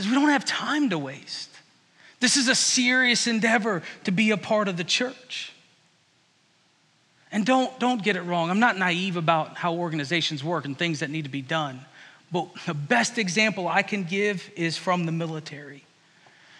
says 0.00 0.08
we 0.08 0.14
don't 0.14 0.30
have 0.30 0.44
time 0.44 0.90
to 0.90 0.98
waste. 0.98 1.50
This 2.20 2.36
is 2.36 2.48
a 2.48 2.54
serious 2.54 3.26
endeavor 3.26 3.82
to 4.04 4.10
be 4.10 4.30
a 4.30 4.36
part 4.36 4.68
of 4.68 4.76
the 4.76 4.84
church. 4.84 5.52
And 7.32 7.46
don't, 7.46 7.78
don't 7.78 8.02
get 8.02 8.16
it 8.16 8.22
wrong. 8.22 8.50
I'm 8.50 8.60
not 8.60 8.76
naive 8.76 9.16
about 9.16 9.56
how 9.56 9.74
organizations 9.74 10.42
work 10.42 10.64
and 10.64 10.76
things 10.76 11.00
that 11.00 11.10
need 11.10 11.22
to 11.22 11.30
be 11.30 11.42
done. 11.42 11.80
But 12.32 12.48
the 12.66 12.74
best 12.74 13.18
example 13.18 13.68
I 13.68 13.82
can 13.82 14.04
give 14.04 14.50
is 14.56 14.76
from 14.76 15.06
the 15.06 15.12
military. 15.12 15.84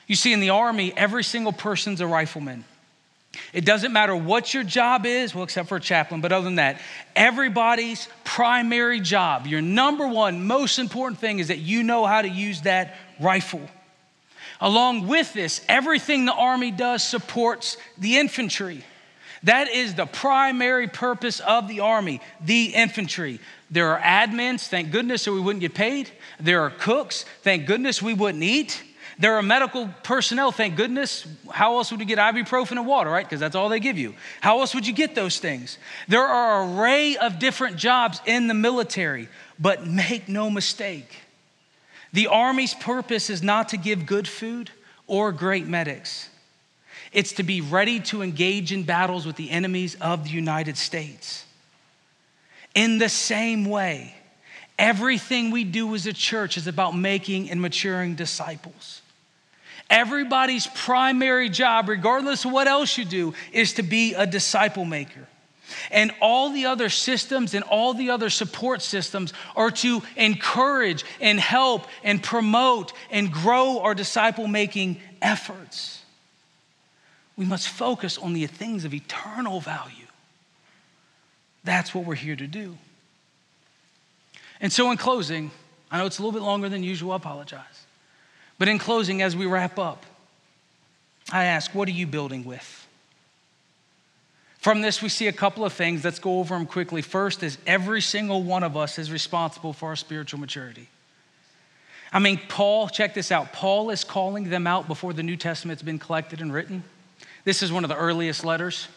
You 0.06 0.16
see, 0.16 0.32
in 0.32 0.40
the 0.40 0.50
Army, 0.50 0.92
every 0.96 1.24
single 1.24 1.52
person's 1.52 2.00
a 2.00 2.06
rifleman. 2.06 2.64
It 3.52 3.64
doesn't 3.64 3.92
matter 3.92 4.14
what 4.14 4.52
your 4.52 4.64
job 4.64 5.06
is, 5.06 5.34
well, 5.34 5.44
except 5.44 5.68
for 5.68 5.76
a 5.76 5.80
chaplain, 5.80 6.20
but 6.20 6.32
other 6.32 6.44
than 6.44 6.56
that, 6.56 6.80
everybody's 7.14 8.08
primary 8.24 9.00
job, 9.00 9.46
your 9.46 9.62
number 9.62 10.08
one 10.08 10.46
most 10.46 10.80
important 10.80 11.20
thing 11.20 11.38
is 11.38 11.48
that 11.48 11.58
you 11.58 11.84
know 11.84 12.04
how 12.06 12.22
to 12.22 12.28
use 12.28 12.62
that 12.62 12.96
rifle. 13.20 13.62
Along 14.60 15.06
with 15.06 15.32
this, 15.32 15.64
everything 15.68 16.24
the 16.24 16.34
Army 16.34 16.72
does 16.72 17.04
supports 17.04 17.76
the 17.98 18.18
infantry. 18.18 18.84
That 19.44 19.68
is 19.68 19.94
the 19.94 20.06
primary 20.06 20.86
purpose 20.86 21.40
of 21.40 21.66
the 21.66 21.80
Army, 21.80 22.20
the 22.44 22.66
infantry. 22.66 23.40
There 23.70 23.96
are 23.96 24.00
admins, 24.00 24.66
thank 24.66 24.90
goodness, 24.90 25.26
or 25.26 25.32
we 25.32 25.40
wouldn't 25.40 25.60
get 25.60 25.74
paid. 25.74 26.10
There 26.38 26.62
are 26.62 26.70
cooks, 26.70 27.24
thank 27.42 27.66
goodness 27.66 28.02
we 28.02 28.14
wouldn't 28.14 28.44
eat. 28.44 28.82
There 29.18 29.36
are 29.36 29.42
medical 29.42 29.88
personnel, 30.02 30.50
thank 30.50 30.76
goodness. 30.76 31.26
How 31.50 31.76
else 31.76 31.90
would 31.90 32.00
you 32.00 32.06
get 32.06 32.18
ibuprofen 32.18 32.72
and 32.72 32.86
water, 32.86 33.10
right? 33.10 33.24
Because 33.24 33.38
that's 33.38 33.54
all 33.54 33.68
they 33.68 33.78
give 33.78 33.98
you. 33.98 34.14
How 34.40 34.60
else 34.60 34.74
would 34.74 34.86
you 34.86 34.94
get 34.94 35.14
those 35.14 35.38
things? 35.38 35.76
There 36.08 36.24
are 36.24 36.64
an 36.64 36.78
array 36.78 37.18
of 37.18 37.38
different 37.38 37.76
jobs 37.76 38.22
in 38.24 38.48
the 38.48 38.54
military, 38.54 39.28
but 39.58 39.86
make 39.86 40.26
no 40.26 40.48
mistake, 40.48 41.18
the 42.14 42.28
Army's 42.28 42.72
purpose 42.72 43.28
is 43.28 43.42
not 43.42 43.68
to 43.68 43.76
give 43.76 44.06
good 44.06 44.26
food 44.26 44.70
or 45.06 45.32
great 45.32 45.66
medics. 45.66 46.29
It's 47.12 47.32
to 47.32 47.42
be 47.42 47.60
ready 47.60 48.00
to 48.00 48.22
engage 48.22 48.72
in 48.72 48.84
battles 48.84 49.26
with 49.26 49.36
the 49.36 49.50
enemies 49.50 49.96
of 50.00 50.24
the 50.24 50.30
United 50.30 50.76
States. 50.76 51.44
In 52.74 52.98
the 52.98 53.08
same 53.08 53.64
way, 53.64 54.14
everything 54.78 55.50
we 55.50 55.64
do 55.64 55.92
as 55.94 56.06
a 56.06 56.12
church 56.12 56.56
is 56.56 56.66
about 56.68 56.96
making 56.96 57.50
and 57.50 57.60
maturing 57.60 58.14
disciples. 58.14 59.02
Everybody's 59.88 60.68
primary 60.68 61.48
job, 61.48 61.88
regardless 61.88 62.44
of 62.44 62.52
what 62.52 62.68
else 62.68 62.96
you 62.96 63.04
do, 63.04 63.34
is 63.52 63.74
to 63.74 63.82
be 63.82 64.14
a 64.14 64.24
disciple 64.24 64.84
maker. 64.84 65.26
And 65.90 66.12
all 66.20 66.52
the 66.52 66.66
other 66.66 66.88
systems 66.88 67.54
and 67.54 67.64
all 67.64 67.94
the 67.94 68.10
other 68.10 68.30
support 68.30 68.82
systems 68.82 69.32
are 69.56 69.70
to 69.72 70.02
encourage 70.16 71.04
and 71.20 71.40
help 71.40 71.86
and 72.04 72.22
promote 72.22 72.92
and 73.10 73.32
grow 73.32 73.80
our 73.80 73.94
disciple 73.94 74.46
making 74.46 75.00
efforts. 75.20 75.99
We 77.40 77.46
must 77.46 77.70
focus 77.70 78.18
on 78.18 78.34
the 78.34 78.46
things 78.46 78.84
of 78.84 78.92
eternal 78.92 79.62
value. 79.62 80.04
That's 81.64 81.94
what 81.94 82.04
we're 82.04 82.14
here 82.14 82.36
to 82.36 82.46
do. 82.46 82.76
And 84.60 84.70
so, 84.70 84.90
in 84.90 84.98
closing, 84.98 85.50
I 85.90 85.96
know 85.96 86.04
it's 86.04 86.18
a 86.18 86.22
little 86.22 86.38
bit 86.38 86.44
longer 86.44 86.68
than 86.68 86.82
usual, 86.82 87.12
I 87.12 87.16
apologize. 87.16 87.86
But 88.58 88.68
in 88.68 88.78
closing, 88.78 89.22
as 89.22 89.34
we 89.34 89.46
wrap 89.46 89.78
up, 89.78 90.04
I 91.32 91.44
ask, 91.44 91.74
what 91.74 91.88
are 91.88 91.92
you 91.92 92.06
building 92.06 92.44
with? 92.44 92.86
From 94.58 94.82
this, 94.82 95.00
we 95.00 95.08
see 95.08 95.26
a 95.26 95.32
couple 95.32 95.64
of 95.64 95.72
things. 95.72 96.04
Let's 96.04 96.18
go 96.18 96.40
over 96.40 96.54
them 96.54 96.66
quickly. 96.66 97.00
First 97.00 97.42
is 97.42 97.56
every 97.66 98.02
single 98.02 98.42
one 98.42 98.64
of 98.64 98.76
us 98.76 98.98
is 98.98 99.10
responsible 99.10 99.72
for 99.72 99.88
our 99.88 99.96
spiritual 99.96 100.40
maturity. 100.40 100.90
I 102.12 102.18
mean, 102.18 102.38
Paul, 102.50 102.90
check 102.90 103.14
this 103.14 103.32
out. 103.32 103.54
Paul 103.54 103.88
is 103.88 104.04
calling 104.04 104.50
them 104.50 104.66
out 104.66 104.86
before 104.86 105.14
the 105.14 105.22
New 105.22 105.38
Testament's 105.38 105.82
been 105.82 105.98
collected 105.98 106.42
and 106.42 106.52
written. 106.52 106.84
This 107.44 107.62
is 107.62 107.72
one 107.72 107.84
of 107.84 107.88
the 107.88 107.96
earliest 107.96 108.44
letters. 108.44 108.88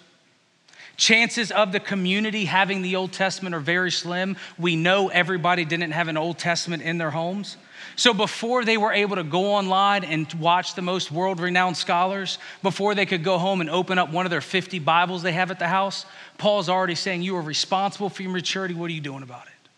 Chances 0.95 1.51
of 1.51 1.71
the 1.71 1.79
community 1.79 2.45
having 2.45 2.83
the 2.83 2.95
Old 2.95 3.11
Testament 3.11 3.55
are 3.55 3.59
very 3.59 3.89
slim. 3.89 4.37
We 4.59 4.75
know 4.75 5.09
everybody 5.09 5.65
didn't 5.65 5.91
have 5.91 6.07
an 6.07 6.17
Old 6.17 6.37
Testament 6.37 6.83
in 6.83 6.99
their 6.99 7.09
homes. 7.09 7.57
So 7.95 8.13
before 8.13 8.63
they 8.63 8.77
were 8.77 8.91
able 8.91 9.15
to 9.15 9.23
go 9.23 9.53
online 9.53 10.03
and 10.03 10.31
watch 10.35 10.75
the 10.75 10.81
most 10.81 11.11
world 11.11 11.39
renowned 11.39 11.77
scholars, 11.77 12.37
before 12.61 12.95
they 12.95 13.05
could 13.05 13.23
go 13.23 13.37
home 13.37 13.59
and 13.59 13.69
open 13.69 13.97
up 13.97 14.11
one 14.11 14.25
of 14.25 14.29
their 14.29 14.41
50 14.41 14.79
Bibles 14.79 15.23
they 15.23 15.31
have 15.31 15.51
at 15.51 15.59
the 15.59 15.67
house, 15.67 16.05
Paul's 16.37 16.69
already 16.69 16.95
saying, 16.95 17.23
You 17.23 17.37
are 17.37 17.41
responsible 17.41 18.09
for 18.09 18.21
your 18.21 18.31
maturity. 18.31 18.73
What 18.73 18.89
are 18.89 18.93
you 18.93 19.01
doing 19.01 19.23
about 19.23 19.47
it? 19.47 19.69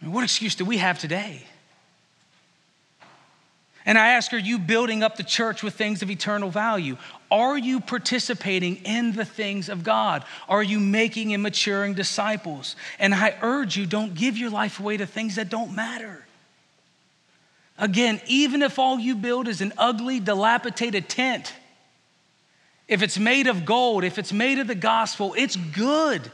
I 0.00 0.04
mean, 0.04 0.14
what 0.14 0.24
excuse 0.24 0.54
do 0.54 0.64
we 0.64 0.78
have 0.78 0.98
today? 0.98 1.44
And 3.86 3.98
I 3.98 4.12
ask, 4.12 4.32
are 4.32 4.38
you 4.38 4.58
building 4.58 5.02
up 5.02 5.16
the 5.16 5.22
church 5.22 5.62
with 5.62 5.74
things 5.74 6.02
of 6.02 6.10
eternal 6.10 6.50
value? 6.50 6.96
Are 7.30 7.58
you 7.58 7.80
participating 7.80 8.76
in 8.76 9.12
the 9.12 9.26
things 9.26 9.68
of 9.68 9.84
God? 9.84 10.24
Are 10.48 10.62
you 10.62 10.80
making 10.80 11.34
and 11.34 11.42
maturing 11.42 11.92
disciples? 11.92 12.76
And 12.98 13.14
I 13.14 13.36
urge 13.42 13.76
you, 13.76 13.84
don't 13.84 14.14
give 14.14 14.38
your 14.38 14.50
life 14.50 14.80
away 14.80 14.96
to 14.96 15.06
things 15.06 15.36
that 15.36 15.50
don't 15.50 15.74
matter. 15.74 16.24
Again, 17.76 18.20
even 18.26 18.62
if 18.62 18.78
all 18.78 18.98
you 18.98 19.14
build 19.16 19.48
is 19.48 19.60
an 19.60 19.72
ugly, 19.76 20.18
dilapidated 20.18 21.08
tent, 21.08 21.52
if 22.88 23.02
it's 23.02 23.18
made 23.18 23.48
of 23.48 23.64
gold, 23.64 24.04
if 24.04 24.18
it's 24.18 24.32
made 24.32 24.58
of 24.58 24.66
the 24.66 24.74
gospel, 24.74 25.34
it's 25.36 25.56
good. 25.56 26.30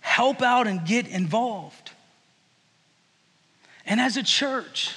Help 0.00 0.42
out 0.42 0.66
and 0.66 0.84
get 0.84 1.06
involved. 1.06 1.90
And 3.84 4.00
as 4.00 4.16
a 4.16 4.22
church, 4.22 4.94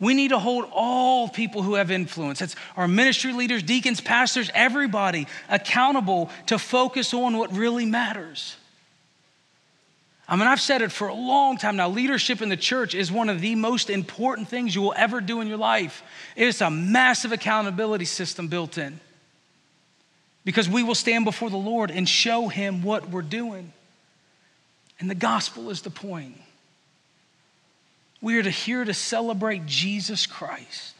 we 0.00 0.14
need 0.14 0.28
to 0.28 0.38
hold 0.38 0.66
all 0.72 1.28
people 1.28 1.62
who 1.62 1.74
have 1.74 1.90
influence. 1.90 2.40
It's 2.40 2.54
our 2.76 2.86
ministry 2.86 3.32
leaders, 3.32 3.62
deacons, 3.62 4.00
pastors, 4.00 4.50
everybody 4.54 5.26
accountable 5.48 6.30
to 6.46 6.58
focus 6.58 7.12
on 7.12 7.36
what 7.36 7.52
really 7.52 7.84
matters. 7.84 8.56
I 10.28 10.36
mean, 10.36 10.46
I've 10.46 10.60
said 10.60 10.82
it 10.82 10.92
for 10.92 11.08
a 11.08 11.14
long 11.14 11.56
time 11.56 11.76
now. 11.76 11.88
Leadership 11.88 12.42
in 12.42 12.50
the 12.50 12.56
church 12.56 12.94
is 12.94 13.10
one 13.10 13.30
of 13.30 13.40
the 13.40 13.54
most 13.54 13.88
important 13.88 14.48
things 14.48 14.74
you 14.74 14.82
will 14.82 14.94
ever 14.94 15.20
do 15.22 15.40
in 15.40 15.48
your 15.48 15.56
life. 15.56 16.02
It's 16.36 16.60
a 16.60 16.70
massive 16.70 17.32
accountability 17.32 18.04
system 18.04 18.48
built 18.48 18.76
in 18.76 19.00
because 20.44 20.68
we 20.68 20.82
will 20.82 20.94
stand 20.94 21.24
before 21.24 21.48
the 21.48 21.56
Lord 21.56 21.90
and 21.90 22.06
show 22.06 22.48
Him 22.48 22.82
what 22.82 23.08
we're 23.08 23.22
doing. 23.22 23.72
And 25.00 25.10
the 25.10 25.14
gospel 25.14 25.70
is 25.70 25.80
the 25.80 25.90
point. 25.90 26.36
We 28.20 28.38
are 28.38 28.42
here 28.42 28.84
to 28.84 28.94
celebrate 28.94 29.66
Jesus 29.66 30.26
Christ. 30.26 30.94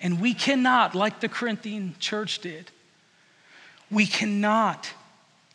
And 0.00 0.20
we 0.20 0.32
cannot, 0.32 0.94
like 0.94 1.20
the 1.20 1.28
Corinthian 1.28 1.94
church 1.98 2.38
did, 2.38 2.70
we 3.90 4.06
cannot 4.06 4.88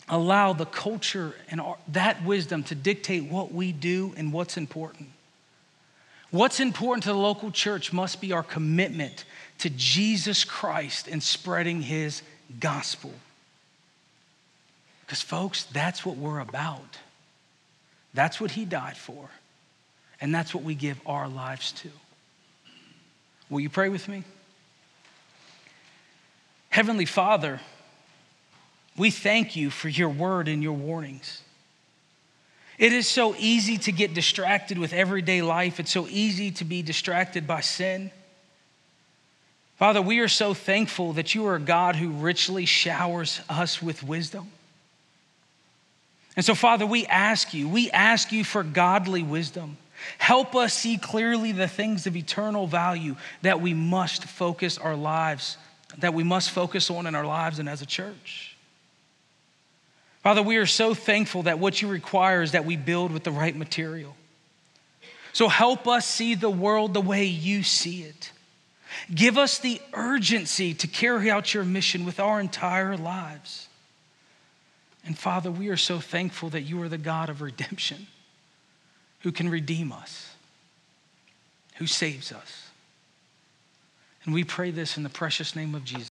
allow 0.09 0.53
the 0.53 0.65
culture 0.65 1.33
and 1.49 1.61
our, 1.61 1.77
that 1.89 2.25
wisdom 2.25 2.63
to 2.63 2.75
dictate 2.75 3.23
what 3.23 3.53
we 3.53 3.71
do 3.71 4.13
and 4.17 4.33
what's 4.33 4.57
important. 4.57 5.09
What's 6.29 6.59
important 6.59 7.03
to 7.03 7.09
the 7.09 7.17
local 7.17 7.51
church 7.51 7.93
must 7.93 8.19
be 8.19 8.33
our 8.33 8.43
commitment 8.43 9.23
to 9.59 9.69
Jesus 9.69 10.43
Christ 10.43 11.07
and 11.07 11.21
spreading 11.21 11.81
his 11.81 12.21
gospel. 12.59 13.13
Because, 15.05 15.21
folks, 15.21 15.63
that's 15.65 16.05
what 16.05 16.17
we're 16.17 16.39
about. 16.39 16.97
That's 18.13 18.41
what 18.41 18.51
he 18.51 18.65
died 18.65 18.97
for. 18.97 19.29
And 20.22 20.34
that's 20.34 20.53
what 20.53 20.64
we 20.64 20.76
give 20.76 20.99
our 21.05 21.28
lives 21.28 21.72
to. 21.74 21.89
Will 23.49 23.59
you 23.59 23.70
pray 23.70 23.89
with 23.89 24.07
me? 24.07 24.24
Heavenly 26.70 27.05
Father, 27.05 27.59
we 28.97 29.11
thank 29.11 29.55
you 29.55 29.70
for 29.70 29.89
your 29.89 30.09
word 30.09 30.47
and 30.47 30.64
your 30.64 30.74
warnings. 30.74 31.41
It 32.78 32.93
is 32.93 33.07
so 33.07 33.36
easy 33.38 33.78
to 33.80 33.91
get 33.91 34.14
distracted 34.14 34.78
with 34.78 34.93
everyday 34.93 35.41
life. 35.41 35.80
It's 35.80 35.91
so 35.91 36.07
easy 36.07 36.51
to 36.51 36.66
be 36.66 36.82
distracted 36.82 37.45
by 37.45 37.61
sin. 37.61 38.11
Father, 39.78 40.01
we 40.01 40.20
are 40.20 40.28
so 40.28 40.53
thankful 40.53 41.14
that 41.14 41.36
you 41.36 41.45
are 41.45 41.55
a 41.55 41.59
God 41.59 41.95
who 41.95 42.09
richly 42.09 42.66
showers 42.66 43.41
us 43.49 43.82
with 43.82 44.01
wisdom. 44.03 44.51
And 46.36 46.43
so, 46.43 46.55
Father, 46.55 46.86
we 46.86 47.05
ask 47.05 47.53
you, 47.53 47.70
we 47.70 47.91
ask 47.91 48.32
you 48.32 48.43
for 48.43 48.64
godly 48.64 49.22
wisdom. 49.22 49.78
Help 50.17 50.55
us 50.55 50.73
see 50.73 50.97
clearly 50.97 51.51
the 51.51 51.67
things 51.67 52.07
of 52.07 52.15
eternal 52.15 52.67
value 52.67 53.15
that 53.41 53.61
we 53.61 53.73
must 53.73 54.25
focus 54.25 54.77
our 54.77 54.95
lives, 54.95 55.57
that 55.99 56.13
we 56.13 56.23
must 56.23 56.51
focus 56.51 56.89
on 56.89 57.07
in 57.07 57.15
our 57.15 57.25
lives 57.25 57.59
and 57.59 57.69
as 57.69 57.81
a 57.81 57.85
church. 57.85 58.55
Father, 60.21 60.41
we 60.41 60.55
are 60.57 60.65
so 60.65 60.93
thankful 60.93 61.43
that 61.43 61.59
what 61.59 61.81
you 61.81 61.87
require 61.87 62.41
is 62.41 62.53
that 62.53 62.65
we 62.65 62.77
build 62.77 63.11
with 63.11 63.23
the 63.23 63.31
right 63.31 63.55
material. 63.55 64.15
So 65.33 65.49
help 65.49 65.87
us 65.87 66.05
see 66.05 66.35
the 66.35 66.49
world 66.49 66.93
the 66.93 67.01
way 67.01 67.25
you 67.25 67.63
see 67.63 68.03
it. 68.03 68.31
Give 69.13 69.37
us 69.37 69.59
the 69.59 69.81
urgency 69.93 70.73
to 70.75 70.87
carry 70.87 71.29
out 71.29 71.53
your 71.53 71.65
mission 71.65 72.05
with 72.05 72.19
our 72.19 72.39
entire 72.39 72.95
lives. 72.95 73.67
And 75.05 75.17
Father, 75.17 75.51
we 75.51 75.69
are 75.69 75.77
so 75.77 75.99
thankful 75.99 76.49
that 76.51 76.61
you 76.61 76.81
are 76.81 76.89
the 76.89 76.97
God 76.97 77.29
of 77.29 77.41
redemption 77.41 78.07
who 79.24 79.32
can 79.32 79.49
redeem 79.49 79.91
us, 79.91 80.36
who 81.76 81.88
saves 81.88 82.32
us. 82.32 82.67
And 84.26 84.34
we 84.34 84.43
pray 84.43 84.71
this 84.71 84.95
in 84.95 85.03
the 85.03 85.09
precious 85.09 85.55
name 85.55 85.76
of 85.76 85.84
Jesus. 85.84 86.12